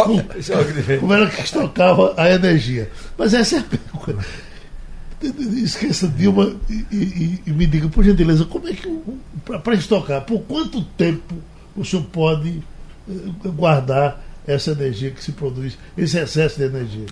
como 1.01 1.13
era 1.13 1.29
que 1.29 1.43
estocava 1.43 2.15
a 2.17 2.31
energia. 2.31 2.91
Mas 3.17 3.33
essa 3.33 3.57
é 3.57 3.59
a 3.61 3.63
pergunta. 3.63 4.27
Esqueça 5.63 6.09
Dilma 6.09 6.55
e, 6.69 6.85
e, 6.91 7.41
e, 7.47 7.51
me 7.51 7.67
diga, 7.67 7.89
por 7.89 8.05
gentileza, 8.05 8.45
como 8.45 8.69
é 8.69 8.73
que 8.73 9.01
para 9.63 9.75
estocar, 9.75 10.23
por 10.23 10.41
quanto 10.43 10.83
tempo 10.83 11.35
o 11.77 11.85
senhor 11.85 12.05
pode 12.05 12.63
eh, 13.09 13.13
guardar 13.47 14.25
essa 14.47 14.71
energia 14.71 15.11
que 15.11 15.23
se 15.23 15.33
produz, 15.33 15.77
esse 15.97 16.19
excesso 16.19 16.59
de 16.59 16.65
energia. 16.65 17.07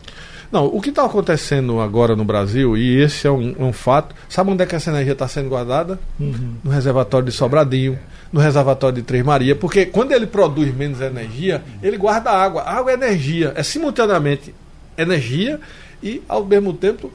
Não, 0.52 0.66
o 0.66 0.80
que 0.80 0.90
está 0.90 1.04
acontecendo 1.04 1.80
agora 1.80 2.14
no 2.14 2.24
Brasil, 2.24 2.76
e 2.76 3.00
esse 3.02 3.26
é 3.26 3.30
um, 3.30 3.54
um, 3.58 3.72
fato, 3.72 4.14
sabe 4.28 4.50
onde 4.50 4.62
é 4.62 4.66
que 4.66 4.76
essa 4.76 4.90
energia 4.90 5.12
está 5.12 5.26
sendo 5.26 5.48
guardada? 5.48 5.98
Uhum. 6.20 6.54
No 6.62 6.70
reservatório 6.70 7.26
de 7.26 7.32
Sobradinho, 7.32 7.98
no 8.32 8.40
reservatório 8.40 8.96
de 8.96 9.02
Três 9.02 9.24
Maria, 9.24 9.56
porque 9.56 9.86
quando 9.86 10.12
ele 10.12 10.26
produz 10.26 10.72
menos 10.74 11.00
energia, 11.00 11.62
ele 11.82 11.96
guarda 11.96 12.30
água. 12.30 12.62
água 12.62 12.92
é 12.92 12.94
energia, 12.94 13.52
é 13.56 13.62
simultaneamente 13.62 14.54
energia 14.96 15.60
e, 16.02 16.22
ao 16.28 16.44
mesmo 16.44 16.72
tempo, 16.72 17.12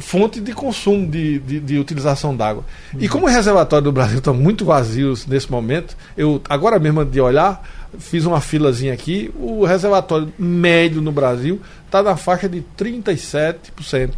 fonte 0.00 0.40
de 0.40 0.52
consumo 0.52 1.06
de, 1.06 1.38
de, 1.40 1.60
de 1.60 1.78
utilização 1.78 2.36
d'água. 2.36 2.64
Uhum. 2.92 3.00
E 3.00 3.08
como 3.08 3.26
os 3.26 3.32
reservatórios 3.32 3.84
do 3.84 3.92
Brasil 3.92 4.18
estão 4.18 4.34
muito 4.34 4.64
vazios 4.64 5.26
nesse 5.26 5.50
momento, 5.50 5.96
eu 6.16 6.40
agora 6.48 6.78
mesmo 6.78 7.04
de 7.04 7.20
olhar, 7.20 7.62
fiz 7.98 8.24
uma 8.24 8.40
filazinha 8.40 8.92
aqui, 8.92 9.30
o 9.36 9.64
reservatório 9.64 10.32
médio 10.38 11.00
no 11.00 11.12
Brasil 11.12 11.60
está 11.86 12.02
na 12.02 12.16
faixa 12.16 12.48
de 12.48 12.64
37%. 12.78 14.10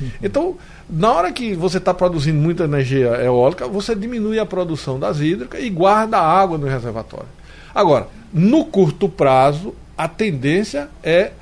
Uhum. 0.00 0.10
Então, 0.22 0.56
na 0.88 1.12
hora 1.12 1.32
que 1.32 1.54
você 1.54 1.78
está 1.78 1.94
produzindo 1.94 2.38
muita 2.38 2.64
energia 2.64 3.08
eólica, 3.22 3.68
você 3.68 3.94
diminui 3.94 4.38
a 4.38 4.46
produção 4.46 4.98
das 4.98 5.20
hídricas 5.20 5.62
e 5.62 5.70
guarda 5.70 6.18
a 6.18 6.26
água 6.26 6.58
no 6.58 6.66
reservatório. 6.66 7.28
Agora, 7.74 8.08
no 8.32 8.64
curto 8.64 9.08
prazo, 9.08 9.74
a 9.96 10.08
tendência 10.08 10.88
é 11.02 11.32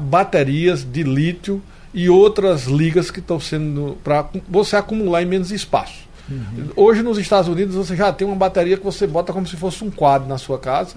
baterias 0.00 0.84
de 0.84 1.02
lítio 1.02 1.62
e 1.94 2.08
outras 2.08 2.64
ligas 2.64 3.10
que 3.10 3.20
estão 3.20 3.38
sendo 3.38 3.98
para 4.02 4.26
você 4.48 4.76
acumular 4.76 5.22
em 5.22 5.26
menos 5.26 5.50
espaço. 5.50 6.08
Uhum. 6.30 6.68
Hoje 6.76 7.02
nos 7.02 7.18
Estados 7.18 7.48
Unidos 7.48 7.74
você 7.74 7.94
já 7.94 8.12
tem 8.12 8.26
uma 8.26 8.36
bateria 8.36 8.76
que 8.76 8.84
você 8.84 9.06
bota 9.06 9.32
como 9.32 9.46
se 9.46 9.56
fosse 9.56 9.84
um 9.84 9.90
quadro 9.90 10.28
na 10.28 10.38
sua 10.38 10.58
casa 10.58 10.96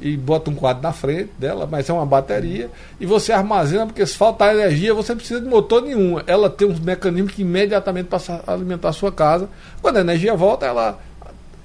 e 0.00 0.16
bota 0.16 0.50
um 0.50 0.54
quadro 0.54 0.82
na 0.82 0.92
frente 0.92 1.30
dela, 1.38 1.68
mas 1.70 1.88
é 1.88 1.92
uma 1.92 2.06
bateria 2.06 2.70
e 3.00 3.06
você 3.06 3.32
armazena 3.32 3.86
porque 3.86 4.04
se 4.06 4.16
faltar 4.16 4.54
energia 4.54 4.94
você 4.94 5.14
precisa 5.14 5.40
de 5.40 5.46
motor 5.46 5.82
nenhum. 5.82 6.20
Ela 6.26 6.50
tem 6.50 6.66
uns 6.66 6.80
mecanismos 6.80 7.32
que 7.32 7.42
imediatamente 7.42 8.06
passa 8.06 8.42
a 8.46 8.52
alimentar 8.52 8.88
a 8.88 8.92
sua 8.92 9.12
casa. 9.12 9.48
Quando 9.80 9.98
a 9.98 10.00
energia 10.00 10.34
volta, 10.34 10.66
ela 10.66 10.98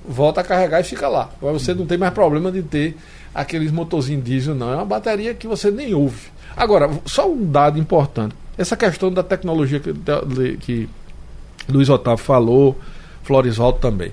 volta 0.08 0.42
a 0.42 0.44
carregar 0.44 0.82
e 0.82 0.84
fica 0.84 1.08
lá. 1.08 1.30
Você 1.42 1.74
não 1.74 1.86
tem 1.86 1.98
mais 1.98 2.14
problema 2.14 2.52
de 2.52 2.62
ter 2.62 2.98
aqueles 3.34 3.72
motorzinhos 3.72 4.24
diesel, 4.24 4.54
não. 4.54 4.72
É 4.72 4.76
uma 4.76 4.86
bateria 4.86 5.34
que 5.34 5.48
você 5.48 5.72
nem 5.72 5.94
ouve. 5.94 6.32
Agora, 6.56 6.90
só 7.06 7.28
um 7.28 7.50
dado 7.50 7.80
importante 7.80 8.36
essa 8.58 8.78
questão 8.78 9.12
da 9.12 9.24
tecnologia 9.24 9.80
que, 9.80 9.94
que 10.58 10.90
Luiz 11.68 11.90
Otávio 11.90 12.24
falou, 12.24 12.78
Florisvaldo 13.24 13.80
também. 13.80 14.12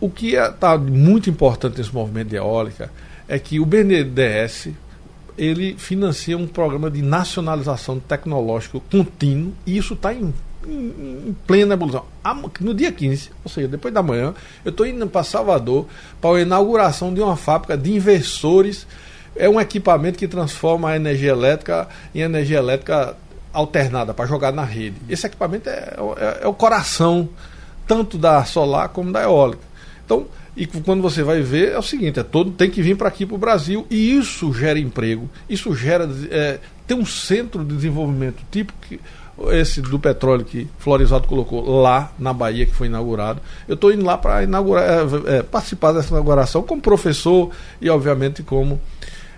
O 0.00 0.10
que 0.10 0.34
está 0.34 0.74
é, 0.74 0.78
muito 0.78 1.28
importante 1.30 1.78
nesse 1.78 1.92
movimento 1.94 2.28
de 2.28 2.36
eólica 2.36 2.90
é 3.28 3.38
que 3.38 3.58
o 3.58 3.66
BNDES 3.66 4.68
ele 5.36 5.74
financia 5.76 6.36
um 6.36 6.46
programa 6.46 6.90
de 6.90 7.02
nacionalização 7.02 7.98
tecnológico 7.98 8.80
contínuo 8.90 9.52
e 9.66 9.76
isso 9.76 9.94
está 9.94 10.14
em, 10.14 10.32
em, 10.66 11.28
em, 11.28 11.36
plena 11.46 11.74
evolução. 11.74 12.04
No 12.60 12.72
dia 12.72 12.90
15, 12.90 13.30
ou 13.44 13.50
seja, 13.50 13.68
depois 13.68 13.92
da 13.92 14.02
manhã, 14.02 14.34
eu 14.64 14.70
estou 14.70 14.86
indo 14.86 15.06
para 15.06 15.22
Salvador 15.24 15.86
para 16.20 16.36
a 16.36 16.40
inauguração 16.40 17.12
de 17.12 17.20
uma 17.20 17.36
fábrica 17.36 17.76
de 17.76 17.92
inversores. 17.92 18.86
É 19.34 19.48
um 19.48 19.60
equipamento 19.60 20.18
que 20.18 20.26
transforma 20.26 20.90
a 20.90 20.96
energia 20.96 21.30
elétrica 21.30 21.88
em 22.14 22.20
energia 22.20 22.58
elétrica 22.58 23.14
alternada 23.56 24.12
para 24.12 24.26
jogar 24.26 24.52
na 24.52 24.64
rede. 24.64 24.96
Esse 25.08 25.26
equipamento 25.26 25.68
é, 25.68 25.96
é, 26.18 26.38
é 26.42 26.46
o 26.46 26.54
coração 26.54 27.28
tanto 27.86 28.18
da 28.18 28.44
solar 28.44 28.88
como 28.90 29.12
da 29.12 29.22
eólica. 29.22 29.62
Então, 30.04 30.26
e 30.56 30.66
quando 30.66 31.02
você 31.02 31.22
vai 31.22 31.40
ver, 31.42 31.72
é 31.72 31.78
o 31.78 31.82
seguinte: 31.82 32.20
é 32.20 32.22
todo 32.22 32.50
tem 32.50 32.70
que 32.70 32.82
vir 32.82 32.96
para 32.96 33.08
aqui 33.08 33.24
para 33.24 33.34
o 33.34 33.38
Brasil 33.38 33.86
e 33.90 34.16
isso 34.16 34.52
gera 34.52 34.78
emprego, 34.78 35.28
isso 35.48 35.74
gera. 35.74 36.08
É, 36.30 36.58
tem 36.86 36.96
um 36.96 37.06
centro 37.06 37.64
de 37.64 37.74
desenvolvimento 37.74 38.42
tipo 38.50 38.72
que, 38.80 39.00
esse 39.50 39.82
do 39.82 39.98
petróleo 39.98 40.44
que 40.44 40.68
Florizado 40.78 41.26
colocou 41.26 41.80
lá 41.80 42.12
na 42.18 42.32
Bahia, 42.32 42.64
que 42.64 42.74
foi 42.74 42.86
inaugurado. 42.86 43.40
Eu 43.68 43.74
estou 43.74 43.92
indo 43.92 44.04
lá 44.04 44.16
para 44.16 44.42
inaugurar, 44.44 44.84
é, 44.84 45.38
é, 45.38 45.42
participar 45.42 45.92
dessa 45.92 46.08
inauguração 46.08 46.62
como 46.62 46.80
professor 46.80 47.50
e, 47.80 47.90
obviamente, 47.90 48.42
como 48.42 48.80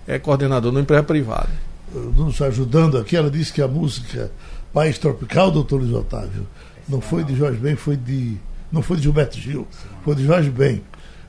é, 0.06 0.18
coordenador 0.18 0.70
da 0.72 0.80
empresa 0.80 1.02
privada. 1.02 1.67
Nos 2.16 2.40
ajudando 2.42 2.98
aqui, 2.98 3.16
ela 3.16 3.30
disse 3.30 3.52
que 3.52 3.62
a 3.62 3.68
música 3.68 4.30
País 4.72 4.98
Tropical, 4.98 5.50
doutor 5.50 5.80
Luiz 5.80 5.92
Otávio, 5.92 6.46
não 6.88 7.00
foi 7.00 7.24
de 7.24 7.34
Jorge 7.34 7.58
Ben, 7.58 7.76
foi 7.76 7.96
de. 7.96 8.36
Não 8.70 8.82
foi 8.82 8.98
de 8.98 9.04
Gilberto 9.04 9.38
Gil, 9.38 9.66
foi 10.04 10.14
de 10.14 10.24
Jorge 10.24 10.50
Ben. 10.50 10.82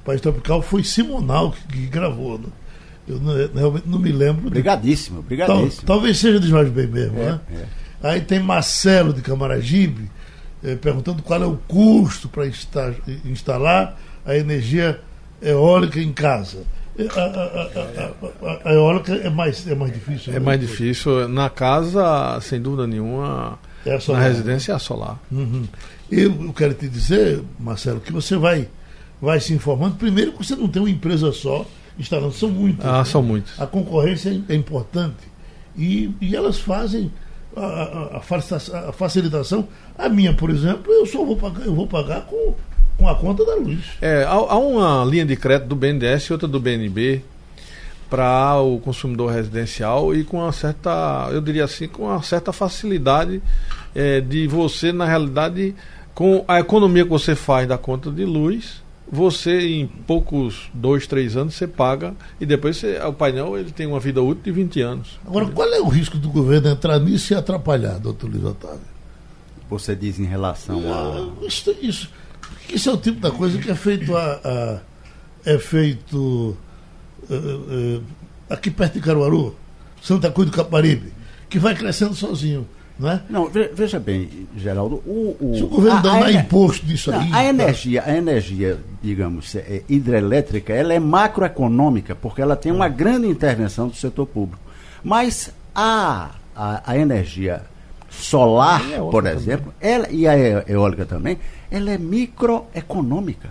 País 0.03 0.19
Tropical 0.19 0.61
foi 0.61 0.83
Simonal 0.83 1.51
que, 1.51 1.67
que 1.67 1.87
gravou. 1.87 2.37
Né? 2.37 2.47
Eu 3.07 3.19
não, 3.19 3.33
realmente 3.53 3.87
não 3.87 3.99
me 3.99 4.11
lembro. 4.11 4.47
Obrigadíssimo, 4.47 5.19
obrigadíssimo. 5.19 5.85
Tal, 5.85 5.95
talvez 5.95 6.17
seja 6.17 6.39
de 6.39 6.47
Jorge 6.47 6.69
Ben 6.71 6.87
mesmo, 6.87 7.17
é, 7.19 7.25
né? 7.25 7.39
É. 7.51 8.09
Aí 8.09 8.21
tem 8.21 8.39
Marcelo 8.39 9.13
de 9.13 9.21
Camaragibe 9.21 10.09
eh, 10.63 10.75
perguntando 10.75 11.21
qual 11.23 11.41
é 11.41 11.45
o 11.45 11.57
custo 11.67 12.29
para 12.29 12.45
instalar 13.25 13.99
a 14.25 14.35
energia 14.37 14.99
eólica 15.41 15.99
em 15.99 16.13
casa. 16.13 16.63
Eh, 16.99 17.07
a, 17.15 18.69
a, 18.69 18.73
eólica 18.73 19.13
é 19.15 19.29
mais, 19.29 19.65
é 19.65 19.73
mais 19.73 19.93
difícil. 19.93 20.33
É 20.33 20.39
né? 20.39 20.45
mais 20.45 20.59
difícil. 20.59 21.29
Na 21.29 21.49
casa, 21.49 22.39
sem 22.41 22.61
dúvida 22.61 22.85
nenhuma, 22.85 23.57
é 23.85 23.97
na 24.11 24.19
residência 24.19 24.73
é 24.73 24.75
a 24.75 24.79
solar. 24.79 25.17
Uhum. 25.31 25.65
Eu, 26.11 26.45
eu 26.45 26.53
quero 26.53 26.73
te 26.73 26.89
dizer, 26.89 27.41
Marcelo, 27.57 28.01
que 28.01 28.11
você 28.11 28.35
vai 28.35 28.67
vai 29.21 29.39
se 29.39 29.53
informando. 29.53 29.95
Primeiro, 29.95 30.33
que 30.33 30.45
você 30.45 30.55
não 30.55 30.67
tem 30.67 30.81
uma 30.81 30.89
empresa 30.89 31.31
só 31.31 31.65
instalando, 31.97 32.33
são 32.33 32.49
muitas. 32.49 32.85
Ah, 32.85 32.99
né? 32.99 33.05
são 33.05 33.21
muitas. 33.21 33.59
A 33.59 33.67
concorrência 33.67 34.29
é, 34.47 34.55
importante. 34.55 35.29
E, 35.77 36.13
e 36.19 36.35
elas 36.35 36.59
fazem 36.59 37.11
a, 37.55 37.65
a, 37.65 38.17
a, 38.17 38.91
facilitação. 38.91 39.67
A 39.97 40.09
minha, 40.09 40.33
por 40.33 40.49
exemplo, 40.49 40.91
eu 40.91 41.05
só 41.05 41.23
vou 41.23 41.35
pagar, 41.35 41.65
eu 41.65 41.75
vou 41.75 41.87
pagar 41.87 42.21
com, 42.21 42.55
com 42.99 43.07
a 43.07 43.15
conta 43.15 43.45
da 43.45 43.55
luz. 43.55 43.79
É, 44.01 44.23
há, 44.25 44.33
há 44.33 44.57
uma 44.57 45.05
linha 45.05 45.25
de 45.25 45.37
crédito 45.37 45.69
do 45.69 45.75
BNDES 45.75 46.23
e 46.23 46.33
outra 46.33 46.47
do 46.47 46.59
BNB 46.59 47.23
para 48.09 48.59
o 48.59 48.79
consumidor 48.79 49.31
residencial 49.31 50.13
e 50.13 50.23
com 50.23 50.37
uma 50.37 50.51
certa, 50.51 51.29
eu 51.31 51.39
diria 51.39 51.63
assim, 51.63 51.87
com 51.87 52.03
uma 52.03 52.21
certa 52.21 52.51
facilidade 52.51 53.41
é, 53.95 54.19
de 54.19 54.47
você, 54.47 54.91
na 54.91 55.05
realidade, 55.05 55.73
com 56.13 56.43
a 56.47 56.59
economia 56.59 57.05
que 57.05 57.09
você 57.09 57.35
faz 57.35 57.67
da 57.67 57.77
conta 57.77 58.11
de 58.11 58.25
luz, 58.25 58.81
você 59.09 59.61
em 59.61 59.87
poucos 59.87 60.69
dois, 60.73 61.07
três 61.07 61.37
anos 61.37 61.55
você 61.55 61.67
paga 61.67 62.13
e 62.39 62.45
depois 62.45 62.77
você, 62.77 62.99
o 62.99 63.13
painel 63.13 63.57
ele 63.57 63.71
tem 63.71 63.87
uma 63.87 63.99
vida 63.99 64.21
útil 64.21 64.43
de 64.43 64.51
20 64.51 64.81
anos. 64.81 65.19
Agora, 65.25 65.45
qual 65.47 65.67
é 65.73 65.79
o 65.79 65.87
risco 65.87 66.17
do 66.17 66.29
governo 66.29 66.67
entrar 66.67 66.99
nisso 66.99 67.33
e 67.33 67.35
atrapalhar, 67.35 67.97
doutor 67.99 68.29
Luiz 68.29 68.43
Otávio? 68.43 68.99
Você 69.69 69.95
diz 69.95 70.19
em 70.19 70.25
relação 70.25 70.81
a. 70.91 71.45
Isso, 71.45 71.75
isso, 71.79 72.09
isso 72.73 72.89
é 72.89 72.93
o 72.93 72.97
tipo 72.97 73.19
da 73.19 73.31
coisa 73.31 73.57
que 73.57 73.69
é 73.69 73.75
feito 73.75 74.15
a, 74.15 74.39
a 74.43 74.79
é 75.45 75.57
feito 75.57 76.57
uh, 77.29 77.33
uh, 77.33 78.03
aqui 78.49 78.69
perto 78.69 78.93
de 78.93 79.01
Caruaru, 79.01 79.55
Santa 80.01 80.31
Cruz 80.31 80.49
do 80.49 80.55
Caparibe, 80.55 81.13
que 81.49 81.59
vai 81.59 81.75
crescendo 81.75 82.13
sozinho. 82.13 82.67
Não, 82.97 83.09
é? 83.09 83.21
não 83.29 83.49
veja 83.73 83.97
bem, 83.97 84.47
Geraldo. 84.57 84.97
O, 85.05 85.37
o, 85.39 85.55
Se 85.55 85.63
o 85.63 85.67
governo 85.67 86.01
dá 86.01 86.31
imposto 86.33 86.85
disso 86.85 87.11
aí. 87.11 87.29
A 87.29 87.31
tá. 87.31 87.45
energia, 87.45 88.03
a 88.05 88.17
energia, 88.17 88.77
digamos, 89.01 89.55
é, 89.55 89.83
hidrelétrica, 89.87 90.73
ela 90.73 90.93
é 90.93 90.99
macroeconômica, 90.99 92.13
porque 92.13 92.41
ela 92.41 92.57
tem 92.57 92.73
uma 92.73 92.89
grande 92.89 93.27
intervenção 93.27 93.87
do 93.87 93.95
setor 93.95 94.25
público. 94.25 94.61
Mas 95.01 95.49
a, 95.73 96.31
a, 96.53 96.91
a 96.91 96.97
energia 96.97 97.63
solar, 98.09 98.81
por 99.11 99.25
exemplo, 99.25 99.73
ela, 99.79 100.07
e 100.09 100.27
a 100.27 100.37
eólica 100.67 101.05
também, 101.05 101.37
ela 101.69 101.91
é 101.91 101.97
microeconômica. 101.97 103.49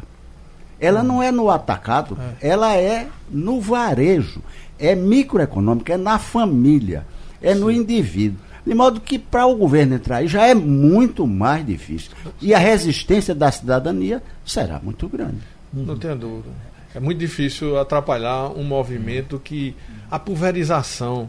Ela 0.80 1.02
não 1.02 1.22
é 1.22 1.32
no 1.32 1.50
atacado, 1.50 2.16
é. 2.40 2.50
ela 2.50 2.76
é 2.76 3.08
no 3.30 3.60
varejo. 3.60 4.40
É 4.78 4.94
microeconômica, 4.94 5.94
é 5.94 5.96
na 5.96 6.18
família, 6.18 7.04
é 7.42 7.52
Sim. 7.52 7.60
no 7.60 7.70
indivíduo. 7.70 8.38
De 8.64 8.74
modo 8.74 9.00
que 9.00 9.18
para 9.18 9.46
o 9.46 9.56
governo 9.56 9.94
entrar 9.94 10.18
aí 10.18 10.28
já 10.28 10.46
é 10.46 10.54
muito 10.54 11.26
mais 11.26 11.64
difícil. 11.64 12.12
E 12.40 12.52
a 12.54 12.58
resistência 12.58 13.34
da 13.34 13.50
cidadania 13.50 14.22
será 14.44 14.78
muito 14.78 15.08
grande. 15.08 15.38
Não 15.72 15.96
tenho 15.96 16.16
dúvida. 16.16 16.50
É 16.94 17.00
muito 17.00 17.18
difícil 17.18 17.78
atrapalhar 17.78 18.48
um 18.50 18.62
movimento 18.62 19.38
que 19.38 19.74
a 20.10 20.18
pulverização, 20.18 21.28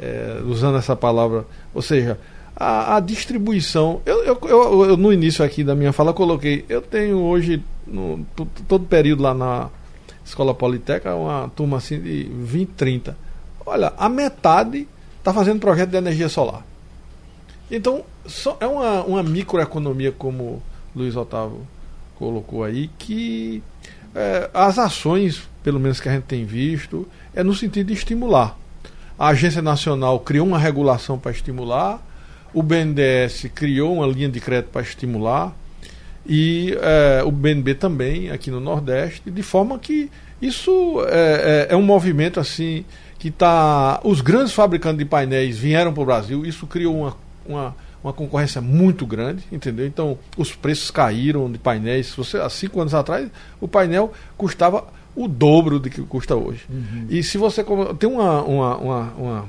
é, 0.00 0.40
usando 0.46 0.78
essa 0.78 0.96
palavra, 0.96 1.44
ou 1.74 1.82
seja, 1.82 2.18
a, 2.58 2.96
a 2.96 3.00
distribuição. 3.00 4.02
Eu, 4.04 4.24
eu, 4.24 4.38
eu, 4.42 4.84
eu, 4.84 4.96
no 4.96 5.12
início 5.12 5.44
aqui 5.44 5.62
da 5.62 5.76
minha 5.76 5.92
fala 5.92 6.12
coloquei, 6.12 6.64
eu 6.68 6.82
tenho 6.82 7.18
hoje, 7.18 7.62
no, 7.86 8.26
todo 8.66 8.84
período 8.84 9.22
lá 9.22 9.32
na 9.32 9.70
Escola 10.24 10.52
Politécnica, 10.52 11.14
uma 11.14 11.48
turma 11.54 11.76
assim 11.76 12.00
de 12.00 12.24
20, 12.24 12.70
30. 12.70 13.16
Olha, 13.64 13.92
a 13.96 14.08
metade 14.08 14.88
está 15.18 15.32
fazendo 15.32 15.60
projeto 15.60 15.90
de 15.90 15.96
energia 15.96 16.28
solar. 16.28 16.66
Então, 17.70 18.02
é 18.58 18.66
uma, 18.66 19.04
uma 19.04 19.22
microeconomia, 19.22 20.10
como 20.10 20.60
Luiz 20.96 21.14
Otávio 21.14 21.60
colocou 22.16 22.64
aí, 22.64 22.90
que 22.98 23.62
é, 24.14 24.50
as 24.52 24.78
ações, 24.78 25.48
pelo 25.62 25.78
menos 25.78 26.00
que 26.00 26.08
a 26.08 26.12
gente 26.12 26.24
tem 26.24 26.44
visto, 26.44 27.06
é 27.34 27.44
no 27.44 27.54
sentido 27.54 27.88
de 27.88 27.92
estimular. 27.92 28.58
A 29.16 29.28
Agência 29.28 29.62
Nacional 29.62 30.18
criou 30.20 30.46
uma 30.46 30.58
regulação 30.58 31.18
para 31.18 31.30
estimular, 31.30 32.02
o 32.52 32.62
BNDES 32.62 33.46
criou 33.54 33.94
uma 33.96 34.06
linha 34.06 34.28
de 34.28 34.40
crédito 34.40 34.70
para 34.70 34.82
estimular, 34.82 35.54
e 36.26 36.76
é, 36.80 37.22
o 37.24 37.30
BNB 37.30 37.74
também, 37.74 38.30
aqui 38.30 38.50
no 38.50 38.60
Nordeste, 38.60 39.30
de 39.30 39.42
forma 39.42 39.78
que 39.78 40.10
isso 40.40 41.02
é, 41.08 41.66
é, 41.70 41.74
é 41.74 41.76
um 41.76 41.82
movimento 41.82 42.38
assim 42.38 42.84
que 43.18 43.28
está. 43.28 44.00
Os 44.04 44.20
grandes 44.20 44.52
fabricantes 44.52 44.98
de 44.98 45.04
painéis 45.04 45.56
vieram 45.58 45.92
para 45.92 46.02
o 46.02 46.06
Brasil, 46.06 46.44
isso 46.44 46.66
criou 46.66 46.96
uma 47.00 47.16
uma, 47.48 47.74
uma 48.04 48.12
concorrência 48.12 48.60
muito 48.60 49.06
grande, 49.06 49.42
entendeu? 49.50 49.86
Então 49.86 50.18
os 50.36 50.54
preços 50.54 50.90
caíram 50.90 51.50
de 51.50 51.58
painéis. 51.58 52.14
Você, 52.14 52.36
há 52.36 52.48
cinco 52.50 52.80
anos 52.80 52.94
atrás, 52.94 53.28
o 53.60 53.66
painel 53.66 54.12
custava 54.36 54.86
o 55.16 55.26
dobro 55.26 55.80
do 55.80 55.88
que 55.88 56.02
custa 56.02 56.36
hoje. 56.36 56.64
Uhum. 56.68 57.06
E 57.08 57.22
se 57.22 57.38
você. 57.38 57.64
Tem 57.98 58.08
uma, 58.08 58.42
uma, 58.42 58.76
uma, 58.76 59.12
uma 59.16 59.48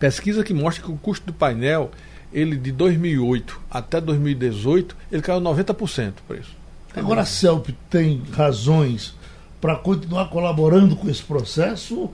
pesquisa 0.00 0.42
que 0.42 0.54
mostra 0.54 0.84
que 0.84 0.90
o 0.90 0.96
custo 0.96 1.26
do 1.26 1.32
painel, 1.32 1.90
ele 2.32 2.56
de 2.56 2.72
2008 2.72 3.60
até 3.70 4.00
2018, 4.00 4.96
ele 5.12 5.22
caiu 5.22 5.40
90% 5.40 6.08
o 6.08 6.22
preço. 6.26 6.56
Agora 6.96 7.20
a 7.20 7.24
CELP 7.24 7.68
tem 7.88 8.22
razões 8.32 9.14
para 9.60 9.76
continuar 9.76 10.28
colaborando 10.30 10.96
com 10.96 11.08
esse 11.08 11.22
processo 11.22 12.10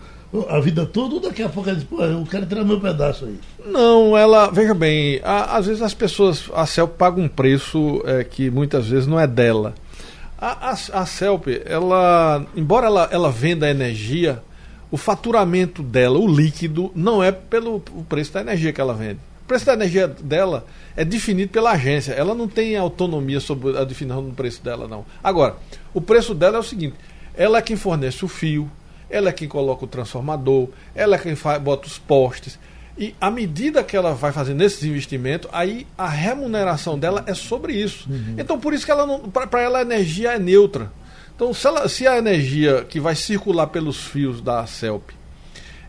a 0.49 0.61
vida 0.61 0.85
toda, 0.85 1.15
ou 1.15 1.21
daqui 1.21 1.43
a 1.43 1.49
pouco 1.49 1.69
ela 1.69 1.79
diz, 1.79 1.87
pô, 1.87 2.03
eu 2.03 2.27
quero 2.29 2.45
tirar 2.45 2.65
meu 2.65 2.81
pedaço 2.81 3.25
aí. 3.25 3.39
Não, 3.65 4.17
ela, 4.17 4.51
veja 4.51 4.75
bem, 4.75 5.21
a, 5.23 5.57
às 5.57 5.67
vezes 5.67 5.81
as 5.81 5.95
pessoas, 5.95 6.51
a 6.53 6.67
CELP 6.67 6.97
paga 6.99 7.21
um 7.21 7.29
preço 7.29 8.03
é, 8.05 8.25
que 8.25 8.51
muitas 8.51 8.89
vezes 8.89 9.07
não 9.07 9.19
é 9.19 9.27
dela. 9.27 9.75
A, 10.37 10.71
a, 10.71 11.01
a 11.01 11.07
CELP, 11.07 11.63
ela, 11.65 12.45
embora 12.55 12.87
ela, 12.87 13.09
ela 13.11 13.31
venda 13.31 13.71
energia, 13.71 14.43
o 14.91 14.97
faturamento 14.97 15.83
dela, 15.83 16.19
o 16.19 16.27
líquido, 16.27 16.93
não 16.95 17.23
é 17.23 17.33
pelo 17.33 17.81
preço 18.09 18.33
da 18.33 18.41
energia 18.41 18.73
que 18.73 18.81
ela 18.81 18.95
vende. 18.95 19.19
O 19.43 19.47
preço 19.47 19.65
da 19.65 19.75
energia 19.75 20.09
dela 20.09 20.67
é 20.97 21.05
definido 21.05 21.53
pela 21.53 21.73
agência. 21.73 22.13
Ela 22.13 22.35
não 22.35 22.49
tem 22.49 22.77
autonomia 22.77 23.39
sobre 23.39 23.77
a 23.79 23.85
definição 23.85 24.25
do 24.25 24.35
preço 24.35 24.63
dela, 24.63 24.89
não. 24.89 25.05
Agora, 25.23 25.57
o 25.95 26.01
preço 26.01 26.35
dela 26.35 26.57
é 26.57 26.61
o 26.61 26.65
seguinte: 26.65 26.97
ela 27.37 27.59
é 27.59 27.63
quem 27.63 27.77
fornece 27.77 28.25
o 28.25 28.29
fio, 28.29 28.71
ela 29.09 29.29
é 29.29 29.33
quem 29.33 29.47
coloca 29.47 29.85
o 29.85 29.89
transformador, 29.89 30.69
ela 30.95 31.17
é 31.17 31.19
quem 31.19 31.37
faz, 31.37 31.63
bota 31.63 31.87
os 31.87 31.99
postes. 31.99 32.59
E 32.99 33.15
à 33.21 33.31
medida 33.31 33.85
que 33.85 33.97
ela 33.97 34.15
vai 34.15 34.33
fazendo 34.33 34.63
esses 34.63 34.83
investimentos, 34.83 35.49
aí 35.53 35.87
a 35.99 36.09
remuneração 36.09 36.99
dela 36.99 37.23
é 37.27 37.35
sobre 37.35 37.75
isso. 37.75 38.09
Uhum. 38.11 38.37
Então 38.39 38.59
por 38.59 38.73
isso 38.73 38.87
que 38.87 38.91
ela 38.91 39.07
não. 39.07 39.21
Para 39.21 39.61
ela 39.61 39.79
a 39.79 39.83
energia 39.83 40.33
é 40.33 40.39
neutra. 40.39 40.91
Então, 41.37 41.55
se, 41.55 41.67
ela, 41.67 41.89
se 41.89 42.07
a 42.07 42.17
energia 42.17 42.85
que 42.89 42.99
vai 42.99 43.15
circular 43.15 43.69
pelos 43.69 43.99
fios 43.99 44.41
da 44.41 44.67
CELP 44.67 45.11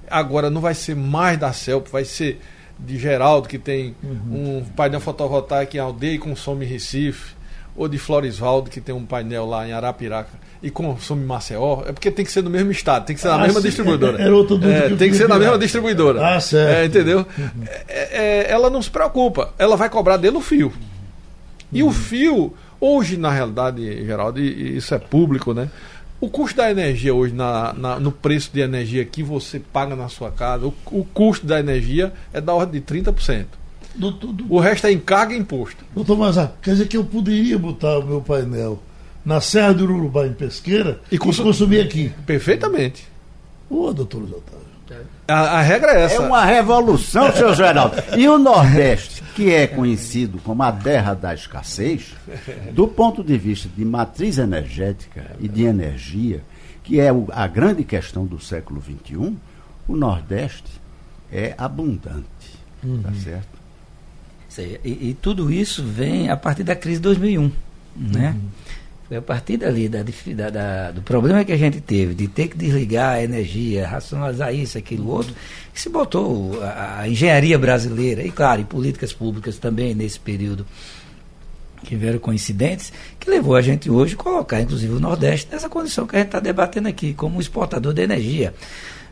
agora 0.09 0.49
não 0.49 0.61
vai 0.61 0.73
ser 0.73 0.95
mais 0.95 1.37
da 1.37 1.51
CELP, 1.51 1.87
vai 1.89 2.05
ser 2.05 2.39
de 2.79 2.97
Geraldo, 2.97 3.47
que 3.47 3.57
tem 3.57 3.95
uhum. 4.03 4.59
um 4.59 4.65
painel 4.75 4.99
fotovoltaico 4.99 5.75
em 5.75 5.79
aldeia 5.79 6.15
e 6.15 6.19
consome 6.19 6.65
Recife, 6.65 7.35
ou 7.75 7.87
de 7.87 7.97
Floresvaldo, 7.97 8.69
que 8.69 8.81
tem 8.81 8.93
um 8.93 9.05
painel 9.05 9.45
lá 9.45 9.67
em 9.67 9.71
Arapiraca 9.71 10.47
e 10.63 10.71
consome 10.71 11.23
Maceió, 11.23 11.83
é 11.85 11.91
porque 11.91 12.09
tem 12.09 12.25
que 12.25 12.31
ser 12.31 12.41
no 12.41 12.49
mesmo 12.49 12.71
estado, 12.71 13.05
tem 13.05 13.15
que 13.15 13.21
ser 13.21 13.27
na 13.27 13.35
ah, 13.35 13.39
mesma 13.39 13.61
sim, 13.61 13.67
distribuidora. 13.67 14.17
Era 14.21 14.35
outro 14.35 14.59
é, 14.67 14.89
tem 14.95 15.11
que 15.11 15.15
ser 15.15 15.27
na 15.27 15.37
mesma 15.37 15.57
distribuidora. 15.59 16.35
Ah, 16.35 16.39
certo. 16.39 16.71
É, 16.71 16.85
entendeu? 16.85 17.25
Uhum. 17.37 17.63
É, 17.87 18.47
é, 18.47 18.51
ela 18.51 18.69
não 18.69 18.81
se 18.81 18.89
preocupa, 18.89 19.53
ela 19.59 19.75
vai 19.75 19.89
cobrar 19.89 20.17
dele 20.17 20.37
o 20.37 20.41
fio. 20.41 20.73
E 21.71 21.83
uhum. 21.83 21.89
o 21.89 21.91
fio, 21.91 22.53
hoje, 22.80 23.17
na 23.17 23.32
realidade, 23.32 24.05
Geraldo, 24.05 24.39
e 24.39 24.78
isso 24.78 24.93
é 24.93 24.99
público, 24.99 25.53
né? 25.53 25.69
O 26.19 26.30
custo 26.30 26.57
da 26.57 26.71
energia 26.71 27.13
hoje, 27.13 27.34
na, 27.34 27.73
na, 27.73 27.99
no 27.99 28.11
preço 28.11 28.49
de 28.51 28.59
energia 28.59 29.05
que 29.05 29.21
você 29.21 29.59
paga 29.59 29.95
na 29.95 30.09
sua 30.09 30.32
casa, 30.32 30.65
o, 30.65 30.73
o 30.88 31.05
custo 31.05 31.45
da 31.45 31.59
energia 31.59 32.11
é 32.34 32.41
da 32.41 32.53
ordem 32.53 32.82
de 32.82 32.88
30%. 32.88 33.45
Do, 33.95 34.11
do. 34.11 34.53
O 34.53 34.59
resto 34.59 34.88
é 34.88 34.91
encarga 34.91 35.34
e 35.34 35.38
imposto. 35.38 35.84
Doutor 35.93 36.17
Mazar, 36.17 36.53
quer 36.61 36.71
dizer 36.71 36.88
que 36.88 36.97
eu 36.97 37.03
poderia 37.03 37.57
botar 37.57 37.99
o 37.99 38.05
meu 38.05 38.21
painel 38.21 38.82
na 39.23 39.41
Serra 39.41 39.73
do 39.73 39.84
Urubá, 39.84 40.25
em 40.25 40.34
Pesqueira, 40.34 41.01
e, 41.11 41.17
consum... 41.17 41.43
e 41.43 41.45
consumir 41.45 41.82
aqui? 41.82 42.11
Perfeitamente. 42.25 43.07
Ô, 43.69 43.93
doutor 43.93 44.23
Otávio. 44.23 44.66
A, 45.27 45.59
a, 45.59 45.61
regra 45.61 45.91
é 45.91 46.03
essa. 46.03 46.15
É 46.15 46.19
uma 46.19 46.45
revolução, 46.45 47.31
seu 47.33 47.53
Geraldo. 47.53 47.95
E 48.17 48.27
o 48.27 48.38
Nordeste, 48.38 49.23
que 49.35 49.51
é 49.51 49.67
conhecido 49.67 50.39
como 50.39 50.63
a 50.63 50.71
terra 50.71 51.13
da 51.13 51.33
escassez, 51.33 52.15
do 52.71 52.88
ponto 52.88 53.23
de 53.23 53.38
vista 53.38 53.69
de 53.75 53.83
matriz 53.83 54.38
energética 54.38 55.35
e 55.39 55.47
de 55.47 55.63
energia, 55.63 56.41
que 56.83 56.99
é 56.99 57.09
a 57.33 57.47
grande 57.47 57.83
questão 57.83 58.25
do 58.25 58.39
século 58.39 58.81
XXI, 58.81 59.35
o 59.88 59.95
Nordeste 59.95 60.71
é 61.31 61.53
abundante. 61.57 62.25
Uhum. 62.83 63.01
Tá 63.01 63.11
certo? 63.13 63.57
E, 64.83 65.09
e, 65.09 65.17
tudo 65.21 65.51
isso 65.51 65.83
vem 65.83 66.29
a 66.29 66.38
partir 66.38 66.63
da 66.63 66.75
crise 66.75 66.97
de 66.97 67.03
2001. 67.03 67.51
Né? 67.95 68.29
Uhum. 68.29 68.49
Foi 69.08 69.18
a 69.18 69.22
partir 69.22 69.55
dali, 69.55 69.88
da, 69.88 70.03
da, 70.03 70.49
da, 70.49 70.91
do 70.91 71.01
problema 71.01 71.45
que 71.45 71.53
a 71.53 71.58
gente 71.58 71.80
teve, 71.80 72.14
de 72.14 72.28
ter 72.28 72.49
que 72.49 72.58
desligar 72.58 73.16
a 73.16 73.24
energia, 73.24 73.88
racionalizar 73.88 74.53
isso, 74.53 74.78
aquilo, 74.78 75.10
outro, 75.10 75.34
que 75.74 75.80
se 75.80 75.88
botou 75.88 76.62
a, 76.62 76.99
a 76.99 77.10
engenharia 77.10 77.58
brasileira, 77.58 78.22
e 78.22 78.32
claro, 78.32 78.60
em 78.60 78.66
políticas 78.66 79.14
públicas 79.14 79.58
também 79.58 79.95
nesse 79.95 80.20
período 80.20 80.66
que 81.86 81.95
vieram 81.95 82.20
coincidentes, 82.20 82.91
que 83.18 83.30
levou 83.30 83.55
a 83.55 83.62
gente 83.62 83.89
hoje 83.89 84.16
a 84.16 84.18
colocar, 84.18 84.60
inclusive, 84.60 84.93
o 84.93 84.99
Nordeste 84.99 85.47
nessa 85.49 85.70
condição 85.70 86.05
que 86.05 86.16
a 86.16 86.20
gente 86.20 86.28
está 86.28 86.41
debatendo 86.41 86.89
aqui, 86.89 87.14
como 87.14 87.39
exportador 87.39 87.93
de 87.93 88.01
energia. 88.01 88.53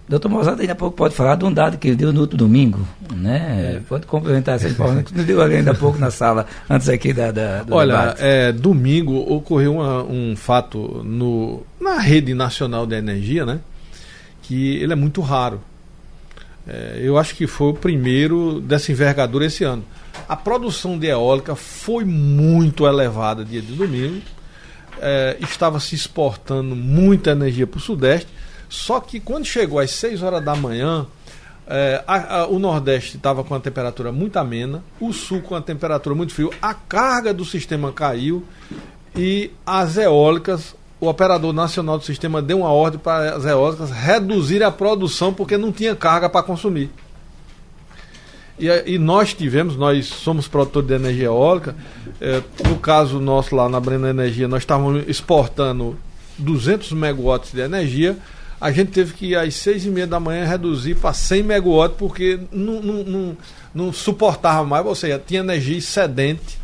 Doutor 0.08 0.30
Mozart 0.30 0.60
ainda 0.60 0.76
pouco 0.76 0.96
pode 0.96 1.16
falar 1.16 1.36
de 1.36 1.46
um 1.46 1.52
dado 1.52 1.80
que 1.80 1.88
ele 1.88 1.96
deu 1.96 2.14
no 2.14 2.22
outro 2.22 2.38
domingo, 2.38 2.88
né? 3.12 3.78
É. 3.78 3.80
Pode 3.90 4.06
complementar 4.06 4.56
essa 4.56 4.70
informação 4.70 5.02
que 5.02 5.16
nos 5.16 5.26
deu 5.26 5.42
ainda 5.42 5.72
há 5.72 5.74
pouco 5.76 5.98
na 5.98 6.12
sala, 6.12 6.46
antes 6.70 6.88
aqui 6.88 7.12
da, 7.12 7.32
da 7.32 7.64
do 7.64 7.74
Olha, 7.74 8.16
é, 8.20 8.52
domingo 8.52 9.16
ocorreu 9.16 9.78
uma, 9.78 10.04
um 10.04 10.36
fato 10.36 11.02
no, 11.04 11.66
na 11.82 11.98
rede 11.98 12.36
nacional 12.36 12.86
de 12.86 12.96
energia, 12.96 13.48
né? 13.48 13.60
Que 14.44 14.76
ele 14.76 14.94
é 14.94 14.96
muito 14.96 15.22
raro. 15.22 15.60
É, 16.68 17.00
eu 17.02 17.18
acho 17.18 17.34
que 17.34 17.48
foi 17.48 17.70
o 17.70 17.74
primeiro 17.74 18.62
dessa 18.62 18.92
envergadura 18.92 19.46
esse 19.48 19.64
ano. 19.64 19.84
A 20.30 20.36
produção 20.36 21.00
de 21.00 21.08
eólica 21.08 21.56
foi 21.56 22.06
muito 22.06 22.86
elevada 22.86 23.44
dia 23.44 23.62
de 23.62 23.74
domingo. 23.74 24.22
É, 25.02 25.36
estava 25.42 25.80
se 25.80 25.96
exportando 25.96 26.76
muita 26.76 27.32
energia 27.32 27.66
para 27.66 27.80
o 27.80 27.82
Sudeste 27.82 28.28
só 28.76 29.00
que 29.00 29.20
quando 29.20 29.46
chegou 29.46 29.80
às 29.80 29.92
6 29.92 30.22
horas 30.22 30.44
da 30.44 30.54
manhã, 30.56 31.08
é, 31.66 32.04
a, 32.06 32.42
a, 32.42 32.48
o 32.48 32.60
Nordeste 32.60 33.18
estava 33.18 33.44
com 33.44 33.56
a 33.56 33.60
temperatura 33.60 34.12
muito 34.12 34.38
amena, 34.38 34.84
o 35.00 35.14
Sul 35.14 35.42
com 35.42 35.56
a 35.56 35.62
temperatura 35.62 36.14
muito 36.14 36.34
frio, 36.34 36.52
a 36.62 36.74
carga 36.74 37.34
do 37.34 37.46
sistema 37.46 37.92
caiu 37.92 38.44
e 39.16 39.50
as 39.66 39.98
eólicas, 39.98 40.76
o 41.00 41.08
operador 41.08 41.54
nacional 41.54 41.98
do 41.98 42.04
sistema 42.04 42.42
deu 42.42 42.60
uma 42.60 42.70
ordem 42.70 43.00
para 43.00 43.36
as 43.36 43.46
eólicas 43.46 43.90
reduzirem 43.90 44.68
a 44.68 44.72
produção 44.72 45.34
porque 45.34 45.58
não 45.58 45.72
tinha 45.72 45.96
carga 45.96 46.30
para 46.30 46.44
consumir. 46.44 46.92
E, 48.60 48.68
e, 48.86 48.98
nós 48.98 49.34
tivemos, 49.34 49.76
nós 49.76 50.06
somos 50.06 50.48
produtores 50.48 50.88
de 50.88 50.94
energia 50.94 51.26
eólica, 51.26 51.76
é, 52.22 52.42
no 52.68 52.78
caso 52.78 53.20
nosso 53.20 53.56
lá 53.56 53.68
na 53.68 53.80
Brena 53.80 54.10
Energia, 54.10 54.48
nós 54.48 54.64
estávamos 54.64 55.04
exportando 55.08 55.98
200 56.38 56.92
megawatts 56.92 57.52
de 57.52 57.62
energia, 57.62 58.18
a 58.60 58.72
gente 58.72 58.92
teve 58.92 59.14
que 59.14 59.36
às 59.36 59.56
seis 59.56 59.86
e 59.86 59.90
meia 59.90 60.08
da 60.08 60.20
manhã 60.20 60.46
reduzir 60.46 60.96
para 60.96 61.14
100 61.14 61.44
megawatts 61.44 61.98
porque 61.98 62.40
não, 62.52 62.82
não, 62.82 63.04
não, 63.04 63.38
não, 63.74 63.94
suportava 63.94 64.66
mais, 64.66 64.86
ou 64.86 64.96
seja, 64.96 65.22
tinha 65.26 65.42
energia 65.42 65.78
excedente 65.78 66.58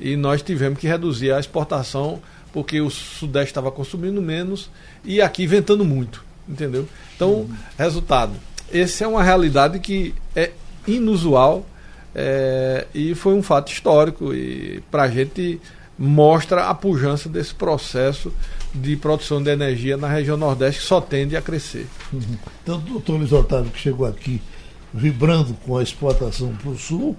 e 0.00 0.16
nós 0.16 0.42
tivemos 0.42 0.78
que 0.78 0.86
reduzir 0.86 1.32
a 1.32 1.38
exportação 1.38 2.20
porque 2.52 2.80
o 2.80 2.90
Sudeste 2.90 3.50
estava 3.50 3.70
consumindo 3.70 4.20
menos 4.20 4.70
e 5.04 5.20
aqui 5.20 5.46
ventando 5.46 5.84
muito, 5.84 6.24
entendeu? 6.48 6.88
Então, 7.14 7.30
uhum. 7.30 7.56
resultado, 7.78 8.32
essa 8.72 9.04
é 9.04 9.06
uma 9.06 9.22
realidade 9.22 9.78
que 9.78 10.14
é 10.34 10.50
inusual 10.86 11.66
é, 12.14 12.86
e 12.94 13.14
foi 13.14 13.34
um 13.34 13.42
fato 13.42 13.72
histórico 13.72 14.34
e 14.34 14.82
para 14.90 15.04
a 15.04 15.08
gente 15.08 15.60
mostra 15.98 16.66
a 16.66 16.74
pujança 16.74 17.28
desse 17.28 17.54
processo 17.54 18.32
de 18.74 18.96
produção 18.96 19.42
de 19.42 19.50
energia 19.50 19.96
na 19.96 20.08
região 20.08 20.36
Nordeste 20.36 20.80
que 20.80 20.86
só 20.86 21.00
tende 21.00 21.36
a 21.36 21.42
crescer. 21.42 21.86
Uhum. 22.12 22.20
Então, 22.62 22.78
o 22.78 22.80
doutor 22.80 23.18
Luiz 23.18 23.32
Otávio, 23.32 23.70
que 23.70 23.78
chegou 23.78 24.06
aqui 24.06 24.40
vibrando 24.92 25.54
com 25.66 25.76
a 25.76 25.82
exportação 25.82 26.54
para 26.54 26.70
o 26.70 26.78
Sul, 26.78 27.16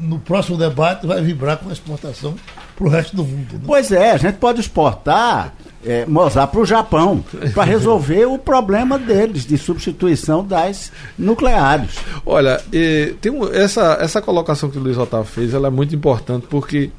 no 0.00 0.18
próximo 0.18 0.56
debate 0.56 1.06
vai 1.06 1.20
vibrar 1.22 1.56
com 1.56 1.68
a 1.68 1.72
exportação 1.72 2.34
para 2.76 2.86
o 2.86 2.90
resto 2.90 3.16
do 3.16 3.24
mundo. 3.24 3.54
Né? 3.54 3.60
Pois 3.66 3.90
é, 3.90 4.12
a 4.12 4.16
gente 4.16 4.36
pode 4.36 4.60
exportar 4.60 5.54
é, 5.84 6.06
Mozart 6.06 6.50
para 6.50 6.60
o 6.60 6.64
Japão 6.64 7.24
para 7.54 7.64
resolver 7.64 8.26
o 8.26 8.38
problema 8.38 8.98
deles 8.98 9.46
de 9.46 9.56
substituição 9.56 10.44
das 10.44 10.92
nucleares. 11.18 11.96
Olha, 12.24 12.60
tem 13.20 13.32
um, 13.32 13.52
essa, 13.52 13.98
essa 14.00 14.20
colocação 14.20 14.70
que 14.70 14.78
o 14.78 14.80
Luiz 14.80 14.98
Otávio 14.98 15.26
fez 15.26 15.54
ela 15.54 15.68
é 15.68 15.70
muito 15.70 15.94
importante 15.94 16.46
porque 16.48 16.90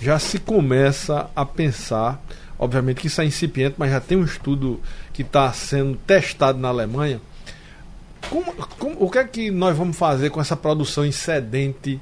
já 0.00 0.18
se 0.18 0.38
começa 0.38 1.30
a 1.34 1.44
pensar 1.44 2.22
Obviamente 2.58 3.00
que 3.00 3.06
isso 3.06 3.20
é 3.20 3.24
incipiente, 3.24 3.76
mas 3.78 3.90
já 3.90 4.00
tem 4.00 4.16
um 4.16 4.24
estudo 4.24 4.80
que 5.12 5.22
está 5.22 5.52
sendo 5.52 5.96
testado 6.06 6.58
na 6.58 6.68
Alemanha. 6.68 7.20
Como, 8.30 8.52
como, 8.78 8.96
o 8.98 9.10
que 9.10 9.18
é 9.18 9.24
que 9.24 9.50
nós 9.50 9.76
vamos 9.76 9.96
fazer 9.96 10.30
com 10.30 10.40
essa 10.40 10.56
produção 10.56 11.04
excedente 11.04 12.00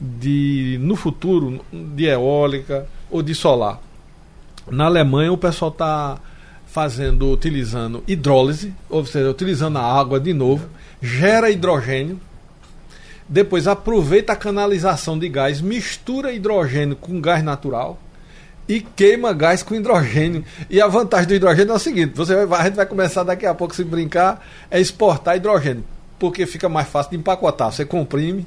de, 0.00 0.78
no 0.80 0.96
futuro 0.96 1.60
de 1.70 2.06
eólica 2.06 2.86
ou 3.10 3.22
de 3.22 3.34
solar? 3.34 3.80
Na 4.70 4.86
Alemanha 4.86 5.32
o 5.32 5.38
pessoal 5.38 5.70
está 5.70 6.18
fazendo, 6.66 7.30
utilizando 7.30 8.02
hidrólise, 8.06 8.74
ou 8.88 9.04
seja, 9.04 9.30
utilizando 9.30 9.78
a 9.78 9.82
água 9.82 10.18
de 10.18 10.32
novo, 10.32 10.66
gera 11.00 11.50
hidrogênio, 11.50 12.18
depois 13.28 13.66
aproveita 13.68 14.32
a 14.32 14.36
canalização 14.36 15.18
de 15.18 15.28
gás, 15.28 15.60
mistura 15.60 16.32
hidrogênio 16.32 16.96
com 16.96 17.20
gás 17.20 17.44
natural 17.44 17.98
e 18.68 18.80
queima 18.80 19.32
gás 19.32 19.62
com 19.62 19.74
hidrogênio. 19.74 20.44
E 20.70 20.80
a 20.80 20.86
vantagem 20.86 21.28
do 21.28 21.34
hidrogênio 21.34 21.72
é 21.72 21.76
o 21.76 21.78
seguinte: 21.78 22.14
você 22.14 22.46
vai, 22.46 22.60
a 22.60 22.64
gente 22.64 22.76
vai 22.76 22.86
começar 22.86 23.22
daqui 23.22 23.46
a 23.46 23.54
pouco, 23.54 23.74
se 23.74 23.84
brincar, 23.84 24.46
é 24.70 24.80
exportar 24.80 25.36
hidrogênio, 25.36 25.84
porque 26.18 26.46
fica 26.46 26.68
mais 26.68 26.88
fácil 26.88 27.10
de 27.10 27.16
empacotar. 27.18 27.70
Você 27.70 27.84
comprime. 27.84 28.46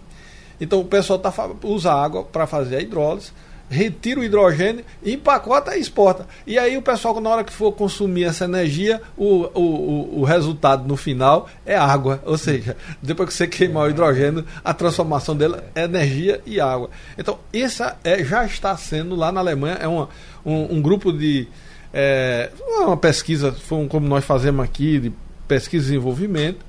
Então 0.60 0.80
o 0.80 0.86
pessoal 0.86 1.20
tá, 1.20 1.34
usa 1.64 1.92
água 1.92 2.24
para 2.24 2.46
fazer 2.46 2.78
a 2.78 2.82
hidrólise 2.82 3.32
retira 3.72 4.20
o 4.20 4.24
hidrogênio, 4.24 4.84
empacota 5.04 5.78
e 5.78 5.80
exporta. 5.80 6.28
E 6.46 6.60
aí 6.60 6.76
o 6.76 6.82
pessoal, 6.82 7.20
na 7.22 7.30
hora 7.30 7.44
que 7.44 7.54
for 7.54 7.72
consumir 7.72 8.26
essa 8.26 8.44
energia, 8.44 9.02
o, 9.18 9.46
o, 9.58 10.20
o, 10.20 10.24
resultado 10.26 10.86
no 10.86 10.98
final 10.98 11.48
é 11.66 11.78
água. 11.78 12.22
Ou 12.26 12.38
seja, 12.38 12.76
depois 13.02 13.30
que 13.30 13.34
você 13.34 13.48
queimar 13.48 13.88
o 13.88 13.90
hidrogênio, 13.90 14.46
a 14.64 14.74
transformação 14.74 15.36
dele 15.36 15.56
é 15.74 15.86
energia 15.86 16.42
e 16.46 16.60
água. 16.60 16.90
Então, 17.18 17.40
essa 17.54 17.98
é, 18.04 18.22
já 18.26 18.46
está 18.46 18.76
sendo 18.76 19.16
lá 19.16 19.32
na 19.32 19.40
Alemanha, 19.40 19.76
é 19.76 19.88
uma, 19.88 20.10
um, 20.46 20.76
um 20.76 20.82
grupo 20.82 21.14
de. 21.14 21.48
É, 21.94 22.50
uma 22.82 22.98
pesquisa, 22.98 23.56
como 23.90 24.08
nós 24.08 24.26
fazemos 24.26 24.64
aqui, 24.64 25.00
de 25.00 25.14
pesquisa 25.48 25.86
e 25.86 25.88
desenvolvimento, 25.92 26.66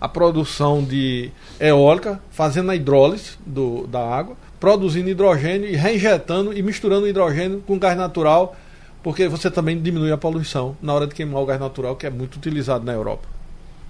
a 0.00 0.08
produção 0.08 0.82
de 0.82 1.30
eólica, 1.60 2.20
fazendo 2.30 2.70
a 2.70 2.76
hidrólise 2.76 3.32
do, 3.46 3.86
da 3.86 4.00
água 4.00 4.36
produzindo 4.60 5.08
hidrogênio 5.08 5.68
e 5.68 5.76
reinjetando 5.76 6.52
e 6.52 6.62
misturando 6.62 7.06
o 7.06 7.08
hidrogênio 7.08 7.62
com 7.66 7.78
gás 7.78 7.96
natural, 7.96 8.56
porque 9.02 9.28
você 9.28 9.50
também 9.50 9.80
diminui 9.80 10.12
a 10.12 10.16
poluição 10.16 10.76
na 10.82 10.92
hora 10.92 11.06
de 11.06 11.14
queimar 11.14 11.42
o 11.42 11.46
gás 11.46 11.60
natural, 11.60 11.96
que 11.96 12.06
é 12.06 12.10
muito 12.10 12.36
utilizado 12.36 12.84
na 12.84 12.92
Europa. 12.92 13.28